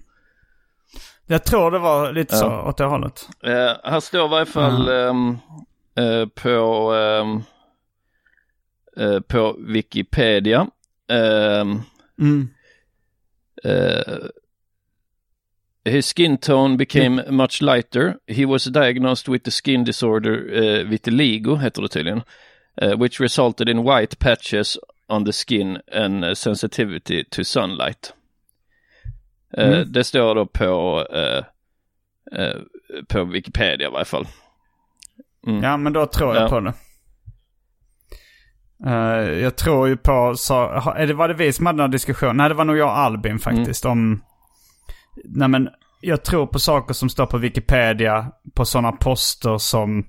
Jag 1.28 1.43
tror 1.43 1.72
det 1.72 1.80
var 1.80 2.12
lite 2.14 2.36
så 2.38 2.45
Ja. 2.45 2.70
åt 2.70 2.78
det 2.78 2.84
hållet. 2.86 3.30
Eh, 3.43 3.74
här 3.84 4.00
står 4.00 4.26
i 4.26 4.30
varje 4.30 4.45
fall 4.45 4.89
ehm, 4.89 5.38
eh, 5.95 6.26
på, 6.28 6.93
ehm, 6.93 7.41
eh, 8.98 9.20
på 9.20 9.56
Wikipedia. 9.60 10.68
ehm, 11.10 11.82
Mm. 12.20 12.50
Uh, 13.66 14.28
his 15.86 16.14
skin 16.14 16.38
tone 16.38 16.78
became 16.78 17.24
much 17.32 17.62
lighter. 17.62 18.16
He 18.28 18.45
was 18.45 18.64
diagnosed 18.66 19.28
with 19.34 19.43
the 19.45 19.52
skin 19.52 19.84
disorder 19.84 20.32
uh, 20.32 20.89
vitiligo, 20.89 21.56
heter 21.56 21.82
det 21.82 21.88
tydligen, 21.89 22.22
uh, 22.82 23.00
which 23.02 23.20
resulted 23.22 23.70
in 23.70 23.84
white 23.84 24.16
patches 24.20 24.78
on 25.08 25.26
the 25.26 25.32
skin 25.34 25.78
and 25.94 26.26
uh, 26.26 26.34
sensitivity 26.34 27.24
to 27.24 27.44
sunlight. 27.44 28.14
Eh, 29.58 29.68
Mm. 29.68 29.92
Det 29.92 30.04
står 30.04 30.36
då 30.36 30.46
på, 30.46 31.06
eh, 31.14 31.44
eh, 32.42 32.56
på 33.08 33.24
Wikipedia 33.24 33.88
i 33.88 33.92
varje 33.92 34.06
fall. 34.06 34.28
Mm. 35.48 35.64
Ja, 35.64 35.78
men 35.78 35.94
då 35.94 36.06
tror 36.06 36.36
jag 36.36 36.44
Ja. 36.44 36.50
på 36.50 36.60
det. 36.60 36.74
Eh, 38.86 39.40
jag 39.44 39.56
tror 39.56 39.88
ju 39.88 39.98
på, 39.98 40.34
så, 40.38 40.54
är 40.96 41.08
det, 41.08 41.14
var 41.14 41.28
det 41.28 41.34
vi 41.34 41.54
som 41.54 41.66
hade 41.66 41.78
den 41.78 41.82
här 41.84 41.92
diskussionen? 41.92 42.38
Nej, 42.38 42.50
det 42.50 42.56
var 42.56 42.66
nog 42.66 42.78
jag 42.78 42.88
och 42.88 42.98
Albin 42.98 43.40
faktiskt. 43.40 43.86
Om, 43.86 44.24
nej 45.26 45.48
men, 45.48 45.70
jag 46.02 46.24
tror 46.26 46.48
på 46.48 46.60
saker 46.60 46.94
som 46.94 47.10
står 47.10 47.26
på 47.26 47.38
Wikipedia 47.38 48.32
på 48.56 48.66
sådana 48.66 48.92
poster 48.92 49.58
som 49.58 50.06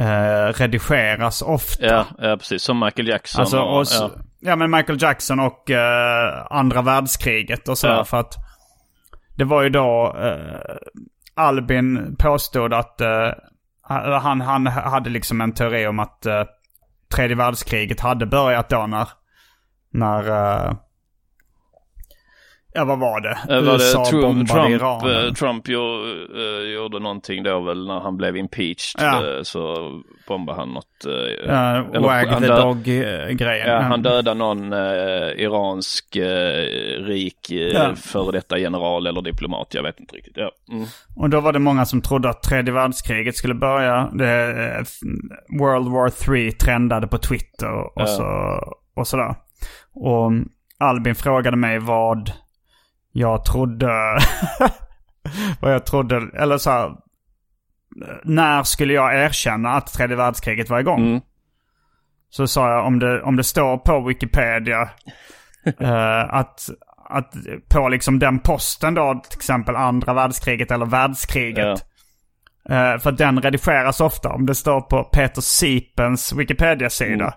eh, 0.00 0.52
redigeras 0.52 1.42
ofta. 1.42 1.86
Ja, 1.86 2.06
ja, 2.18 2.36
precis. 2.36 2.62
Som 2.62 2.78
Michael 2.80 3.08
Jackson. 3.08 3.40
Alltså, 3.40 3.58
och, 3.60 3.80
och, 3.80 3.86
ja. 3.90 4.10
ja. 4.40 4.56
men 4.56 4.70
Michael 4.70 5.02
Jackson 5.02 5.40
och 5.40 5.70
eh, 5.70 6.46
andra 6.50 6.82
världskriget 6.82 7.68
och 7.68 7.78
sådär. 7.78 7.96
Ja. 7.96 8.04
För 8.04 8.20
att 8.20 8.34
det 9.36 9.44
var 9.44 9.62
ju 9.62 9.68
då 9.68 10.16
eh, 10.22 10.76
Albin 11.34 12.16
påstod 12.18 12.72
att 12.74 13.00
eh, 13.00 13.30
han, 14.20 14.40
han 14.40 14.66
hade 14.66 15.10
liksom 15.10 15.40
en 15.40 15.52
teori 15.52 15.86
om 15.86 15.98
att 15.98 16.26
eh, 16.26 16.44
tredje 17.14 17.36
världskriget 17.36 18.00
hade 18.00 18.26
börjat 18.26 18.68
då 18.68 18.86
när, 18.86 19.08
när 19.90 20.28
eh, 20.28 20.74
ja 22.74 22.84
vad 22.84 22.98
var 22.98 23.20
det? 23.20 23.38
Eh, 23.54 23.62
var 23.62 23.72
USA 23.72 23.98
det 24.04 24.10
Trump, 24.10 24.48
Trump, 24.50 24.70
Iran. 24.70 25.10
eh, 25.26 25.32
Trump 25.32 25.68
gjorde, 25.68 26.10
eh, 26.62 26.72
gjorde 26.74 26.98
någonting 26.98 27.42
då 27.42 27.60
väl 27.60 27.86
när 27.86 28.00
han 28.00 28.16
blev 28.16 28.36
impeached. 28.36 28.94
Ja. 28.98 29.22
Så 29.42 29.76
bombade 30.28 30.58
han 30.58 30.68
något. 30.68 30.84
Uh, 31.06 31.12
eller 31.52 32.00
wag 32.00 32.26
han 32.26 32.42
the 32.42 32.48
dog-grejen. 32.48 33.68
Ja, 33.68 33.80
han 33.80 34.02
dödade 34.02 34.34
någon 34.34 34.72
eh, 34.72 34.78
iransk 35.36 36.16
eh, 36.16 36.62
rik 37.04 37.50
eh, 37.50 37.56
Ja. 37.58 37.94
före 37.96 38.32
detta 38.32 38.58
general 38.58 39.06
eller 39.06 39.22
diplomat. 39.22 39.74
Jag 39.74 39.82
vet 39.82 40.00
inte 40.00 40.16
riktigt. 40.16 40.36
Ja. 40.36 40.50
Mm. 40.72 40.84
Och 41.16 41.30
då 41.30 41.40
var 41.40 41.52
det 41.52 41.58
många 41.58 41.84
som 41.84 42.00
trodde 42.02 42.28
att 42.30 42.42
tredje 42.42 42.74
världskriget 42.74 43.36
skulle 43.36 43.54
börja. 43.54 44.10
Det, 44.12 44.54
World 45.60 45.88
War 45.88 46.08
3 46.08 46.52
trendade 46.52 47.06
på 47.06 47.18
Twitter 47.18 47.72
och, 47.84 47.92
Ja. 47.94 48.06
så, 48.06 48.24
och 49.00 49.06
sådär. 49.06 49.34
Och 49.94 50.30
Albin 50.78 51.14
frågade 51.14 51.56
mig 51.56 51.78
vad 51.78 52.32
jag 53.16 53.44
trodde... 53.44 53.86
vad 55.60 55.74
jag 55.74 55.86
trodde, 55.86 56.16
eller 56.34 56.58
så 56.58 56.70
här, 56.70 56.92
När 58.24 58.62
skulle 58.62 58.92
jag 58.92 59.24
erkänna 59.24 59.70
att 59.70 59.92
tredje 59.92 60.16
världskriget 60.16 60.70
var 60.70 60.80
igång? 60.80 61.00
Mm. 61.00 61.20
Så 62.30 62.46
sa 62.46 62.70
jag 62.70 62.86
om 62.86 62.98
det, 62.98 63.22
om 63.22 63.36
det 63.36 63.44
står 63.44 63.76
på 63.76 64.00
Wikipedia 64.00 64.82
eh, 65.80 66.34
att, 66.34 66.68
att 67.08 67.34
på 67.68 67.88
liksom 67.88 68.18
den 68.18 68.38
posten 68.38 68.94
då, 68.94 69.22
till 69.30 69.38
exempel 69.38 69.76
andra 69.76 70.14
världskriget 70.14 70.70
eller 70.70 70.86
världskriget. 70.86 71.78
Eh, 72.68 72.98
för 72.98 73.12
den 73.12 73.40
redigeras 73.40 74.00
ofta. 74.00 74.28
Om 74.28 74.46
det 74.46 74.54
står 74.54 74.80
på 74.80 75.04
Peter 75.04 75.40
Sipens 75.40 76.32
Wikipedia-sida. 76.32 77.34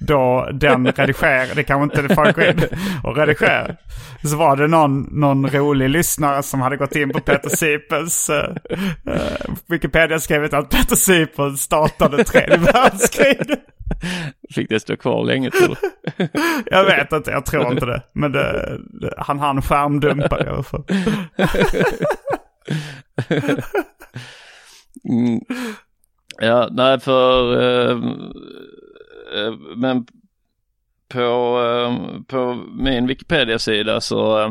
Då 0.00 0.48
den 0.52 0.86
redigerar, 0.86 1.54
det 1.54 1.62
kan 1.62 1.82
inte 1.82 2.14
folk 2.14 2.36
gå 2.36 2.42
in 2.42 2.62
och 3.04 3.16
redigera. 3.16 3.76
Så 4.24 4.36
var 4.36 4.56
det 4.56 4.66
någon, 4.66 5.02
någon 5.02 5.50
rolig 5.50 5.90
lyssnare 5.90 6.42
som 6.42 6.60
hade 6.60 6.76
gått 6.76 6.96
in 6.96 7.10
på 7.10 7.20
Peter 7.20 7.48
Sipens 7.50 8.30
uh, 8.30 8.44
Wikipedia 9.68 10.18
skrivit 10.18 10.54
att 10.54 10.70
Peter 10.70 10.96
Sipen 10.96 11.56
startade 11.56 12.24
tredje 12.24 12.56
världskriget. 12.56 13.60
Fick 14.54 14.68
det 14.68 14.80
stå 14.80 14.96
kvar 14.96 15.24
länge 15.24 15.50
du? 15.50 15.74
Jag 16.66 16.84
vet 16.84 17.12
inte, 17.12 17.30
jag 17.30 17.46
tror 17.46 17.72
inte 17.72 17.86
det. 17.86 18.02
Men 18.12 18.32
det, 18.32 18.78
det, 19.00 19.14
han 19.18 19.38
hann 19.38 19.62
skärmdumpa 19.62 20.44
i 20.44 20.48
alla 20.48 20.62
fall. 20.62 20.84
Mm. 25.08 25.40
Ja, 26.38 26.68
nej 26.72 27.00
för... 27.00 27.60
eh, 27.60 27.90
eh, 27.90 27.98
men 29.76 30.06
på, 31.08 31.58
eh, 31.62 32.22
på 32.26 32.54
min 32.72 33.06
Wikipedia-sida 33.06 34.00
så 34.00 34.40
eh, 34.40 34.50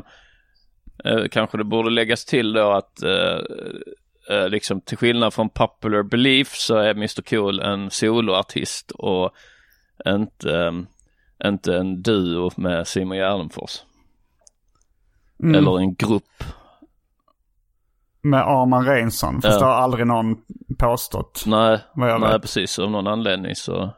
eh, 1.06 1.28
kanske 1.32 1.58
det 1.58 1.64
borde 1.64 1.90
läggas 1.90 2.26
till 2.26 2.54
då 2.54 2.72
att 2.72 3.04
eh, 3.04 3.40
eh, 4.30 4.50
liksom 4.50 4.82
till 4.82 4.98
skillnad 4.98 5.34
från 5.34 5.50
Popular 5.50 6.04
Belief 6.04 6.56
så 6.56 6.76
är 6.78 6.92
Mr 6.92 7.22
Cool 7.22 7.60
en 7.60 7.90
soloartist 7.90 8.92
och 8.92 9.32
inte, 10.06 10.58
eh, 10.58 10.72
inte 11.50 11.76
en 11.78 12.02
duo 12.02 12.52
med 12.58 12.88
Simon 12.88 13.18
Gärdenfors. 13.18 13.72
Mm. 15.44 15.56
Eller 15.56 15.80
en 15.80 15.96
grupp. 15.96 16.44
Med 18.22 18.40
Arman 18.40 18.86
Reinsson. 18.86 19.42
Fast 19.42 19.54
Ja. 19.54 19.60
det 19.60 19.66
har 19.66 19.82
aldrig 19.82 20.08
någon 20.08 20.36
påstått. 20.78 21.44
Nej, 21.48 21.80
nej 21.96 22.40
precis. 22.40 22.80
Av 22.80 22.92
någon 22.92 23.08
anledning 23.08 23.56
så, 23.56 23.94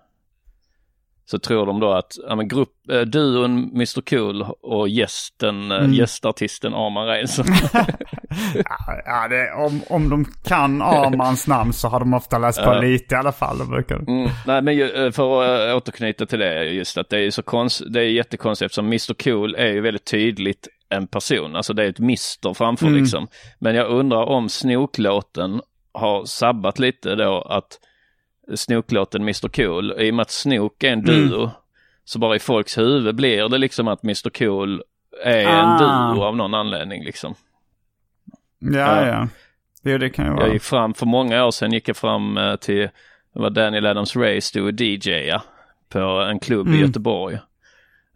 så 1.32 1.40
tror 1.40 1.66
de 1.66 1.80
då 1.80 1.92
att 1.92 2.12
ja, 2.28 2.36
men 2.36 2.48
grupp, 2.48 2.90
eh, 2.92 3.00
duon 3.02 3.72
Mr 3.76 4.02
Cool 4.10 4.46
och 4.62 4.90
gästen, 4.90 5.56
Mm. 5.72 5.72
mm. 5.72 5.94
gästartisten 5.94 6.74
Arman 6.74 7.08
Reinsson. 7.08 7.46
Ja, 9.06 9.28
det, 9.28 9.52
om, 9.54 9.82
om 9.90 10.10
de 10.10 10.26
kan 10.44 10.82
Armans 10.82 11.48
namn 11.48 11.74
så 11.74 11.88
har 11.88 12.00
de 12.00 12.14
ofta 12.14 12.38
läst 12.38 12.64
på 12.64 12.74
lite 12.74 13.16
i 13.16 13.18
alla 13.18 13.32
fall. 13.32 13.62
Mm. 13.62 14.30
Nej 14.48 14.62
men 14.62 14.76
ju, 14.76 14.90
eh, 15.06 15.12
för 15.12 15.42
att 15.44 15.70
eh, 15.70 15.78
återknyta 15.78 16.26
till 16.26 16.40
det 16.40 16.64
just 16.64 16.98
att 16.98 17.10
det 17.10 17.20
är 17.20 17.32
så 17.32 17.44
konst, 17.44 17.82
det 17.90 18.00
är 18.00 18.04
jättekonstigt 18.06 18.66
eftersom 18.66 18.86
Mr 18.86 19.14
Cool 19.24 19.56
är 19.56 19.68
ju 19.68 19.82
väldigt 19.82 20.06
tydligt 20.06 20.68
en 20.90 21.08
person, 21.08 21.56
alltså 21.56 21.74
det 21.74 21.84
är 21.84 21.90
ett 21.90 22.00
mister 22.00 22.54
framför 22.54 22.88
Mm. 22.88 23.00
liksom. 23.00 23.28
Men 23.60 23.76
jag 23.76 23.88
undrar 23.88 24.24
om 24.26 24.50
snoklåten 24.50 25.62
har 25.94 26.26
sabbat 26.26 26.80
lite 26.80 27.16
då 27.16 27.42
att 27.42 27.80
snoklåten 28.56 29.22
Mr 29.22 29.48
Cool, 29.50 29.94
i 30.02 30.12
och 30.12 30.16
med 30.16 30.22
att 30.24 30.32
snok 30.32 30.84
är 30.84 30.92
en 30.94 31.00
Mm. 31.10 31.30
duo, 31.30 31.52
så 32.06 32.20
bara 32.20 32.36
i 32.36 32.40
folks 32.40 32.78
huvud 32.78 33.16
blir 33.16 33.50
det 33.50 33.58
liksom 33.58 33.88
att 33.88 34.04
Mr 34.04 34.30
Cool 34.30 34.84
är 35.24 35.40
en 35.48 35.70
Ah. 35.70 36.14
duo 36.14 36.24
av 36.24 36.36
någon 36.38 36.54
anledning 36.54 37.04
liksom. 37.04 37.36
Ja, 38.60 38.70
Ja. 38.80 39.08
ja. 39.08 39.28
Jo, 39.84 39.98
det 39.98 40.10
kan 40.10 40.26
ju 40.26 40.32
vara. 40.32 40.46
Jag 40.46 40.54
gick 40.54 40.64
fram, 40.64 40.94
för 40.94 41.06
många 41.06 41.46
år 41.46 41.52
sedan 41.52 41.72
gick 41.74 41.90
jag 41.90 41.98
fram 41.98 42.38
eh, 42.38 42.56
till, 42.56 42.78
det 43.34 43.40
var 43.40 43.50
Daniel 43.50 43.86
Adams-Ray 43.86 44.40
stod 44.40 44.66
och 44.68 44.82
DJa 44.82 45.42
på 45.90 46.00
en 46.00 46.40
klubb 46.40 46.68
i 46.68 46.70
Mm. 46.72 46.82
Göteborg. 46.82 47.40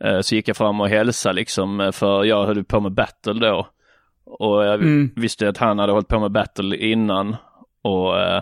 Eh, 0.03 0.19
Så 0.21 0.35
gick 0.35 0.47
jag 0.47 0.57
fram 0.57 0.81
och 0.81 0.89
hälsade 0.89 1.35
liksom, 1.35 1.91
för 1.93 2.23
jag 2.23 2.45
höll 2.45 2.63
på 2.63 2.79
med 2.79 2.91
battle 2.91 3.33
då. 3.33 3.67
Och 4.25 4.65
jag 4.65 4.73
Mm. 4.73 5.11
visste 5.15 5.49
att 5.49 5.57
han 5.57 5.79
hade 5.79 5.91
hållit 5.93 6.07
på 6.07 6.19
med 6.19 6.31
battle 6.31 6.77
innan. 6.77 7.35
Och, 7.81 8.19
eh, 8.19 8.41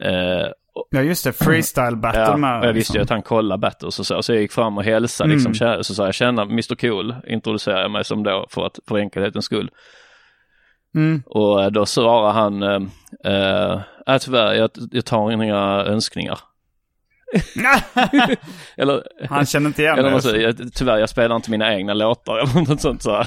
eh, 0.00 0.46
och 0.46 0.54
Ja, 0.90 1.00
just 1.02 1.24
det. 1.24 1.32
Freestyle 1.32 1.96
battle 1.96 2.20
ja, 2.20 2.36
med. 2.36 2.54
jag 2.56 2.60
visste 2.60 2.74
liksom. 2.74 2.94
ju 2.96 3.02
att 3.02 3.10
han 3.10 3.22
kollade 3.22 3.60
battles 3.60 3.98
och 3.98 4.06
så. 4.06 4.22
Så 4.22 4.32
jag 4.32 4.40
gick 4.42 4.52
fram 4.52 4.78
och 4.78 4.84
hälsade 4.84 5.30
liksom, 5.30 5.52
Mm. 5.52 5.78
tjä- 5.78 5.82
så 5.82 5.94
sa 5.94 6.04
jag 6.04 6.14
tjena 6.14 6.42
Mr 6.42 6.74
Cool, 6.74 7.14
introducerade 7.26 7.82
jag 7.82 7.90
mig 7.90 8.04
som 8.04 8.22
då 8.22 8.46
för, 8.50 8.66
att, 8.66 8.78
för 8.88 8.98
enkelhetens 8.98 9.44
skull. 9.44 9.70
Mm. 10.94 11.22
Och 11.26 11.62
eh, 11.62 11.70
då 11.70 11.86
svarar 11.86 12.32
han, 12.32 12.62
eh, 12.62 12.80
eh, 13.24 13.80
äh, 14.06 14.18
tyvärr, 14.20 14.54
jag, 14.54 14.70
jag 14.90 15.04
tar 15.04 15.32
inga 15.32 15.58
önskningar. 15.84 16.38
Eller, 18.76 19.02
Han 19.28 19.46
känner 19.46 19.66
inte 19.66 19.82
igen 19.82 19.98
eller 19.98 20.08
det. 20.08 20.12
man 20.12 20.22
säger, 20.22 20.46
jag, 20.46 20.74
tyvärr 20.74 20.98
jag 20.98 21.08
spelar 21.08 21.36
inte 21.36 21.50
mina 21.50 21.74
egna 21.74 21.94
låtar 21.94 22.38
eller 22.38 22.68
något 22.68 22.80
sånt 22.80 23.02
så. 23.02 23.16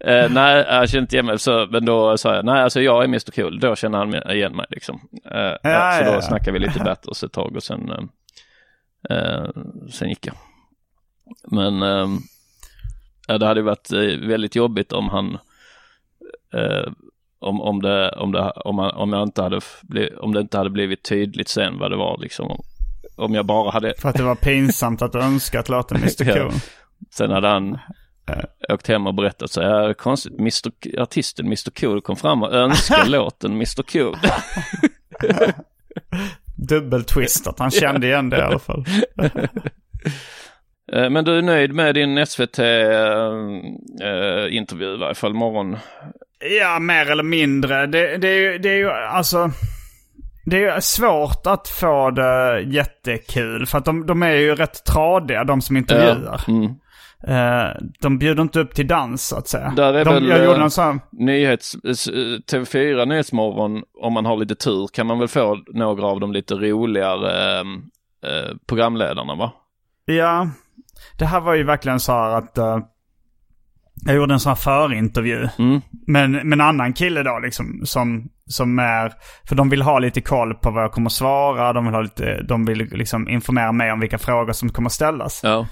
eh, 0.00 0.30
nej, 0.30 0.66
jag 0.68 0.88
känner 0.88 1.02
inte 1.02 1.16
igen 1.16 1.26
mig. 1.26 1.38
Så, 1.38 1.66
men 1.70 1.84
då 1.84 2.18
sa 2.18 2.34
jag, 2.34 2.44
nej 2.44 2.62
alltså 2.62 2.80
jag 2.80 3.02
är 3.02 3.04
Mr 3.04 3.30
Cool. 3.30 3.60
Då 3.60 3.76
känner 3.76 3.98
han 3.98 4.14
igen 4.14 4.56
mig 4.56 4.66
liksom. 4.70 5.00
Eh, 5.30 5.56
ja, 5.62 5.92
så 5.98 6.04
ja, 6.04 6.04
då 6.04 6.12
ja. 6.12 6.22
snackade 6.22 6.52
vi 6.52 6.58
lite 6.58 6.78
battles 6.78 7.22
ett 7.22 7.32
tag 7.32 7.56
och 7.56 7.62
sen, 7.62 7.90
eh, 7.90 9.16
eh, 9.16 9.48
sen 9.92 10.08
gick 10.08 10.26
jag. 10.26 10.36
Men 11.50 11.82
eh, 11.82 12.08
det 13.38 13.46
hade 13.46 13.62
varit 13.62 13.92
eh, 13.92 14.28
väldigt 14.28 14.56
jobbigt 14.56 14.92
om 14.92 15.08
han 15.08 15.38
eh, 16.54 16.92
om, 17.42 17.60
om, 17.60 17.82
det, 17.82 18.10
om, 18.10 18.32
det, 18.32 18.50
om, 18.50 18.76
man, 18.76 18.90
om, 18.94 19.12
jag 19.12 19.22
inte 19.22 19.42
hade 19.42 19.60
blivit, 19.82 20.18
om 20.18 20.34
det 20.34 20.40
inte 20.40 20.58
hade 20.58 20.70
blivit 20.70 21.02
tydligt 21.02 21.48
sen 21.48 21.78
vad 21.78 21.90
det 21.90 21.96
var 21.96 22.18
liksom. 22.18 22.50
Om, 22.50 22.62
om 23.16 23.34
jag 23.34 23.46
bara 23.46 23.70
hade, 23.70 23.94
För 23.98 24.08
att 24.08 24.16
det 24.16 24.22
var 24.22 24.34
pinsamt 24.34 25.02
att 25.02 25.14
önska 25.14 25.60
att 25.60 25.68
låta 25.68 25.94
Mr 25.94 26.24
Ja. 26.24 26.34
Cool. 26.34 26.52
sen 27.14 27.30
hade 27.30 27.48
han 27.48 27.78
åkt 28.68 28.88
hem 28.88 29.06
och 29.06 29.14
berättat 29.14 29.50
så 29.50 29.62
här, 29.62 29.94
konstigt, 29.94 30.38
Mr, 30.38 30.72
artisten 31.00 31.46
Mr 31.46 31.70
Cool 31.80 32.00
kom 32.00 32.16
fram 32.16 32.42
och 32.42 32.52
önskade 32.52 33.08
låten 33.10 33.52
Mr 33.52 33.82
Cool. 33.92 34.16
Dubbeltwist, 36.68 37.46
att 37.46 37.58
han 37.58 37.70
kände 37.70 38.06
igen 38.06 38.30
det 38.30 38.38
i 38.38 38.40
alla 38.40 38.58
fall. 38.58 38.84
Eh, 40.92 41.10
Men 41.10 41.24
du 41.24 41.38
är 41.38 41.42
nöjd 41.42 41.72
med 41.74 41.94
din 41.94 42.26
SVT-intervju 42.26 44.94
i 44.94 44.96
varje 44.96 45.14
fall 45.14 45.34
morgon? 45.34 45.76
Ja, 46.60 46.78
mer 46.78 47.10
eller 47.10 47.22
mindre. 47.22 47.86
Det, 47.86 48.16
det, 48.16 48.28
är 48.28 48.38
ju- 48.52 48.58
det 48.58 48.68
är 48.68 48.76
ju 48.76 48.90
alltså... 48.90 49.50
Det 50.44 50.64
är 50.64 50.80
svårt 50.80 51.46
att 51.46 51.68
få 51.68 52.10
det 52.10 52.60
jättekul. 52.60 53.66
För 53.66 53.78
att 53.78 53.84
de, 53.84 54.06
de 54.06 54.22
är 54.22 54.32
ju 54.34 54.54
rätt 54.54 54.84
tradiga, 54.84 55.44
de 55.44 55.60
som 55.62 55.76
intervjuar. 55.76 56.40
Ja, 56.46 56.52
mm. 56.52 56.74
Eh, 57.26 57.70
de 58.00 58.18
bjuder 58.18 58.42
inte 58.42 58.60
upp 58.60 58.74
till 58.74 58.86
dans 58.86 59.26
så 59.26 59.36
att 59.36 59.48
säga. 59.48 59.72
Där 59.76 59.94
är 59.94 60.04
de, 60.04 60.14
väl 60.14 60.28
jag 60.28 60.44
gjorde 60.44 60.56
eh, 60.58 60.62
en 60.64 60.70
sån... 60.70 61.00
nyhets, 61.12 61.74
eh, 61.74 61.88
TV4 62.52 63.06
Nyhetsmorgon, 63.06 63.82
om 64.00 64.12
man 64.12 64.26
har 64.26 64.36
lite 64.36 64.54
tur, 64.54 64.88
kan 64.92 65.06
man 65.06 65.18
väl 65.18 65.28
få 65.28 65.58
några 65.74 66.06
av 66.06 66.20
de 66.20 66.32
lite 66.32 66.54
roligare 66.54 67.60
eh, 67.60 67.60
eh, 68.30 68.56
programledarna 68.68 69.34
va? 69.34 69.52
Ja, 70.04 70.48
det 71.18 71.24
här 71.24 71.40
var 71.40 71.54
ju 71.54 71.64
verkligen 71.64 72.00
så 72.00 72.12
här 72.12 72.30
att 72.38 72.58
eh, 72.58 72.78
jag 74.04 74.14
gjorde 74.14 74.34
en 74.34 74.40
sån 74.40 74.50
här 74.50 74.56
förintervju. 74.56 75.48
Mm. 75.58 75.80
Men 76.06 76.32
med 76.32 76.52
en 76.52 76.60
annan 76.60 76.92
kille 76.92 77.22
då 77.22 77.38
liksom 77.38 77.80
som, 77.84 78.28
som 78.46 78.78
är, 78.78 79.12
för 79.48 79.54
de 79.54 79.68
vill 79.68 79.82
ha 79.82 79.98
lite 79.98 80.20
koll 80.20 80.54
på 80.54 80.70
vad 80.70 80.84
jag 80.84 80.92
kommer 80.92 81.10
svara. 81.10 81.72
De 81.72 81.84
vill, 81.84 81.94
ha 81.94 82.00
lite, 82.00 82.42
de 82.42 82.64
vill 82.64 82.78
liksom 82.78 83.28
informera 83.28 83.72
mig 83.72 83.92
om 83.92 84.00
vilka 84.00 84.18
frågor 84.18 84.52
som 84.52 84.68
kommer 84.68 84.88
ställas. 84.88 85.40
Ja. 85.42 85.66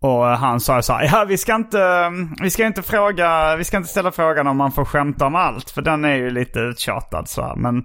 Och 0.00 0.24
han 0.24 0.60
sa 0.60 0.82
så 0.82 0.92
här, 0.92 1.04
ja 1.12 1.24
vi 1.28 1.38
ska 1.38 1.54
inte, 1.54 2.12
vi 2.42 2.50
ska 2.50 2.66
inte 2.66 2.82
fråga, 2.82 3.56
vi 3.56 3.64
ska 3.64 3.76
inte 3.76 3.88
ställa 3.88 4.10
frågan 4.10 4.46
om 4.46 4.56
man 4.56 4.72
får 4.72 4.84
skämta 4.84 5.26
om 5.26 5.34
allt. 5.34 5.70
För 5.70 5.82
den 5.82 6.04
är 6.04 6.14
ju 6.14 6.30
lite 6.30 6.58
uttjatad 6.58 7.28
så 7.28 7.42
här. 7.42 7.56
Men 7.56 7.84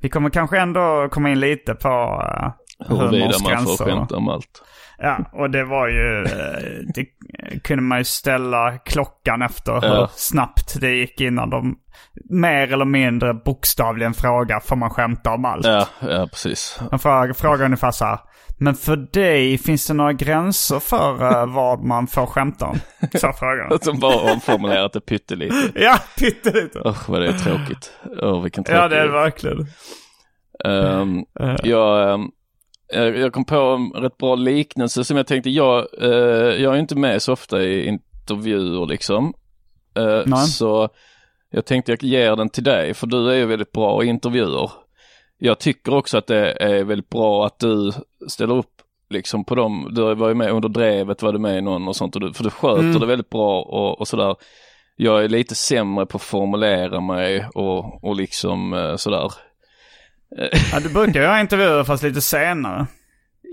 vi 0.00 0.08
kommer 0.08 0.30
kanske 0.30 0.58
ändå 0.58 1.08
komma 1.10 1.30
in 1.30 1.40
lite 1.40 1.74
på 1.74 1.88
uh, 1.88 2.50
Huruvida 2.88 3.38
man 3.42 3.64
får 3.64 3.84
skämta 3.84 4.16
om 4.16 4.28
allt. 4.28 4.62
Ja, 4.98 5.18
och 5.32 5.50
det 5.50 5.64
var 5.64 5.88
ju, 5.88 6.24
eh, 6.24 6.84
det 6.94 7.06
kunde 7.64 7.82
man 7.82 7.98
ju 7.98 8.04
ställa 8.04 8.78
klockan 8.78 9.42
efter 9.42 9.72
hur 9.72 9.94
Ja. 9.94 10.10
snabbt 10.14 10.80
det 10.80 10.90
gick 10.90 11.20
innan 11.20 11.50
de 11.50 11.76
mer 12.30 12.72
eller 12.72 12.84
mindre 12.84 13.34
bokstavligen 13.34 14.14
frågar, 14.14 14.60
får 14.60 14.76
man 14.76 14.90
skämta 14.90 15.30
om 15.30 15.44
allt? 15.44 15.66
Ja, 15.66 15.86
ja 16.00 16.26
precis. 16.30 16.80
De 16.90 16.98
frågar, 16.98 17.32
frågar 17.32 17.64
ungefär 17.64 17.90
så 17.90 18.04
här, 18.04 18.18
men 18.58 18.74
för 18.74 18.96
dig, 18.96 19.58
finns 19.58 19.86
det 19.86 19.94
några 19.94 20.12
gränser 20.12 20.80
för 20.80 21.32
eh, 21.32 21.46
vad 21.54 21.84
man 21.84 22.06
får 22.06 22.26
skämta 22.26 22.66
om? 22.66 22.78
Så. 23.20 23.26
Att 23.74 23.82
de 23.84 23.98
bara 24.00 24.32
omformulerat 24.32 24.92
det 24.92 25.00
pyttelite. 25.00 25.56
Ja, 25.74 25.98
pyttelite. 26.18 26.78
Usch 26.86 27.08
vad 27.08 27.20
det 27.20 27.28
är 27.28 27.32
tråkigt. 27.38 27.92
Åh 28.22 28.42
vilken 28.42 28.64
tråkig. 28.64 28.80
Ja, 28.82 28.88
det 28.88 28.98
är 28.98 29.04
det 29.06 29.12
verkligen. 29.12 29.66
Ehm, 30.64 31.18
Eh. 31.40 31.56
jag, 31.62 32.12
ehm, 32.14 32.20
jag, 32.88 33.18
jag 33.18 33.32
kom 33.32 33.44
på 33.44 33.56
en 33.56 34.02
rätt 34.02 34.18
bra 34.18 34.34
liknelse 34.34 35.04
som 35.04 35.16
jag 35.16 35.26
tänkte, 35.26 35.50
jag, 35.50 35.86
eh, 36.02 36.62
jag 36.62 36.74
är 36.74 36.78
inte 36.78 36.96
med 36.96 37.22
så 37.22 37.32
ofta 37.32 37.62
i 37.62 37.86
intervjuer 37.86 38.86
liksom. 38.86 39.34
Eh, 39.96 40.26
så 40.46 40.88
jag 41.50 41.64
tänkte 41.64 41.92
jag 41.92 42.02
ger 42.02 42.36
den 42.36 42.48
till 42.48 42.64
dig, 42.64 42.94
för 42.94 43.06
du 43.06 43.30
är 43.30 43.34
ju 43.34 43.46
väldigt 43.46 43.72
bra 43.72 44.04
i 44.04 44.06
intervjuer. 44.06 44.70
Jag 45.38 45.58
tycker 45.58 45.94
också 45.94 46.18
att 46.18 46.26
det 46.26 46.50
är 46.50 46.84
väldigt 46.84 47.08
bra 47.10 47.46
att 47.46 47.58
du 47.58 47.92
ställer 48.28 48.54
upp 48.54 48.82
liksom 49.10 49.44
på 49.44 49.54
dem. 49.54 49.88
Du 49.90 50.14
var 50.14 50.28
ju 50.28 50.34
med 50.34 50.50
under 50.50 50.68
drevet, 50.68 51.22
var 51.22 51.32
du 51.32 51.38
med 51.38 51.58
i 51.58 51.60
någon 51.60 51.88
och 51.88 51.96
sånt, 51.96 52.14
och 52.14 52.20
du, 52.20 52.32
för 52.32 52.44
du 52.44 52.50
sköter 52.50 52.82
Mm. 52.82 53.00
det 53.00 53.06
väldigt 53.06 53.30
bra 53.30 53.62
och, 53.62 54.00
och 54.00 54.08
sådär. 54.08 54.36
Jag 54.96 55.24
är 55.24 55.28
lite 55.28 55.54
sämre 55.54 56.06
på 56.06 56.16
att 56.16 56.22
formulera 56.22 57.00
mig 57.00 57.46
och, 57.54 58.04
och 58.04 58.16
liksom 58.16 58.72
eh, 58.74 58.96
sådär. 58.96 59.32
Ja, 60.72 60.80
du 60.80 60.88
brukar 60.88 61.20
göra 61.22 61.40
intervjuer 61.40 61.84
fast 61.84 62.02
lite 62.02 62.20
senare. 62.20 62.86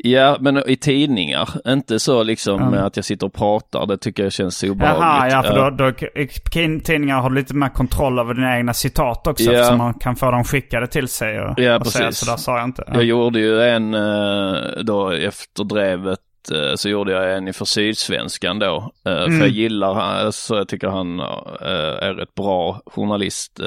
Ja, 0.03 0.37
men 0.39 0.69
i 0.69 0.75
tidningar. 0.75 1.49
Inte 1.67 1.99
så 1.99 2.23
liksom 2.23 2.61
Mm. 2.61 2.85
att 2.85 2.95
jag 2.95 3.05
sitter 3.05 3.25
och 3.27 3.33
pratar. 3.33 3.85
Det 3.85 3.97
tycker 3.97 4.23
jag 4.23 4.31
känns 4.31 4.63
obehagligt. 4.63 5.01
Jaha, 5.01 5.29
ja 5.29 5.43
för 5.43 5.55
då, 5.55 5.69
då 5.69 6.21
i 6.21 6.79
tidningar 6.79 7.19
har 7.21 7.29
du 7.29 7.35
lite 7.35 7.55
mer 7.55 7.69
kontroll 7.69 8.19
över 8.19 8.33
dina 8.33 8.57
egna 8.57 8.73
citat 8.73 9.27
också. 9.27 9.43
Ja. 9.43 9.51
Eftersom 9.51 9.77
man 9.77 9.93
kan 9.93 10.15
få 10.15 10.31
dem 10.31 10.43
skickade 10.43 10.87
till 10.87 11.07
sig 11.07 11.39
och, 11.41 11.59
Ja, 11.59 11.79
och 11.79 11.87
säga 11.87 12.05
precis. 12.05 12.25
så 12.25 12.31
där 12.31 12.37
sa 12.37 12.57
jag 12.57 12.63
inte. 12.67 12.83
Ja. 12.87 12.93
Jag 12.93 13.03
gjorde 13.03 13.39
ju 13.39 13.61
en 13.61 13.93
eh, 13.93 14.61
då 14.83 15.09
efter 15.11 15.63
drevet 15.63 16.19
eh, 16.51 16.75
så 16.75 16.89
gjorde 16.89 17.11
jag 17.11 17.37
en 17.37 17.53
för 17.53 17.65
Sydsvenskan 17.65 18.59
då. 18.59 18.91
Mm. 19.05 19.31
För 19.39 19.45
jag 19.45 19.49
gillar 19.55 19.93
han, 19.93 20.33
så 20.33 20.55
jag 20.55 20.67
tycker 20.67 20.87
han 20.87 21.19
är 21.61 22.21
ett 22.23 22.35
bra 22.35 22.81
journalist. 22.85 23.59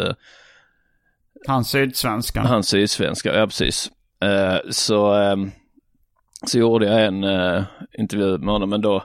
Han 1.47 1.64
sydsvenskan. 1.64 2.47
Han 2.47 2.62
Sydsvenska, 2.62 3.34
ja 3.38 3.47
precis. 3.47 3.90
Eh, 4.24 4.57
så, 4.70 5.12
ehm, 5.12 5.51
så 6.47 6.59
gjorde 6.59 6.86
jag 6.86 7.05
en 7.05 7.24
eh, 7.24 7.62
intervju 7.99 8.38
med 8.38 8.49
honom, 8.49 8.70
men 8.70 8.80
då 8.80 9.05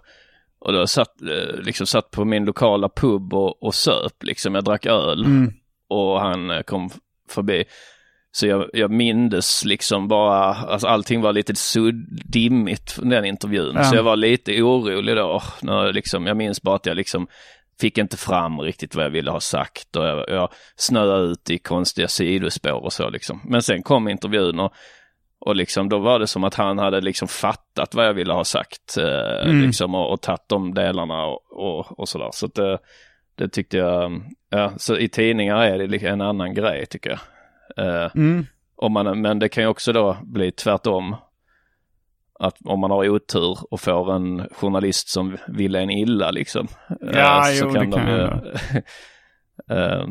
och 0.60 0.74
då 0.74 0.88
satt, 0.88 1.22
eh, 1.22 1.62
liksom 1.62 1.88
satt 1.88 2.12
på 2.12 2.26
min 2.26 2.46
lokala 2.46 2.90
pub 2.90 3.34
och, 3.34 3.64
och 3.64 3.76
söp 3.76 4.24
liksom. 4.24 4.56
Jag 4.56 4.64
drack 4.64 4.86
öl 4.86 5.26
Mm. 5.26 5.54
och 5.90 6.20
han 6.22 6.64
kom 6.66 6.90
förbi. 7.30 7.64
Så 8.32 8.48
jag, 8.48 8.70
jag 8.74 8.92
mindes 8.92 9.66
liksom 9.66 10.08
bara, 10.08 10.54
alltså 10.56 10.88
allting 10.88 11.22
var 11.22 11.34
lite 11.34 11.56
sudd, 11.56 12.22
dimmigt 12.26 12.92
från 12.92 13.10
den 13.10 13.26
intervjun. 13.26 13.76
Ja. 13.76 13.84
Så 13.84 13.96
jag 13.96 14.04
var 14.04 14.16
lite 14.16 14.62
orolig 14.62 15.16
då. 15.16 15.42
När 15.62 15.94
liksom, 15.94 16.28
jag 16.28 16.38
minns 16.38 16.62
bara 16.62 16.76
att 16.76 16.86
jag 16.86 16.98
liksom 16.98 17.28
fick 17.80 17.98
inte 17.98 18.18
fram 18.18 18.60
riktigt 18.62 18.96
vad 18.96 19.06
jag 19.06 19.10
ville 19.10 19.32
ha 19.32 19.40
sagt 19.40 19.96
och 19.96 20.06
jag, 20.06 20.26
jag 20.30 20.50
snöade 20.76 21.24
ut 21.32 21.50
i 21.50 21.58
konstiga 21.58 22.08
sidospår 22.08 22.84
och 22.84 22.94
så 22.94 23.10
liksom. 23.10 23.42
Men 23.46 23.62
sen 23.62 23.84
kom 23.84 24.08
intervjun 24.08 24.60
och, 24.60 24.74
och 25.40 25.56
liksom 25.56 25.90
då 25.90 26.00
var 26.00 26.20
det 26.20 26.28
som 26.28 26.44
att 26.44 26.56
han 26.56 26.78
hade 26.80 27.02
liksom 27.02 27.28
fattat 27.28 27.96
vad 27.96 28.06
jag 28.06 28.14
ville 28.14 28.34
ha 28.34 28.44
sagt. 28.44 28.98
Eh, 28.98 29.42
Mm. 29.50 29.62
liksom 29.62 29.96
och, 29.96 30.12
och 30.14 30.22
tagit 30.22 30.50
de 30.50 30.74
delarna 30.74 31.26
och, 31.26 31.40
och, 31.52 32.00
och 32.00 32.10
sådär. 32.10 32.30
Så 32.34 32.46
att 32.46 32.54
det, 32.56 32.78
det 33.36 33.50
tyckte 33.50 33.78
jag, 33.78 34.22
ja, 34.50 34.74
så 34.78 34.98
i 34.98 35.10
tidningar 35.10 35.58
är 35.58 35.78
det 35.78 35.88
en 36.10 36.22
annan 36.22 36.54
grej 36.54 36.86
tycker 36.86 37.10
jag. 37.10 37.20
Eh, 37.88 38.12
Mm. 38.16 38.46
man, 38.92 39.22
men 39.22 39.40
det 39.40 39.50
kan 39.50 39.64
ju 39.64 39.68
också 39.68 39.94
då 39.94 40.18
bli 40.24 40.52
tvärtom. 40.52 41.16
Att 42.42 42.56
om 42.66 42.80
man 42.80 42.92
har 42.92 43.10
otur 43.10 43.58
och 43.72 43.82
får 43.82 44.14
en 44.16 44.48
journalist 44.52 45.10
som 45.10 45.38
vill 45.48 45.76
en 45.76 45.90
illa 45.90 46.32
liksom. 46.32 46.68
Ja, 47.14 47.50
eh, 47.50 47.60
jo, 47.62 47.70
det 47.70 47.92
kan 47.92 48.08
ju-. 48.08 48.30
Ehm, 49.76 50.10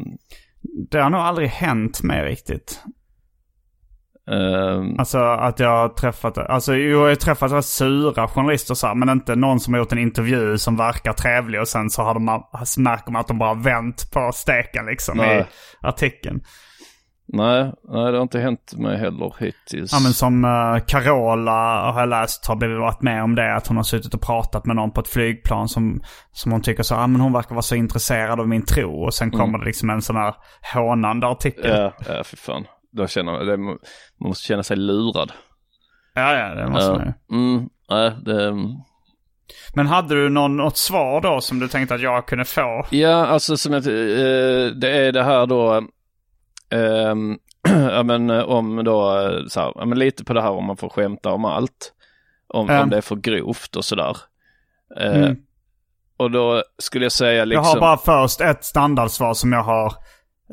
Det 0.90 1.00
har 1.00 1.10
nog 1.10 1.20
aldrig 1.20 1.48
hänt 1.48 2.02
mig 2.02 2.24
riktigt. 2.24 2.82
ehm, 4.30 4.98
Alltså 4.98 5.18
att 5.18 5.58
jag 5.58 5.68
har 5.68 5.88
träffat, 5.88 6.38
alltså 6.38 6.76
jag 6.76 6.98
har 7.08 7.14
träffat 7.14 7.52
rätt 7.52 7.64
sura 7.64 8.28
journalister 8.28 8.74
så 8.74 8.86
här, 8.86 8.94
men 8.94 9.08
inte 9.08 9.36
någon 9.36 9.60
som 9.60 9.74
har 9.74 9.78
gjort 9.78 9.92
en 9.92 9.98
intervju 9.98 10.58
som 10.58 10.76
verkar 10.76 11.12
trevlig 11.12 11.60
och 11.60 11.68
sen 11.68 11.90
så 11.90 12.02
har 12.02 12.14
de, 12.14 12.44
så 12.64 12.80
märker 12.80 13.12
man 13.12 13.20
att 13.20 13.28
de 13.28 13.38
bara 13.38 13.54
vänt 13.54 14.10
på 14.12 14.30
steken 14.34 14.86
liksom 14.86 15.18
i 15.20 15.22
Nej. 15.22 15.46
artikeln. 15.80 16.40
Nej, 17.32 17.72
nej, 17.88 18.12
det 18.12 18.18
har 18.18 18.22
inte 18.22 18.38
hänt 18.38 18.74
mig 18.76 18.98
heller 18.98 19.34
hittills. 19.38 19.92
Ja 19.92 20.00
men 20.02 20.12
som 20.12 20.44
uh, 20.44 20.78
Carola 20.86 21.90
har 21.92 22.00
jag 22.00 22.08
läst 22.08 22.46
har 22.46 22.56
blivit 22.56 22.78
varit 22.78 23.02
med 23.02 23.22
om 23.22 23.34
det. 23.34 23.54
Att 23.54 23.66
hon 23.66 23.76
har 23.76 23.84
suttit 23.84 24.14
och 24.14 24.22
pratat 24.22 24.66
med 24.66 24.76
någon 24.76 24.90
på 24.90 25.00
ett 25.00 25.08
flygplan 25.08 25.68
som, 25.68 26.00
som 26.32 26.52
hon 26.52 26.62
tycker 26.62 26.82
så, 26.82 26.94
ja 26.94 27.06
men 27.06 27.20
hon 27.20 27.32
verkar 27.32 27.54
vara 27.54 27.62
så 27.62 27.74
intresserad 27.74 28.40
av 28.40 28.48
min 28.48 28.64
tro. 28.64 29.04
Och 29.04 29.14
sen 29.14 29.30
kommer 29.30 29.58
det 29.58 29.64
liksom 29.64 29.90
en 29.90 30.02
sån 30.02 30.16
här 30.16 30.34
hånande 30.74 31.26
artikel. 31.26 31.70
Ja, 31.70 31.92
ja 32.08 32.24
för 32.24 32.36
fan. 32.36 32.64
Då 32.92 33.06
känner 33.06 33.32
man, 33.32 33.46
det, 33.46 33.56
man 33.56 33.78
måste 34.18 34.46
känna 34.46 34.62
sig 34.62 34.76
lurad. 34.76 35.32
Ja, 36.14 36.38
ja 36.38 36.54
det 36.54 36.70
måste 36.70 36.90
man 36.90 37.14
ju. 37.28 37.36
Mm, 37.36 37.68
nej, 37.90 38.12
det, 38.24 38.54
Men 39.74 39.86
hade 39.86 40.14
du 40.14 40.28
någon, 40.28 40.56
något 40.56 40.76
svar 40.76 41.20
då 41.20 41.40
som 41.40 41.58
du 41.58 41.68
tänkte 41.68 41.94
att 41.94 42.00
jag 42.00 42.26
kunde 42.26 42.44
få? 42.44 42.86
Ja, 42.90 43.26
alltså 43.26 43.56
som 43.56 43.72
jag, 43.72 43.86
eh, 43.86 44.66
det 44.66 44.90
är 44.90 45.12
det 45.12 45.22
här 45.22 45.46
då, 45.46 45.82
ehm, 46.70 47.38
ja 47.90 48.02
men 48.02 48.30
eh, 48.30 48.42
om 48.42 48.84
då, 48.84 49.18
eh, 49.18 49.46
så 49.48 49.60
här, 49.60 49.72
ja, 49.74 49.84
men 49.84 49.98
lite 49.98 50.24
på 50.24 50.32
det 50.32 50.42
här 50.42 50.50
om 50.50 50.64
man 50.64 50.76
får 50.76 50.88
skämta 50.88 51.30
om 51.32 51.44
allt. 51.44 51.92
Om, 52.48 52.66
Ja. 52.68 52.82
om 52.82 52.90
det 52.90 52.96
är 52.96 53.00
för 53.00 53.16
grovt 53.16 53.76
och 53.76 53.84
sådär. 53.84 54.16
Eh, 55.00 55.16
Mm. 55.16 55.36
Och 56.16 56.30
då 56.30 56.62
skulle 56.78 57.04
jag 57.04 57.12
säga 57.12 57.44
liksom. 57.44 57.64
Jag 57.64 57.70
har 57.72 57.80
bara 57.80 57.96
först 57.96 58.40
ett 58.40 58.64
standardsvar 58.64 59.34
som 59.34 59.52
jag 59.52 59.62
har. 59.62 59.92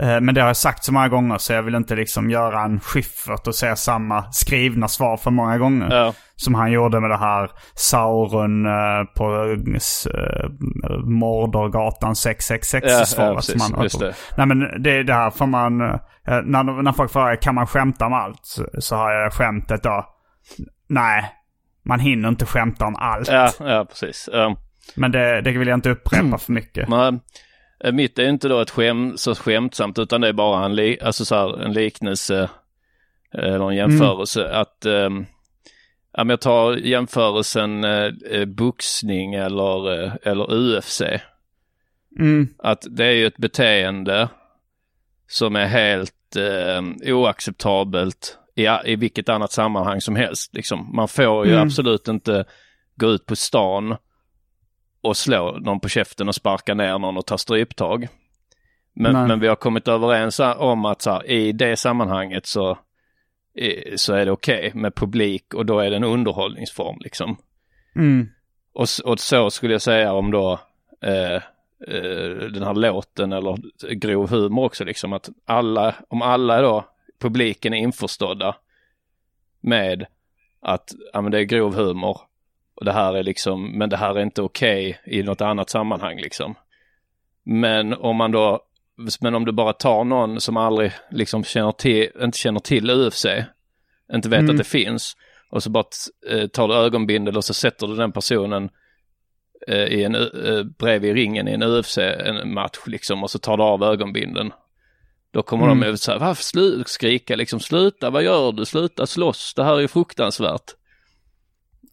Eh, 0.01 0.21
Men 0.21 0.35
det 0.35 0.41
har 0.41 0.47
jag 0.47 0.57
sagt 0.57 0.83
så 0.83 0.93
många 0.93 1.07
gånger 1.07 1.37
så 1.37 1.53
jag 1.53 1.63
vill 1.63 1.75
inte 1.75 1.95
liksom 1.95 2.29
göra 2.29 2.61
en 2.61 2.79
Schyffert 2.79 3.47
och 3.47 3.55
säga 3.55 3.75
samma 3.75 4.31
skrivna 4.31 4.87
svar 4.87 5.17
för 5.17 5.31
många 5.31 5.57
gånger. 5.57 5.95
Ja, 5.95 6.13
Som 6.35 6.55
han 6.55 6.71
gjorde 6.71 6.99
med 6.99 7.09
det 7.09 7.17
här 7.17 7.51
Sauron 7.75 8.65
eh, 8.65 9.03
på 9.15 9.31
uh, 9.43 9.57
Mordorgatan 11.05 12.15
666 12.15 13.15
Ja, 13.17 13.25
ja, 13.27 13.35
precis. 13.35 13.71
Nej 14.37 14.45
men 14.45 14.83
det, 14.83 15.03
det 15.03 15.13
här 15.13 15.29
får 15.29 15.45
man, 15.47 15.81
eh, 15.81 15.97
när, 16.43 16.81
när 16.81 16.91
folk 16.91 17.11
frågar 17.11 17.35
kan 17.35 17.55
man 17.55 17.67
skämta 17.67 18.05
om 18.05 18.13
allt? 18.13 18.39
Så, 18.43 18.65
så 18.79 18.95
har 18.95 19.11
jag 19.11 19.33
skämtet 19.33 19.83
då. 19.83 20.05
Nej, 20.89 21.25
man 21.85 21.99
hinner 21.99 22.29
inte 22.29 22.45
skämta 22.45 22.85
om 22.85 22.95
allt. 22.95 23.27
ja, 23.27 23.51
ja 23.59 23.85
precis. 23.89 24.29
Um, 24.33 24.55
Men 24.95 25.11
det, 25.11 25.41
det 25.41 25.51
vill 25.51 25.67
jag 25.67 25.77
inte 25.77 25.89
upprepa 25.89 26.37
för 26.37 26.53
mycket. 26.53 26.89
men, 26.89 27.15
eh, 27.15 27.21
mitt 27.91 28.19
är 28.19 28.29
inte 28.29 28.47
då 28.47 28.61
ett 28.61 28.69
skäm, 28.69 29.17
så 29.17 29.35
skämtsamt 29.35 29.99
utan 29.99 30.21
det 30.21 30.27
är 30.27 30.33
bara 30.33 30.65
en, 30.65 30.75
li, 30.75 30.99
alltså 31.01 31.25
så 31.25 31.35
här, 31.35 31.61
en 31.61 31.73
liknelse 31.73 32.49
eh, 33.33 33.53
eller 33.53 33.69
en 33.69 33.75
jämförelse. 33.75 34.49
Att 34.49 34.85
um, 34.85 35.25
ja, 36.13 36.23
men 36.23 36.29
jag 36.29 36.41
tar 36.41 36.75
jämförelsen 36.75 37.83
eh, 37.83 38.11
eh, 38.31 38.45
boxning 38.45 39.33
eller, 39.33 40.03
eh, 40.03 40.13
eller 40.23 40.53
UFC. 40.53 41.01
Mm. 42.19 42.47
Att 42.57 42.85
det 42.89 43.05
är 43.05 43.11
ju 43.11 43.27
ett 43.27 43.37
beteende 43.37 44.29
som 45.27 45.55
är 45.55 45.65
helt 45.65 46.13
helt 46.35 47.05
eh, 47.05 47.15
oacceptabelt 47.15 48.37
i, 48.55 48.67
i 48.85 48.95
vilket 48.95 49.29
annat 49.29 49.51
sammanhang 49.51 50.01
som 50.01 50.15
helst. 50.15 50.53
Liksom. 50.53 50.95
Man 50.95 51.07
får 51.07 51.45
ju 51.45 51.51
Mm. 51.51 51.67
absolut 51.67 52.07
inte 52.07 52.45
gå 52.95 53.07
ut 53.07 53.25
på 53.25 53.35
stan 53.35 53.95
och 55.01 55.17
slå 55.17 55.57
någon 55.59 55.79
på 55.79 55.89
käften 55.89 56.27
och 56.27 56.35
sparka 56.35 56.73
ner 56.73 56.99
någon 56.99 57.17
och 57.17 57.25
ta 57.25 57.37
stryptag. 57.37 58.07
Men, 58.93 59.13
Nej. 59.13 59.27
men 59.27 59.39
vi 59.39 59.47
har 59.47 59.55
kommit 59.55 59.87
överens 59.87 60.39
om 60.57 60.85
att 60.85 61.01
så 61.01 61.11
här, 61.11 61.29
i 61.29 61.51
det 61.51 61.77
sammanhanget 61.77 62.45
så, 62.45 62.77
så 63.95 64.13
är 64.13 64.25
det 64.25 64.31
okej 64.31 64.71
med 64.73 64.95
publik 64.95 65.53
och 65.53 65.65
då 65.65 65.79
är 65.79 65.89
det 65.89 65.95
en 65.95 66.03
underhållningsform 66.03 66.97
liksom. 66.99 67.37
Mm. 67.95 68.29
Och, 68.73 68.87
och 69.03 69.19
så 69.19 69.49
skulle 69.49 69.73
jag 69.73 69.81
säga 69.81 70.13
om 70.13 70.31
då 70.31 70.59
eh, 71.01 71.35
eh, 71.87 72.29
den 72.53 72.63
här 72.63 72.73
låten 72.73 73.33
eller 73.33 73.57
grov 73.93 74.29
humor 74.29 74.65
också 74.65 74.83
liksom 74.83 75.13
att 75.13 75.29
alla, 75.45 75.95
om 76.07 76.21
alla 76.21 76.61
då, 76.61 76.85
publiken 77.19 77.73
är 77.73 77.77
införstådda 77.77 78.55
med 79.61 80.05
att 80.61 80.91
ja, 81.13 81.21
men 81.21 81.31
det 81.31 81.39
är 81.39 81.43
grov 81.43 81.75
humor 81.75 82.21
och 82.77 82.85
det 82.85 82.91
här 82.93 83.13
är 83.13 83.23
liksom, 83.23 83.77
men 83.77 83.89
det 83.89 83.97
här 83.97 84.15
är 84.15 84.21
inte 84.21 84.41
okej 84.41 84.99
i 85.05 85.23
något 85.23 85.41
annat 85.41 85.69
sammanhang 85.69 86.17
liksom. 86.17 86.55
Men 87.43 87.93
om 87.93 88.15
man 88.15 88.31
då, 88.31 88.61
men 89.21 89.35
om 89.35 89.45
du 89.45 89.51
bara 89.51 89.73
tar 89.73 90.03
någon 90.03 90.41
som 90.41 90.57
aldrig 90.57 90.91
liksom 91.11 91.43
känner 91.43 91.71
till, 91.71 92.09
inte 92.21 92.37
känner 92.37 92.59
till 92.59 92.89
UFC, 92.89 93.25
inte 94.13 94.29
vet 94.29 94.39
Mm. 94.39 94.51
att 94.51 94.57
det 94.57 94.63
finns 94.63 95.17
och 95.49 95.63
så 95.63 95.69
bara 95.69 95.83
eh, 96.31 96.47
tar 96.47 96.67
du 96.67 96.73
ögonbindel 96.75 97.37
och 97.37 97.45
så 97.45 97.53
sätter 97.53 97.87
du 97.87 97.95
den 97.95 98.11
personen 98.11 98.69
eh, 99.67 99.83
i 99.85 100.03
en, 100.03 100.15
eh, 100.15 100.63
bredvid 100.79 101.13
ringen 101.15 101.47
i 101.47 101.51
en 101.51 101.63
UFC-match 101.63 102.77
liksom 102.87 103.23
och 103.23 103.31
så 103.31 103.39
tar 103.39 103.57
du 103.57 103.63
av 103.63 103.83
ögonbindeln. 103.83 104.51
Då 105.31 105.43
kommer 105.43 105.65
Mm. 105.65 105.79
de 105.79 105.87
ut 105.87 106.01
så 106.01 106.11
här, 106.11 106.19
varför 106.19 106.43
slu- 106.43 106.83
skrika 106.85 107.35
liksom, 107.35 107.59
sluta, 107.59 108.09
vad 108.09 108.23
gör 108.23 108.51
du, 108.51 108.65
sluta 108.65 109.07
slåss, 109.07 109.53
det 109.53 109.63
här 109.63 109.79
är 109.81 109.87
fruktansvärt. 109.87 110.71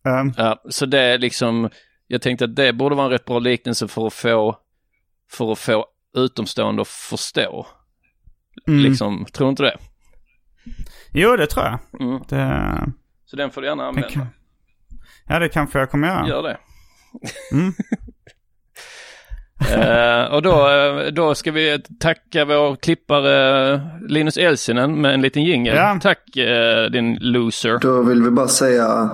Ehm, 0.04 0.32
Ja, 0.36 0.62
så 0.70 0.86
det 0.86 0.98
är 1.00 1.18
liksom, 1.18 1.70
jag 2.06 2.22
tänkte 2.22 2.44
att 2.44 2.56
det 2.56 2.72
borde 2.72 2.94
vara 2.94 3.04
en 3.06 3.10
rätt 3.12 3.24
bra 3.24 3.38
liknelse 3.38 3.88
för 3.88 4.06
att 4.06 4.12
få, 4.14 4.56
för 5.32 5.52
att 5.52 5.58
få 5.58 5.86
utomstående 6.16 6.82
att 6.82 6.88
förstå. 6.88 7.66
mm. 8.68 8.80
Liksom, 8.80 9.26
tror 9.32 9.48
inte 9.50 9.62
det? 9.62 9.76
Jo, 11.12 11.36
det 11.36 11.46
tror 11.46 11.64
jag. 11.64 11.78
Mm. 12.02 12.22
Det, 12.28 12.92
Så 13.24 13.36
den 13.36 13.50
får 13.50 13.60
du 13.60 13.66
gärna 13.66 13.82
det 13.82 13.88
använda. 13.88 14.08
kan, 14.10 14.26
ja, 15.28 15.38
det 15.38 15.48
kanske 15.48 15.78
jag 15.78 15.90
kommer 15.90 16.08
göra. 16.08 16.28
Gör 16.28 16.42
det. 16.42 16.56
Mm. 17.52 17.72
Eh, 19.72 20.24
och 20.34 20.42
då, 20.42 20.68
eh, 20.70 21.06
då 21.12 21.34
ska 21.34 21.52
vi 21.52 21.82
tacka 22.00 22.44
vår 22.44 22.76
klippare 22.76 23.80
Linus 24.08 24.36
Elsinen 24.36 25.00
med 25.00 25.14
en 25.14 25.22
liten 25.22 25.44
jingel. 25.44 25.76
Ja. 25.76 25.98
Tack 26.02 26.36
eh, 26.36 26.90
din 26.90 27.18
loser. 27.20 27.78
Då 27.78 28.02
vill 28.02 28.22
vi 28.22 28.30
bara 28.30 28.48
säga 28.48 29.10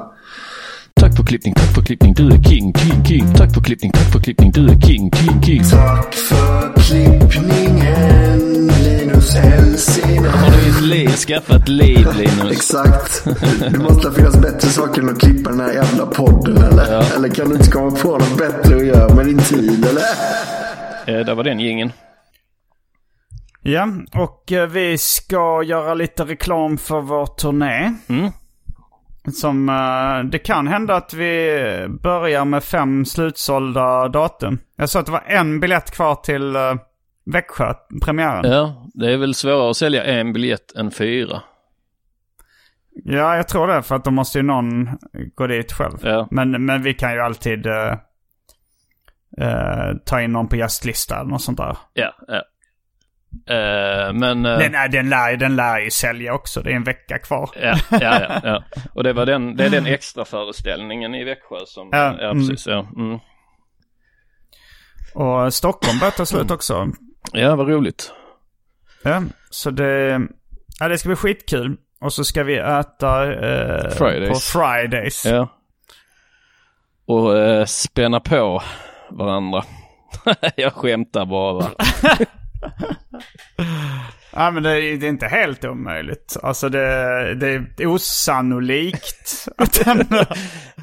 för 1.20 1.26
klippning, 1.26 1.54
tack 1.54 1.74
för 1.74 1.82
klippning, 1.82 2.14
du 2.14 2.26
är 2.26 2.42
king, 2.42 2.74
king, 2.74 3.04
king. 3.04 3.34
Tack 3.34 3.54
för 3.54 3.60
klippning, 3.60 3.92
tack 3.92 4.12
för 4.12 4.20
klippning, 4.20 4.50
du 4.50 4.64
är 4.70 4.80
king, 4.80 5.10
king, 5.12 5.42
king. 5.42 5.62
tack 5.70 6.14
för 6.14 6.80
klippningen 6.80 8.66
Linus 8.84 9.34
Helsingin. 9.34 10.24
Har 10.24 10.50
du 10.50 10.70
ett 10.70 10.82
liv, 10.82 11.08
skaffat 11.08 11.68
liv 11.68 12.06
Linus? 12.16 12.52
Exakt. 12.52 13.24
Det 13.60 13.78
måste 13.78 14.12
finnas 14.12 14.40
bättre 14.40 14.68
saker 14.68 15.02
än 15.02 15.08
att 15.08 15.20
klippa 15.20 15.50
den 15.50 15.60
här 15.60 15.72
jävla 15.72 16.06
podden 16.06 16.56
eller? 16.56 16.92
Ja. 16.92 17.04
Eller 17.16 17.28
kan 17.28 17.48
du 17.48 17.56
inte 17.56 17.70
komma 17.70 17.90
på 17.90 18.08
något 18.08 18.38
bättre 18.38 18.76
att 18.76 18.86
göra 18.86 19.14
med 19.14 19.26
din 19.26 19.38
tid 19.38 19.86
eller? 19.86 20.02
Eh, 21.06 21.26
där 21.26 21.34
var 21.34 21.44
den 21.44 21.60
jingeln. 21.60 21.92
Ja, 23.62 23.88
och 24.14 24.52
eh, 24.52 24.68
vi 24.68 24.98
ska 24.98 25.62
göra 25.62 25.94
lite 25.94 26.24
reklam 26.24 26.78
för 26.78 27.00
vår 27.00 27.26
turné. 27.26 27.94
Mm. 28.08 28.30
Som, 29.32 29.68
eh, 29.68 30.30
det 30.30 30.38
kan 30.38 30.68
hända 30.68 30.94
att 30.94 31.14
vi 31.14 31.86
börjar 32.02 32.44
med 32.44 32.64
fem 32.64 33.04
slutsålda 33.04 34.08
datum. 34.08 34.58
Jag 34.76 34.88
sa 34.88 35.00
att 35.00 35.06
det 35.06 35.12
var 35.12 35.24
en 35.26 35.60
biljett 35.60 35.90
kvar 35.90 36.14
till 36.14 36.56
uh, 36.56 36.74
Växjö, 37.24 37.74
premiären. 38.02 38.52
Ja, 38.52 38.86
det 38.94 39.12
är 39.12 39.16
väl 39.16 39.34
svårare 39.34 39.70
att 39.70 39.76
sälja 39.76 40.04
en 40.04 40.32
biljett 40.32 40.72
än 40.72 40.90
fyra. 40.90 41.42
Ja, 43.04 43.36
jag 43.36 43.48
tror 43.48 43.66
det. 43.66 43.82
För 43.82 43.94
att 43.94 44.04
då 44.04 44.10
måste 44.10 44.38
ju 44.38 44.42
någon 44.42 44.88
gå 45.34 45.46
dit 45.46 45.72
själv. 45.72 45.98
Ja. 46.02 46.28
Men, 46.30 46.64
men 46.64 46.82
vi 46.82 46.94
kan 46.94 47.12
ju 47.12 47.20
alltid 47.20 47.66
eh, 47.66 47.92
eh, 49.38 49.96
ta 50.04 50.20
in 50.20 50.32
någon 50.32 50.48
på 50.48 50.56
gästlista 50.56 51.20
eller 51.20 51.30
något 51.30 51.42
sånt 51.42 51.58
där. 51.58 51.76
Ja, 51.92 52.14
ja. 52.28 52.42
Eh, 53.48 54.12
men... 54.12 54.46
eh, 54.46 54.58
Den, 54.58 54.72
nej, 54.72 54.88
den, 54.88 55.08
lär, 55.10 55.36
den 55.36 55.56
lär 55.56 55.78
ju 55.80 55.90
sälja 55.90 56.34
också. 56.34 56.62
Det 56.62 56.70
är 56.72 56.76
en 56.76 56.84
vecka 56.84 57.18
kvar. 57.18 57.50
Ja, 57.62 57.78
ja, 57.90 57.98
ja, 58.00 58.40
ja. 58.44 58.64
Och 58.94 59.04
det 59.04 59.12
var 59.12 59.26
den, 59.26 59.56
det 59.56 59.64
är 59.64 59.70
den 59.70 59.86
extra 59.86 60.24
föreställningen 60.24 61.14
i 61.14 61.24
Växjö 61.24 61.56
som, 61.66 61.88
Ja, 61.92 62.16
ja, 62.20 62.30
mm. 62.30 62.48
precis, 62.48 62.66
ja. 62.66 62.86
Mm. 62.96 63.18
Och 65.14 65.54
Stockholm 65.54 65.98
börjar 65.98 66.10
ta 66.10 66.26
slut 66.26 66.50
också. 66.50 66.88
Ja, 67.32 67.56
vad 67.56 67.68
roligt. 67.68 68.12
Ja, 69.04 69.22
så 69.50 69.70
det, 69.70 70.20
ja, 70.80 70.88
det 70.88 70.98
ska 70.98 71.08
bli 71.08 71.16
skitkul. 71.16 71.76
Och 72.00 72.12
så 72.12 72.24
ska 72.24 72.42
vi 72.44 72.56
äta 72.58 73.32
eh, 73.32 73.90
Fridays. 73.90 74.28
på 74.28 74.58
Fridays. 74.60 75.24
Ja. 75.26 75.48
Och 77.06 77.38
eh, 77.38 77.64
spänna 77.64 78.20
på 78.20 78.62
varandra. 79.10 79.64
Jag 80.56 80.72
skämtar 80.72 81.24
bara 81.26 81.66
Ja, 84.32 84.50
men 84.50 84.62
det, 84.62 84.70
är- 84.70 84.96
det 84.96 85.06
är 85.06 85.08
inte 85.10 85.26
helt 85.26 85.64
omöjligt. 85.64 86.36
Alltså 86.42 86.68
det, 86.68 87.34
det 87.34 87.82
är 87.82 87.86
osannolikt 87.86 89.48
att 89.56 89.76
hända. 89.78 90.26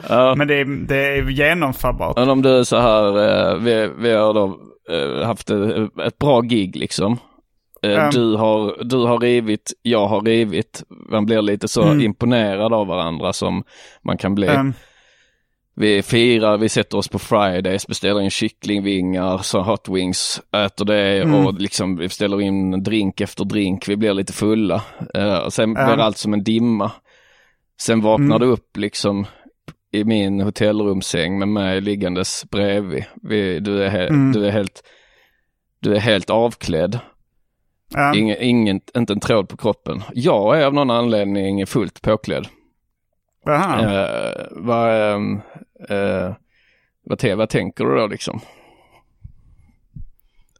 Ja. 0.10 0.36
Men 0.36 0.48
det 0.48 0.56
är, 0.60 0.66
det 0.88 0.96
är 1.08 1.30
genomförbart. 1.30 2.16
Men 2.18 2.30
om 2.30 2.42
du 2.42 2.60
är 2.60 2.64
så 2.64 2.78
här, 2.80 3.06
eh, 3.54 3.56
vi, 3.58 3.90
vi 4.00 4.12
har 4.12 4.34
då 4.34 4.60
eh, 4.92 5.26
haft 5.28 5.50
ett, 5.50 6.18
bra 6.20 6.42
gig 6.42 6.76
liksom. 6.76 7.18
Ja. 7.82 8.10
du, 8.12 8.36
har, 8.36 8.84
du 8.84 8.98
har 8.98 9.20
rivit, 9.20 9.74
jag 9.82 10.08
har 10.08 10.22
rivit. 10.22 10.84
Man 11.12 11.26
blir 11.26 11.42
lite 11.42 11.68
så 11.68 11.84
Mm. 11.84 12.02
imponerad 12.02 12.74
av 12.74 12.88
varandra 12.88 13.34
som 13.34 13.64
man 14.04 14.18
kan 14.18 14.36
bli. 14.36 14.48
Ehm, 14.48 14.74
Vi 15.80 16.02
firar, 16.02 16.58
vi 16.58 16.70
sätter 16.70 16.98
oss 16.98 17.08
på 17.08 17.20
Fridays, 17.20 17.88
beställer 17.88 18.22
in 18.22 18.30
kycklingvingar, 18.30 19.38
så 19.38 19.62
hot 19.62 19.90
wings, 19.90 20.42
äter 20.66 20.86
det 20.86 21.22
Mm. 21.22 21.46
och 21.46 21.54
liksom 21.54 21.96
vi 21.98 22.08
beställer 22.08 22.42
in 22.42 22.84
drink 22.84 23.22
efter 23.22 23.46
drink. 23.46 23.88
Vi 23.90 23.96
blir 23.96 24.14
lite 24.14 24.34
fulla. 24.34 24.82
Och 25.46 25.54
sen 25.54 25.74
blir 25.74 25.84
allt 26.00 26.18
som 26.18 26.34
en 26.34 26.44
dimma. 26.44 26.92
Sen 27.82 28.02
vaknar 28.02 28.36
Mm. 28.36 28.50
upp 28.50 28.78
liksom 28.78 29.26
i 29.92 30.04
min 30.04 30.42
hotellrumssäng 30.42 31.40
med 31.40 31.48
mig 31.48 31.82
liggandes 31.82 32.46
bredvid. 32.52 33.04
Vi, 33.24 33.60
du, 33.60 33.84
är 33.84 33.90
he- 33.90 34.08
Mm. 34.10 34.32
du, 34.32 34.46
är 34.46 34.52
helt, 34.52 34.84
du 35.80 35.96
är 35.96 36.00
helt 36.00 36.30
avklädd. 36.30 37.00
ja. 37.94 38.16
Ingen, 38.16 38.38
ingen, 38.42 38.82
inte 38.98 39.14
en 39.14 39.20
tråd 39.20 39.50
på 39.50 39.58
kroppen. 39.58 40.04
Jag 40.14 40.62
är 40.62 40.66
av 40.66 40.74
någon 40.74 40.92
anledning 40.92 41.66
fullt 41.68 42.02
påklädd. 42.02 42.48
Eh, 43.54 44.46
vad, 44.52 45.12
ehm, 45.14 45.42
eh, 45.90 46.34
vad, 47.04 47.20
te- 47.20 47.36
vad 47.36 47.50
tänker 47.50 47.86
du 47.86 47.96
då 47.96 48.08
liksom? 48.08 48.40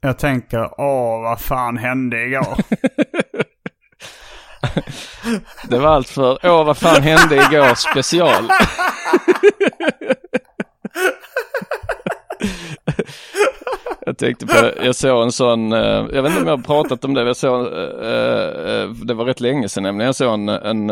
Jag 0.02 0.20
tänker, 0.20 0.80
åh 0.82 1.22
vad 1.22 1.40
fan 1.42 1.78
hände 1.78 2.24
igår? 2.26 2.58
Det 5.70 5.80
var 5.80 5.90
allt 5.96 6.10
för 6.10 6.40
Åh 6.46 6.66
vad 6.66 6.78
fan 6.78 7.02
hände 7.04 7.36
igår 7.36 7.76
special. 7.76 8.50
Jag 14.08 14.18
tänkte 14.18 14.46
på, 14.46 14.54
jag 14.86 14.96
såg 14.96 15.24
en 15.24 15.32
sån, 15.32 15.74
eh, 15.74 15.80
jag 16.14 16.22
vet 16.24 16.32
inte 16.32 16.42
om 16.42 16.48
jag 16.48 16.58
har 16.58 16.64
pratat 16.64 17.06
om 17.06 17.14
det, 17.14 17.22
jag 17.24 17.36
såg, 17.36 17.60
eh, 17.66 18.82
eh, 18.82 18.90
det 19.06 19.14
var 19.14 19.26
rätt 19.26 19.40
länge 19.42 19.70
sedan 19.70 19.84
nämligen, 19.84 20.06
jag 20.06 20.16
såg 20.16 20.34
en, 20.34 20.50
en, 20.50 20.90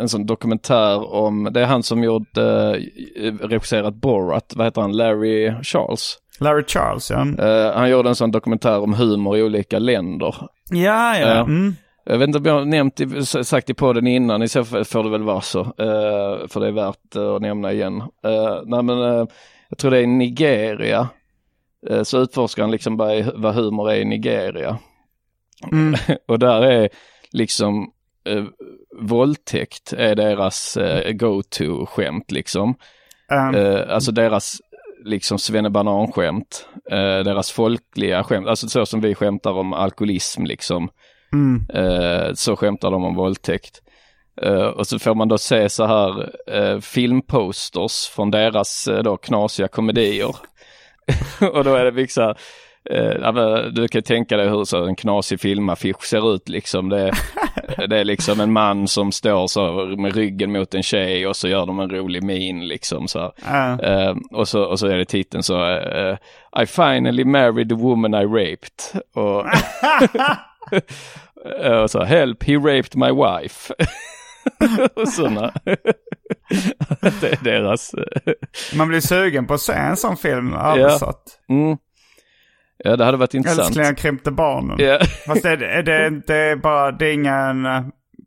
en 0.00 0.08
sån 0.08 0.26
dokumentär 0.26 1.12
om, 1.14 1.48
det 1.52 1.60
är 1.60 1.64
han 1.64 1.82
som 1.82 2.04
gjort, 2.04 2.28
regisserat 3.40 3.94
Borat, 3.94 4.52
vad 4.56 4.66
heter 4.66 4.80
han, 4.80 4.92
Larry 4.96 5.52
Charles. 5.62 6.18
Larry 6.40 6.64
Charles, 6.66 7.10
ja. 7.10 7.26
Han 7.74 7.90
gjorde 7.90 8.08
en 8.08 8.14
sån 8.14 8.30
dokumentär 8.30 8.78
om 8.80 8.94
humor 8.94 9.36
i 9.36 9.42
olika 9.42 9.78
länder. 9.78 10.34
Ja, 10.70 11.18
ja. 11.18 11.40
Mm. 11.40 11.74
Jag 12.04 12.18
vet 12.18 12.26
inte 12.26 12.38
om 12.38 12.44
jag 12.44 12.54
har 12.54 12.64
nämnt, 12.64 13.00
i- 13.00 13.24
sagt 13.44 13.70
i 13.70 13.74
podden 13.74 14.06
innan, 14.06 14.42
i 14.42 14.48
så 14.48 14.64
fall 14.64 14.84
får 14.84 15.04
det 15.04 15.10
väl 15.10 15.22
vara 15.22 15.40
så. 15.40 15.64
för 16.48 16.60
det 16.60 16.66
är 16.66 16.72
värt 16.72 17.16
att 17.36 17.42
nämna 17.42 17.72
igen. 17.72 18.02
Nej 18.64 18.82
men 18.82 18.98
jag 19.68 19.78
tror 19.78 19.90
det 19.90 19.98
är 19.98 20.06
Nigeria. 20.06 21.08
Eh, 21.90 22.02
så 22.02 22.18
utforskar 22.18 22.62
han 22.62 22.70
liksom 22.70 22.96
bara 22.96 23.32
vad 23.34 23.54
humor 23.54 23.90
är 23.90 23.96
i 23.96 24.04
Nigeria. 24.04 24.78
Mm. 25.72 25.94
Och 26.28 26.38
där 26.38 26.62
är 26.62 26.88
liksom 27.32 27.90
uh, 28.28 28.44
våldtäkt 29.00 29.92
är 29.92 30.14
deras 30.14 30.76
uh, 30.76 31.12
go-to-skämt 31.12 32.30
liksom. 32.30 32.74
Ehm, 33.32 33.54
Eh, 33.54 33.94
alltså 33.94 34.12
deras 34.12 34.60
liksom 35.04 35.38
svennebanan-skämt, 35.38 36.66
eh, 36.90 37.24
deras 37.24 37.52
folkliga 37.52 38.24
skämt, 38.24 38.46
alltså 38.46 38.68
så 38.68 38.86
som 38.86 39.00
vi 39.00 39.14
skämtar 39.14 39.52
om 39.52 39.72
alkoholism 39.72 40.44
liksom. 40.44 40.88
Mm. 41.32 41.66
Eh, 41.74 42.34
så 42.34 42.56
skämtar 42.56 42.90
de 42.90 43.04
om 43.04 43.14
våldtäkt. 43.14 43.82
Eh, 44.42 44.66
och 44.66 44.86
så 44.86 44.98
får 44.98 45.14
man 45.14 45.28
då 45.28 45.38
se 45.38 45.68
så 45.68 45.86
här 45.86 46.30
eh, 46.46 46.80
filmposters 46.80 48.08
från 48.08 48.30
deras 48.30 48.88
eh, 48.88 49.02
då 49.02 49.16
knasiga 49.16 49.68
komedier. 49.68 50.36
och 51.52 51.64
då 51.64 51.74
är 51.74 51.84
det 51.84 51.90
här, 52.16 52.34
eh, 52.90 53.64
du 53.64 53.88
kan 53.88 54.02
tänka 54.02 54.36
dig 54.36 54.48
hur 54.48 54.64
så 54.64 54.84
en 54.84 54.96
knasig 54.96 55.40
filmaffisch 55.40 56.04
ser 56.04 56.34
ut 56.34 56.48
liksom. 56.48 56.88
Det, 56.88 57.12
det 57.88 57.98
är 57.98 58.04
liksom 58.04 58.40
en 58.40 58.52
man 58.52 58.88
som 58.88 59.12
står 59.12 59.46
så 59.46 59.72
med 59.98 60.16
ryggen 60.16 60.52
mot 60.52 60.74
en 60.74 60.82
tjej 60.82 61.26
och 61.26 61.36
så 61.36 61.48
gör 61.48 61.66
de 61.66 61.80
en 61.80 61.90
rolig 61.90 62.22
min 62.22 62.68
liksom 62.68 63.08
så. 63.08 63.32
Ja. 63.46 63.80
Eh, 63.80 64.14
och, 64.30 64.48
så, 64.48 64.62
och 64.62 64.78
så 64.78 64.86
är 64.86 64.98
det 64.98 65.04
titeln 65.04 65.42
så 65.42 65.78
eh, 65.78 66.16
I 66.62 66.66
finally 66.66 67.24
married 67.24 67.68
the 67.68 67.74
woman 67.74 68.14
I 68.14 68.24
raped. 68.24 69.02
Och, 69.14 69.44
och 71.82 71.90
så 71.90 72.04
help, 72.04 72.44
he 72.44 72.54
raped 72.54 72.96
my 72.96 73.10
wife. 73.10 73.74
och 74.94 75.08
sådana. 75.08 75.52
det 77.20 77.32
är 77.32 77.44
deras. 77.44 77.94
eh, 77.94 78.32
Man 78.76 78.88
blir 78.88 79.00
sugen 79.00 79.46
på 79.46 79.54
att 79.54 79.60
se 79.60 79.72
en 79.72 79.96
sån 79.96 80.16
film 80.16 80.54
översatt. 80.54 81.22
Mm. 81.48 81.76
Ja, 82.84 82.96
det 82.96 83.04
hade 83.04 83.16
varit 83.18 83.34
intressant. 83.34 83.66
Älsklingar 83.68 83.94
krympte 83.94 84.30
barnen. 84.30 84.76
Ja. 84.80 84.98
Fast 85.26 85.44
är 85.44 85.56
det, 85.56 85.66
är 85.66 85.82
det, 85.82 86.10
det 86.26 86.36
är 86.36 86.56
bara, 86.56 86.92
det 86.92 87.06
är 87.08 87.12
ingen 87.12 87.66
uh, 87.66 87.82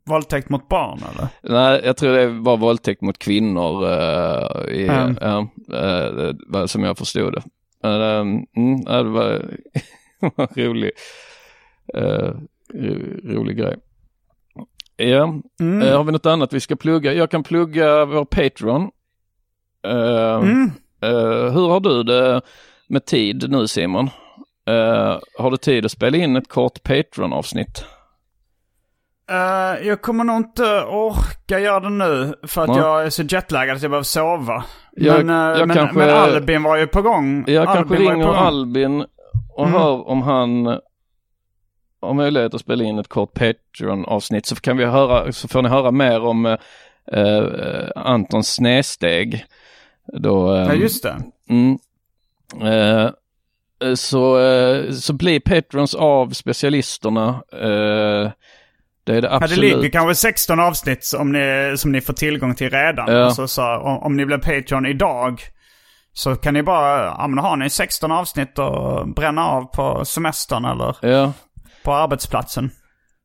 våldtäkt 0.06 0.48
mot 0.48 0.68
barn 0.68 1.00
eller? 1.14 1.28
Nej, 1.42 1.80
jag 1.84 1.96
tror 1.96 2.12
det 2.12 2.26
var 2.28 2.56
våldtäkt 2.56 3.02
mot 3.02 3.18
kvinnor 3.18 3.84
uh, 3.84 4.68
i, 4.74 4.88
Mm. 4.88 5.16
ja, 5.20 5.38
eh, 5.72 6.14
det 6.14 6.36
var 6.48 6.66
som 6.66 6.84
jag 6.84 6.98
förstod 6.98 7.32
det. 7.32 7.42
Uh, 7.88 8.20
mm, 8.20 8.80
ja, 8.86 9.02
det 9.02 9.08
var 9.10 9.32
en 10.36 10.46
rolig, 10.64 10.90
uh, 11.96 12.30
ro, 12.74 12.94
rolig 13.24 13.56
grej. 13.56 13.76
Ja, 14.96 15.34
Mm. 15.60 15.82
Eh, 15.88 15.96
har 15.96 16.04
vi 16.04 16.12
något 16.12 16.26
annat 16.26 16.52
vi 16.52 16.60
ska 16.60 16.76
plugga? 16.76 17.12
Jag 17.12 17.30
kan 17.30 17.42
plugga 17.42 18.04
vår 18.04 18.24
Patreon. 18.24 18.90
Eh, 19.86 20.34
Mm. 20.36 20.70
eh, 21.02 21.52
hur 21.52 21.68
har 21.68 21.80
du 21.80 22.02
det 22.02 22.40
med 22.88 23.04
tid 23.04 23.50
nu 23.50 23.68
Simon? 23.68 24.10
Eh, 24.68 25.18
har 25.38 25.50
du 25.50 25.56
tid 25.56 25.84
att 25.84 25.90
spela 25.90 26.16
in 26.16 26.36
ett 26.36 26.48
kort 26.48 26.82
Patreon-avsnitt? 26.82 27.84
Eh, 29.30 29.86
jag 29.86 30.02
kommer 30.02 30.24
nog 30.24 30.36
inte 30.36 30.62
orka 30.84 31.58
göra 31.58 31.80
det 31.80 31.88
nu 31.88 32.34
för 32.42 32.62
att 32.62 32.68
Nej. 32.68 32.78
jag 32.78 33.06
är 33.06 33.10
så 33.10 33.22
jetlaggad 33.22 33.76
att 33.76 33.82
jag 33.82 33.90
behöver 33.90 34.04
sova. 34.04 34.64
Jag- 34.92 35.24
men, 35.26 35.52
eh, 35.52 35.58
jag 35.58 35.68
men, 35.68 35.76
kanske- 35.76 35.98
men 35.98 36.10
Albin 36.10 36.62
var 36.62 36.76
ju 36.76 36.86
på 36.86 37.02
gång. 37.02 37.44
Jag 37.46 37.66
Albin 37.66 37.74
kanske 37.88 38.12
ringer. 38.12 38.28
Albin 38.34 39.04
och 39.56 39.66
Mm. 39.66 39.80
hör 39.80 40.08
om 40.08 40.22
han 40.22 40.78
har 42.02 42.14
möjlighet 42.14 42.54
att 42.54 42.60
spela 42.60 42.84
in 42.84 42.98
ett 42.98 43.08
kort 43.08 43.34
Patreon-avsnitt 43.34 44.46
så 44.46 44.56
kan 44.56 44.76
vi 44.76 44.84
höra, 44.84 45.32
så 45.32 45.48
får 45.48 45.62
ni 45.62 45.68
höra 45.68 45.90
mer 45.90 46.20
om 46.20 46.46
eh, 46.46 46.56
eh, 47.12 47.88
Antons 47.96 48.48
snedsteg. 48.54 49.44
Då, 50.12 50.54
eh, 50.54 50.66
Ja, 50.66 50.72
just 50.74 51.02
det. 51.02 51.16
Mm. 51.50 51.78
Eh, 52.62 53.10
så, 53.94 54.38
eh, 54.40 54.90
så 54.92 55.12
blir 55.12 55.40
Patrons 55.40 55.94
av 55.94 56.30
specialisterna. 56.30 57.28
Eh, 57.52 58.30
det 59.04 59.12
är 59.12 59.22
det 59.22 59.28
Ja, 59.28 59.38
det 59.38 59.44
absolut. 59.44 59.76
ligger 59.76 59.88
kanske 59.90 60.14
16 60.14 60.60
avsnitt 60.60 61.04
som 61.04 61.32
ni, 61.32 61.74
som 61.76 61.92
ni 61.92 62.00
får 62.00 62.12
tillgång 62.12 62.54
till 62.54 62.70
redan. 62.70 63.12
Ja. 63.12 63.24
Alltså, 63.24 63.48
så, 63.48 63.76
om, 63.76 63.98
om 63.98 64.16
ni 64.16 64.26
blir 64.26 64.38
Patreon 64.38 64.86
idag 64.86 65.40
så 66.12 66.36
kan 66.36 66.54
ni 66.54 66.62
bara, 66.62 67.04
ja 67.04 67.26
men 67.28 67.38
har 67.44 67.56
ni 67.56 67.70
16 67.70 68.12
avsnitt 68.12 68.58
att 68.58 69.14
bränna 69.16 69.46
av 69.46 69.62
på 69.64 70.04
semestern 70.04 70.64
eller 70.64 70.96
Ja, 71.02 71.32
på 71.86 71.92
arbetsplatsen. 71.92 72.70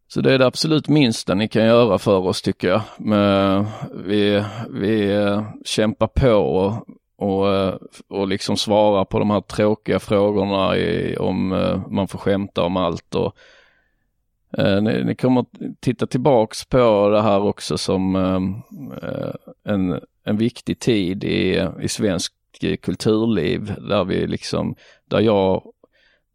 så 0.08 0.22
det 0.22 0.34
är 0.34 0.40
det 0.40 0.46
absolut 0.46 0.88
minsta 0.88 1.34
ni 1.34 1.48
kan 1.48 1.66
göra 1.66 1.98
för 1.98 2.18
oss 2.18 2.42
tycker 2.42 2.68
jag. 2.68 2.82
Men 2.98 3.58
eh, 3.58 3.68
vi, 4.06 4.44
vi 4.70 5.12
eh, 5.12 5.44
kämpar 5.66 6.08
på 6.08 6.34
och, 6.34 6.88
och, 7.18 7.54
eh, 7.54 7.76
och 8.08 8.28
liksom 8.28 8.58
svarar 8.58 9.06
på 9.06 9.20
de 9.20 9.30
här 9.30 9.42
tråkiga 9.42 10.00
frågorna 10.00 10.78
i, 10.78 11.18
om 11.18 11.48
man 11.90 12.08
får 12.08 12.20
skämta 12.20 12.64
om 12.64 12.78
allt. 12.78 13.16
Och, 13.16 13.36
eh, 14.58 14.82
ni, 14.82 15.04
ni 15.04 15.16
kommer 15.16 15.46
titta 15.80 16.08
tillbaks 16.08 16.66
på 16.66 17.10
det 17.10 17.22
här 17.22 17.42
också 17.42 17.78
som 17.78 18.16
eh, 18.16 19.74
en, 19.74 20.00
en 20.24 20.38
viktig 20.38 20.80
tid 20.80 21.24
i, 21.24 21.68
i 21.82 21.88
svensk 21.88 22.34
kulturliv 22.82 23.76
där 23.90 24.04
vi 24.04 24.28
liksom, 24.28 24.76
där 25.06 25.20
jag 25.20 25.64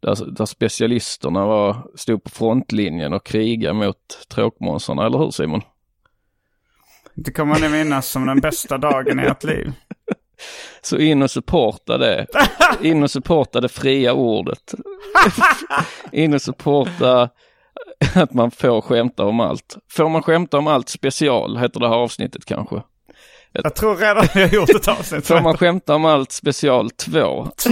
där, 0.01 0.31
där 0.31 0.45
specialisterna 0.45 1.45
var, 1.45 1.87
stod 1.95 2.23
på 2.23 2.29
frontlinjen 2.29 3.13
och 3.13 3.25
krigade 3.25 3.73
mot 3.73 4.27
tråkmånsarna, 4.29 5.05
eller 5.05 5.17
hur 5.17 5.31
Simon? 5.31 5.61
Det 7.15 7.31
kommer 7.31 7.59
ni 7.59 7.69
minnas 7.69 8.07
som 8.07 8.25
den 8.25 8.39
bästa 8.39 8.77
dagen 8.77 9.19
i 9.19 9.23
ert 9.23 9.43
liv. 9.43 9.73
Så 10.81 10.97
in 10.97 11.23
och 11.23 11.31
supporta 11.31 11.97
det. 11.97 12.27
In 12.81 13.03
och 13.03 13.11
supporta 13.11 13.61
det 13.61 13.69
fria 13.69 14.13
ordet. 14.13 14.73
In 16.11 16.33
och 16.33 16.41
supporta 16.41 17.29
att 18.15 18.33
man 18.33 18.51
får 18.51 18.81
skämta 18.81 19.25
om 19.25 19.39
allt. 19.39 19.77
Får 19.91 20.09
man 20.09 20.23
skämta 20.23 20.57
om 20.57 20.67
allt 20.67 20.89
special 20.89 21.57
heter 21.57 21.79
det 21.79 21.87
här 21.87 21.95
avsnittet 21.95 22.45
kanske. 22.45 22.75
Ett... 22.75 22.83
Jag 23.63 23.75
tror 23.75 23.95
redan 23.95 24.27
vi 24.33 24.41
har 24.41 24.49
gjort 24.49 24.69
ett 24.69 24.87
avsnitt. 24.87 25.27
Får 25.27 25.41
man 25.41 25.57
skämta 25.57 25.95
om 25.95 26.05
allt 26.05 26.31
special 26.31 26.89
2. 26.89 27.47
2. 27.57 27.71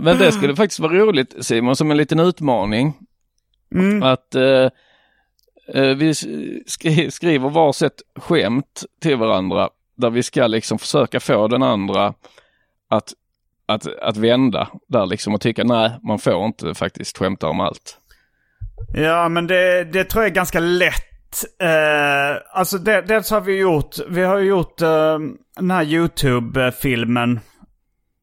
Men 0.00 0.18
det 0.18 0.32
skulle 0.32 0.56
faktiskt 0.56 0.80
vara 0.80 0.92
roligt 0.92 1.34
Simon, 1.40 1.76
som 1.76 1.90
en 1.90 1.96
liten 1.96 2.20
utmaning. 2.20 2.94
Mm. 3.74 4.02
Att 4.02 4.34
eh, 4.34 4.70
eh, 5.74 5.96
vi 5.96 6.14
skri 6.66 7.10
skriver 7.10 7.48
varsitt 7.50 8.02
skämt 8.16 8.84
till 9.00 9.16
varandra 9.16 9.68
där 9.96 10.10
vi 10.10 10.22
ska 10.22 10.46
liksom 10.46 10.78
försöka 10.78 11.20
få 11.20 11.48
den 11.48 11.62
andra 11.62 12.14
att, 12.88 13.12
att, 13.66 13.86
att 14.02 14.16
vända 14.16 14.68
där 14.88 15.06
liksom 15.06 15.34
och 15.34 15.40
tycka 15.40 15.64
nej, 15.64 15.90
man 16.02 16.18
får 16.18 16.44
inte 16.44 16.74
faktiskt 16.74 17.18
skämta 17.18 17.48
om 17.48 17.60
allt. 17.60 17.98
Ja, 18.94 19.28
men 19.28 19.46
det, 19.46 19.84
det 19.84 20.04
tror 20.04 20.24
jag 20.24 20.30
är 20.30 20.34
ganska 20.34 20.60
lätt. 20.60 21.15
Eh, 21.62 22.36
alltså 22.52 22.78
det, 22.78 23.02
dels 23.02 23.30
har 23.30 23.40
vi 23.40 23.58
gjort, 23.58 23.96
vi 24.08 24.22
har 24.22 24.38
ju 24.38 24.48
gjort 24.48 24.82
eh, 24.82 25.18
den 25.56 25.70
här 25.70 25.84
YouTube-filmen 25.84 27.40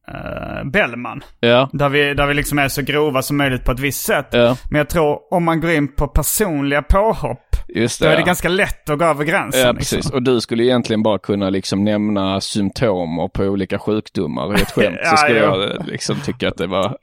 eh, 0.08 0.64
Bellman. 0.64 1.24
Ja, 1.40 1.70
Där 1.72 1.88
vi, 1.88 2.14
där 2.14 2.26
vi 2.26 2.34
liksom 2.34 2.58
är 2.58 2.68
så 2.68 2.82
grova 2.82 3.22
som 3.22 3.36
möjligt 3.36 3.64
på 3.64 3.72
ett 3.72 3.80
visst 3.80 4.06
sätt. 4.06 4.28
ja, 4.30 4.56
Men 4.70 4.78
jag 4.78 4.88
tror 4.88 5.18
om 5.34 5.44
man 5.44 5.60
går 5.60 5.70
in 5.70 5.94
på 5.94 6.08
personliga 6.08 6.82
påhopp, 6.82 7.56
just 7.68 8.00
då 8.00 8.06
det. 8.06 8.12
är 8.12 8.16
det 8.16 8.20
ja. 8.20 8.26
ganska 8.26 8.48
lätt 8.48 8.90
att 8.90 8.98
gå 8.98 9.04
över 9.04 9.24
gränsen. 9.24 9.60
Ja, 9.60 9.72
liksom. 9.72 9.96
precis. 9.96 10.12
Och 10.12 10.22
du 10.22 10.40
skulle 10.40 10.64
egentligen 10.64 11.02
bara 11.02 11.18
kunna 11.18 11.50
liksom 11.50 11.84
nämna 11.84 12.40
symptomer 12.40 13.28
på 13.28 13.42
olika 13.42 13.78
sjukdomar 13.78 14.58
i 14.58 14.62
ett 14.62 14.70
skämt. 14.70 14.96
Ja, 15.04 15.10
så 15.10 15.16
skulle 15.16 15.38
ja. 15.38 15.44
jag 15.56 15.70
eh, 15.70 15.86
liksom 15.86 16.20
tycka 16.20 16.48
att 16.48 16.56
det 16.56 16.66
var 16.66 16.96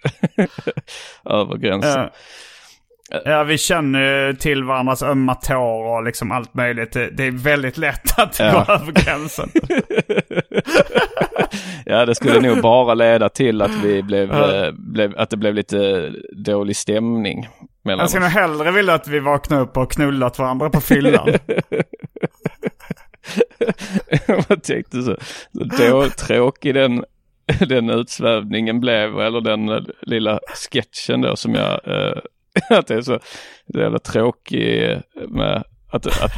över 1.25 1.57
gränsen. 1.57 2.09
Ja. 3.11 3.21
Ja, 3.25 3.43
vi 3.43 3.57
känner 3.57 4.33
till 4.33 4.63
varandras 4.63 5.03
ömma 5.03 5.35
tår 5.35 5.97
och 5.97 6.03
liksom 6.03 6.31
allt 6.31 6.53
möjligt. 6.53 6.91
Det, 6.93 7.23
är 7.23 7.43
väldigt 7.43 7.77
lätt 7.77 8.19
att 8.19 8.39
Ja. 8.39 8.63
gå 8.67 8.73
över 8.73 8.91
gränsen. 8.91 9.49
Ja, 11.85 12.05
det 12.05 12.15
skulle 12.15 12.39
nog 12.39 12.61
bara 12.61 12.93
leda 12.93 13.29
till 13.29 13.61
att 13.61 13.71
vi 13.83 14.03
blev, 14.03 14.31
eh, 14.33 14.71
blev, 14.71 15.13
att 15.17 15.29
det 15.29 15.37
blev 15.37 15.53
lite 15.53 16.09
dålig 16.45 16.75
stämning 16.75 17.47
mellan 17.83 17.99
Jag 17.99 18.05
oss. 18.05 18.11
skulle 18.11 18.25
nog 18.25 18.31
hellre 18.33 18.71
vilja 18.71 18.93
att 18.93 19.07
vi 19.07 19.19
vaknar 19.19 19.61
upp 19.61 19.77
och 19.77 19.91
knullat 19.91 20.39
varandra 20.39 20.69
på 20.69 20.81
fyllan. 20.81 21.27
Jag 24.27 24.63
tänkte 24.63 25.01
så, 25.01 25.15
så 25.53 25.63
då, 25.63 26.09
tråkig 26.09 26.73
den, 26.73 27.03
den 27.69 27.89
utsvävningen 27.89 28.79
blev, 28.79 29.19
eller 29.19 29.41
den 29.41 29.69
eh, 29.69 29.81
lilla 30.01 30.39
sketchen 30.71 31.21
då 31.21 31.35
som 31.35 31.55
jag, 31.55 31.87
eh, 31.87 32.17
att 32.69 32.87
det 32.87 32.95
är 32.95 33.01
så, 33.01 33.19
så 33.71 33.79
jävla 33.79 33.99
tråkig 33.99 35.01
med 35.27 35.63
att, 35.91 36.07
att, 36.07 36.31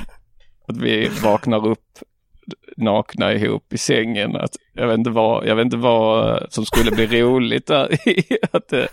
att 0.68 0.78
vi 0.78 1.09
vaknar 1.24 1.68
upp 1.68 1.99
nakna 2.78 3.34
ihop 3.34 3.74
i 3.74 3.78
sängen. 3.78 4.36
Att 4.36 4.55
jag, 4.74 4.88
vet 4.88 4.97
inte 4.97 5.09
vad, 5.09 5.47
jag 5.47 5.55
vet 5.55 5.66
inte 5.66 5.78
vad 5.78 6.45
som 6.53 6.66
skulle 6.66 6.91
bli 6.91 7.22
roligt 7.22 7.68
där. 7.68 7.97
att 8.51 8.68
det, 8.68 8.88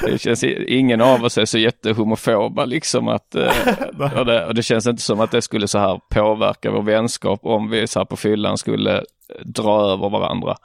det 0.06 0.18
känns, 0.18 0.44
ingen 0.44 1.00
av 1.00 1.24
oss 1.24 1.38
är 1.38 1.44
så 1.44 1.58
jättehomofoba 1.58 2.64
liksom. 2.64 3.08
Att, 3.08 3.34
eh, 3.34 3.52
och, 4.18 4.26
det, 4.26 4.46
och 4.46 4.54
det 4.54 4.62
känns 4.62 4.86
inte 4.86 5.02
som 5.02 5.20
att 5.20 5.30
det 5.30 5.42
skulle 5.42 5.68
så 5.68 5.78
här 5.78 6.00
påverka 6.10 6.70
vår 6.70 6.82
vänskap 6.82 7.40
om 7.42 7.70
vi 7.70 7.86
så 7.86 8.00
här 8.00 8.06
på 8.06 8.16
fyllan 8.16 8.58
skulle 8.58 9.04
dra 9.44 9.92
över 9.92 10.10
varandra. 10.10 10.56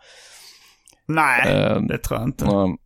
Nej, 1.07 1.53
Eh, 1.53 1.81
det 1.81 1.97
tror 1.97 2.19
jag 2.19 2.27
inte. 2.27 2.45
Mm. 2.45 2.77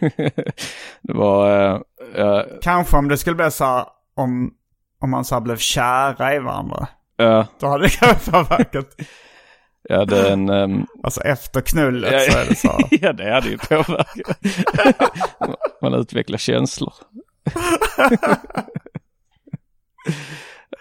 det 1.02 1.12
var, 1.12 1.74
eh, 2.14 2.42
Kanske 2.62 2.96
om 2.96 3.08
det 3.08 3.18
skulle 3.18 3.36
bli 3.36 3.50
så 3.50 3.64
här, 3.64 3.84
om, 4.16 4.54
om 5.00 5.10
man 5.10 5.24
så 5.24 5.34
här 5.34 5.40
blev 5.40 5.56
kära 5.56 6.34
i 6.34 6.38
varandra. 6.38 6.88
eh, 7.18 7.46
Då 7.60 7.66
hade 7.66 7.84
det 7.84 7.90
kanske 7.90 8.30
påverkat. 8.30 8.96
Jag 9.88 9.98
hade 9.98 10.30
en... 10.32 10.50
Um... 10.50 10.86
Alltså 11.02 11.20
efter 11.20 11.60
knullet 11.60 12.12
ja, 12.12 12.32
så 12.32 12.38
är 12.38 12.46
det 12.48 12.54
så. 12.54 12.80
ja, 12.90 13.12
det 13.12 13.30
hade 13.32 13.48
ju 13.48 13.58
påverkat. 13.58 14.38
Man 15.82 15.94
utvecklar 15.94 16.38
känslor. 16.38 16.92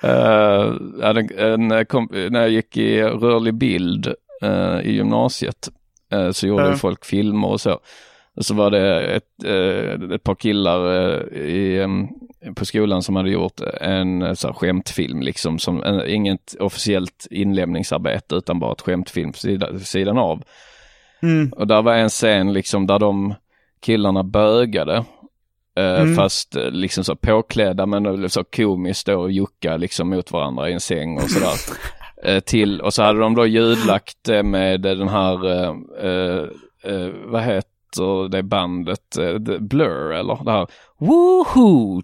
uh, 0.04 0.76
en, 1.40 1.86
kom, 1.86 2.10
när 2.12 2.40
jag 2.40 2.50
gick 2.50 2.78
i 2.78 3.04
rörlig 3.04 3.54
bild 3.54 4.14
uh, 4.44 4.82
i 4.82 4.92
gymnasiet 4.92 5.70
uh, 6.14 6.32
så 6.32 6.48
gjorde 6.48 6.70
uh. 6.70 6.76
folk 6.76 7.06
filmer 7.06 7.48
och 7.48 7.62
så. 7.62 7.80
Och 8.40 8.46
så 8.46 8.54
var 8.54 8.72
det 8.72 9.02
ett, 9.02 9.44
eh, 9.44 10.16
ett 10.16 10.24
par 10.24 10.36
killar 10.36 10.92
eh, 10.96 11.40
i, 11.42 11.88
på 12.56 12.66
skolan 12.66 13.04
som 13.04 13.16
hade 13.16 13.30
gjort 13.30 13.62
en 13.82 14.22
eh, 14.22 14.34
så 14.34 14.48
här, 14.48 14.54
skämtfilm, 14.54 15.22
liksom, 15.22 15.60
som 15.60 15.84
en, 15.84 16.10
inget 16.10 16.56
officiellt 16.60 17.28
inlämningsarbete 17.32 18.36
utan 18.36 18.60
bara 18.60 18.72
ett 18.72 18.82
skämtfilm 18.82 19.32
på 19.32 19.38
sida, 19.38 19.80
sidan 19.80 20.18
av. 20.18 20.44
Mm. 21.22 21.50
Och 21.54 21.68
där 21.68 21.82
var 21.82 21.94
en 21.94 22.10
scen 22.10 22.54
liksom 22.54 22.88
där 22.88 23.00
de 23.00 23.34
killarna 23.82 24.24
bögade. 24.24 25.04
Mm. 25.76 26.16
Fast 26.16 26.56
liksom 26.72 27.04
så 27.04 27.16
påklädda 27.16 27.86
men 27.86 28.30
så 28.30 28.44
komiskt 28.44 29.06
då 29.06 29.20
och 29.20 29.32
jucka 29.32 29.78
liksom 29.78 30.10
mot 30.10 30.32
varandra 30.32 30.70
i 30.70 30.74
en 30.74 30.80
säng 30.80 31.18
och 31.18 31.30
sådär. 31.30 32.40
till, 32.46 32.82
och 32.82 32.94
så 32.94 33.04
hade 33.04 33.20
de 33.20 33.36
då 33.36 33.46
ljudlagt 33.46 34.28
med 34.44 34.82
den 34.82 35.08
här, 35.08 35.46
uh, 35.46 36.46
uh, 36.86 37.12
vad 37.26 37.44
heter 37.44 37.69
heter 37.90 38.30
det 38.30 38.44
bandet 38.44 39.18
uh, 39.20 39.60
Blur 39.60 40.14
eller 40.14 40.44
det 40.44 40.52
här 40.52 40.68
Woohoo! 40.98 42.02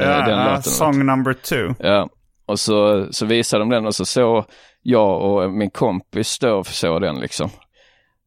Eh, 0.00 0.08
ja, 0.08 0.26
den 0.26 0.44
låten. 0.44 0.62
Song 0.62 1.06
number 1.06 1.32
two. 1.32 1.74
Ja, 1.78 2.08
och 2.46 2.60
så, 2.60 3.06
så 3.10 3.26
visade 3.26 3.62
de 3.62 3.70
den 3.70 3.86
och 3.86 3.94
så 3.94 4.04
såg 4.04 4.44
jag 4.82 5.20
och 5.20 5.50
min 5.50 5.70
kompis 5.70 6.38
då 6.38 6.64
såg 6.64 7.02
den 7.02 7.20
liksom. 7.20 7.50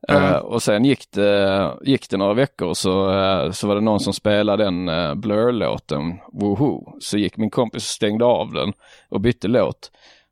Mm. 0.08 0.24
Uh, 0.24 0.38
och 0.38 0.64
sen 0.64 0.86
gick 0.86 1.12
det, 1.12 1.72
gick 1.82 2.10
det 2.10 2.18
några 2.18 2.34
veckor 2.34 2.68
och 2.68 2.78
så, 2.78 3.12
uh, 3.12 3.52
så 3.52 3.68
var 3.68 3.76
det 3.76 3.82
någon 3.82 4.00
som 4.00 4.14
spelade 4.14 4.64
den 4.64 4.90
uh, 4.90 5.16
Blur-låten, 5.16 6.20
Woohoo. 6.34 6.98
Så 7.00 7.18
gick 7.18 7.38
min 7.38 7.50
kompis 7.50 7.84
och 7.84 7.88
stängde 7.88 8.26
av 8.26 8.54
den 8.54 8.74
och 9.10 9.22
bytte 9.22 9.48
låt. 9.48 9.92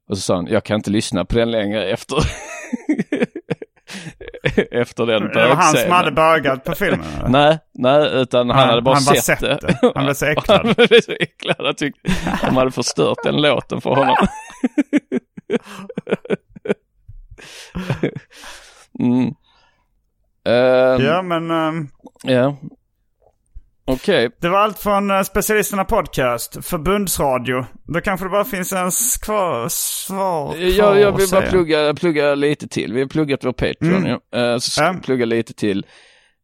Och 0.09 0.17
så 0.17 0.21
sa 0.21 0.35
han, 0.35 0.47
jag 0.47 0.63
kan 0.63 0.75
inte 0.75 0.91
lyssna 0.91 1.25
på 1.25 1.37
den 1.37 1.51
längre 1.51 1.85
efter 1.85 2.17
efter 4.71 5.05
den 5.05 5.23
bögscenen. 5.23 5.49
Det 5.49 5.55
var 5.55 5.55
han 5.55 5.77
som 5.77 5.91
hade 5.91 6.11
bögat 6.11 6.63
på 6.63 6.75
filmen? 6.75 7.07
nej, 7.27 7.59
nej, 7.73 8.21
utan 8.21 8.49
han, 8.49 8.59
han 8.59 8.69
hade 8.69 8.81
bara, 8.81 8.95
han 8.95 9.01
sett, 9.01 9.23
sett 9.23 9.39
det. 9.39 9.57
det. 9.61 9.91
Han 9.95 10.03
blev 10.03 10.13
så 10.13 10.25
äcklad. 10.29 10.65
han 10.65 10.73
blev 10.73 11.01
så 11.01 11.11
äcklad. 11.11 11.57
Han 11.59 11.75
tyckte 11.75 12.11
de 12.41 12.57
hade 12.57 12.71
förstört 12.71 13.17
den 13.23 13.41
låten 13.41 13.81
för 13.81 13.89
honom. 13.89 14.15
mm. 18.99 19.33
Uh, 20.47 21.05
ja, 21.05 21.21
men... 21.21 21.51
Um... 21.51 21.89
Ja. 22.23 22.57
Okej. 23.89 24.25
Okay. 24.25 24.37
Det 24.41 24.49
var 24.49 24.59
allt 24.59 24.79
från 24.79 25.11
uh, 25.11 25.21
Specialisterna 25.21 25.85
Podcast, 25.85 26.65
Förbundsradio. 26.65 27.65
Då 27.83 28.01
kanske 28.01 28.25
det 28.25 28.29
bara 28.29 28.45
finns 28.45 28.73
en 28.73 28.91
kvar, 29.21 29.67
svar 29.69 30.53
kvar 30.53 30.55
Ja, 30.57 30.99
jag 30.99 31.17
vill 31.17 31.29
bara 31.31 31.41
plugga, 31.41 31.93
plugga 31.93 32.35
lite 32.35 32.67
till. 32.67 32.93
Vi 32.93 33.01
har 33.01 33.07
pluggat 33.07 33.43
vår 33.43 33.51
Patreon, 33.51 34.05
mm. 34.05 34.19
ja. 34.31 34.53
Uh, 34.53 34.57
så 34.57 34.81
ja. 34.81 34.95
plugga 35.03 35.25
lite 35.25 35.53
till. 35.53 35.85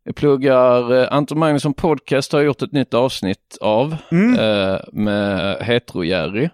Jag 0.03 0.15
pluggar 0.15 0.93
uh, 0.93 1.07
Anton 1.11 1.39
Magnusson 1.39 1.73
Podcast 1.73 2.33
har 2.33 2.41
gjort 2.41 2.61
ett 2.61 2.71
nytt 2.71 2.93
avsnitt 2.93 3.57
av 3.61 3.95
mm. 4.11 4.39
uh, 4.39 4.79
med 4.91 5.57
Hetero-Jerry. 5.61 6.49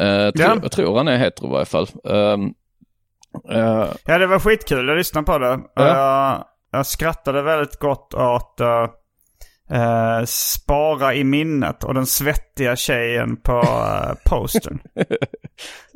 Uh, 0.00 0.30
tro, 0.30 0.44
ja. 0.44 0.56
Jag 0.62 0.72
tror 0.72 0.96
han 0.96 1.08
är 1.08 1.18
hetero 1.18 1.46
i 1.46 1.50
varje 1.52 1.66
fall. 1.66 1.86
Um, 2.04 2.54
ja, 4.04 4.18
det 4.18 4.26
var 4.26 4.38
skitkul. 4.38 4.88
Jag 4.88 4.96
lyssnade 4.96 5.24
på 5.24 5.38
det. 5.38 5.60
Ja. 5.74 6.48
jag 6.70 6.86
skrattade 6.86 7.42
väldigt 7.42 7.78
gott 7.78 8.14
åt 8.14 8.60
Uh, 8.60 8.86
spara 10.26 11.14
i 11.14 11.24
minnet 11.24 11.84
och 11.84 11.94
den 11.94 12.06
svettiga 12.06 12.76
tjejen 12.76 13.36
på 13.36 13.52
uh, 13.52 14.14
postern. 14.24 14.78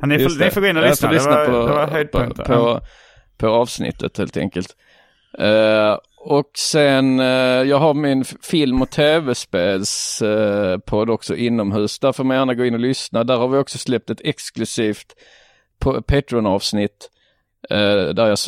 ni, 0.02 0.18
får, 0.18 0.44
ni 0.44 0.50
får 0.50 0.60
gå 0.60 0.66
in 0.66 0.76
och 0.76 0.82
lyssna. 0.82 1.10
lyssna 1.10 1.30
det, 1.30 1.50
var, 1.50 1.62
på, 1.62 1.68
det 1.68 1.74
var 1.74 1.86
höjdpunkter. 1.86 2.44
På, 2.44 2.54
på, 2.54 2.80
på, 3.36 3.48
avsnittet 3.48 4.18
helt 4.18 4.36
enkelt. 4.36 4.76
Uh, 5.40 5.98
och 6.18 6.50
sen, 6.58 7.18
jag 7.68 7.78
har 7.78 7.94
min 7.94 8.24
film 8.24 8.82
och 8.82 8.90
tv-spels 8.90 10.22
podd 10.86 11.10
också 11.10 11.36
inomhus. 11.36 11.98
Där 11.98 12.12
får 12.12 12.24
man 12.24 12.36
gärna 12.36 12.54
gå 12.54 12.64
in 12.64 12.74
och 12.74 12.80
lyssna. 12.80 13.24
Där 13.24 13.36
har 13.36 13.48
vi 13.48 13.58
också 13.58 13.78
släppt 13.78 14.10
ett 14.10 14.20
exklusivt 14.24 15.14
Patreon-avsnitt 16.06 17.10
Uh, 17.72 18.14
där 18.14 18.26
jag, 18.26 18.38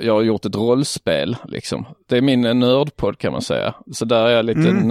jag 0.00 0.14
har 0.14 0.22
gjort 0.22 0.44
ett 0.44 0.56
rollspel 0.56 1.36
liksom. 1.44 1.86
Det 2.08 2.16
är 2.16 2.22
min 2.22 2.40
nördpodd 2.40 3.18
kan 3.18 3.32
man 3.32 3.42
säga. 3.42 3.74
Så 3.92 4.04
där 4.04 4.24
är 4.24 4.30
jag 4.30 4.44
lite, 4.44 4.68
mm. 4.68 4.88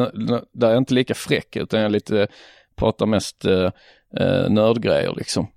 där 0.54 0.68
är 0.68 0.72
jag 0.72 0.78
inte 0.78 0.94
lika 0.94 1.14
fräck 1.14 1.56
utan 1.56 1.82
jag 1.82 1.92
lite, 1.92 2.28
pratar 2.76 3.06
mest 3.06 3.46
uh, 3.46 3.70
uh, 4.22 4.50
nördgrejer 4.50 5.14
liksom. 5.18 5.48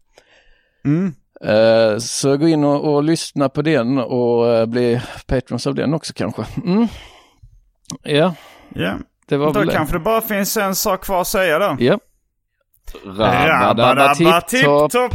Mm. 0.84 1.14
Uh, 1.44 1.98
så 1.98 2.36
gå 2.36 2.48
in 2.48 2.64
och, 2.64 2.94
och, 2.94 3.02
lyssna 3.02 3.48
på 3.48 3.62
den 3.62 3.98
och 3.98 4.68
bli 4.68 5.00
patrons 5.26 5.66
av 5.66 5.74
den 5.74 5.94
också 5.94 6.12
kanske. 6.12 6.44
Mm. 6.64 6.88
Ja. 8.02 8.34
Ja. 8.74 8.98
Det 9.28 9.36
var 9.36 9.52
då 9.52 9.70
kanske 9.70 9.94
det 9.94 10.00
bara 10.00 10.20
finns 10.20 10.56
en 10.56 10.74
sak 10.74 11.04
kvar 11.04 11.20
att 11.20 11.26
säga 11.26 11.58
då. 11.58 11.76
Ja. 11.80 11.98
Rabba-dabba 13.04 14.40
tipp-topp. 14.40 15.14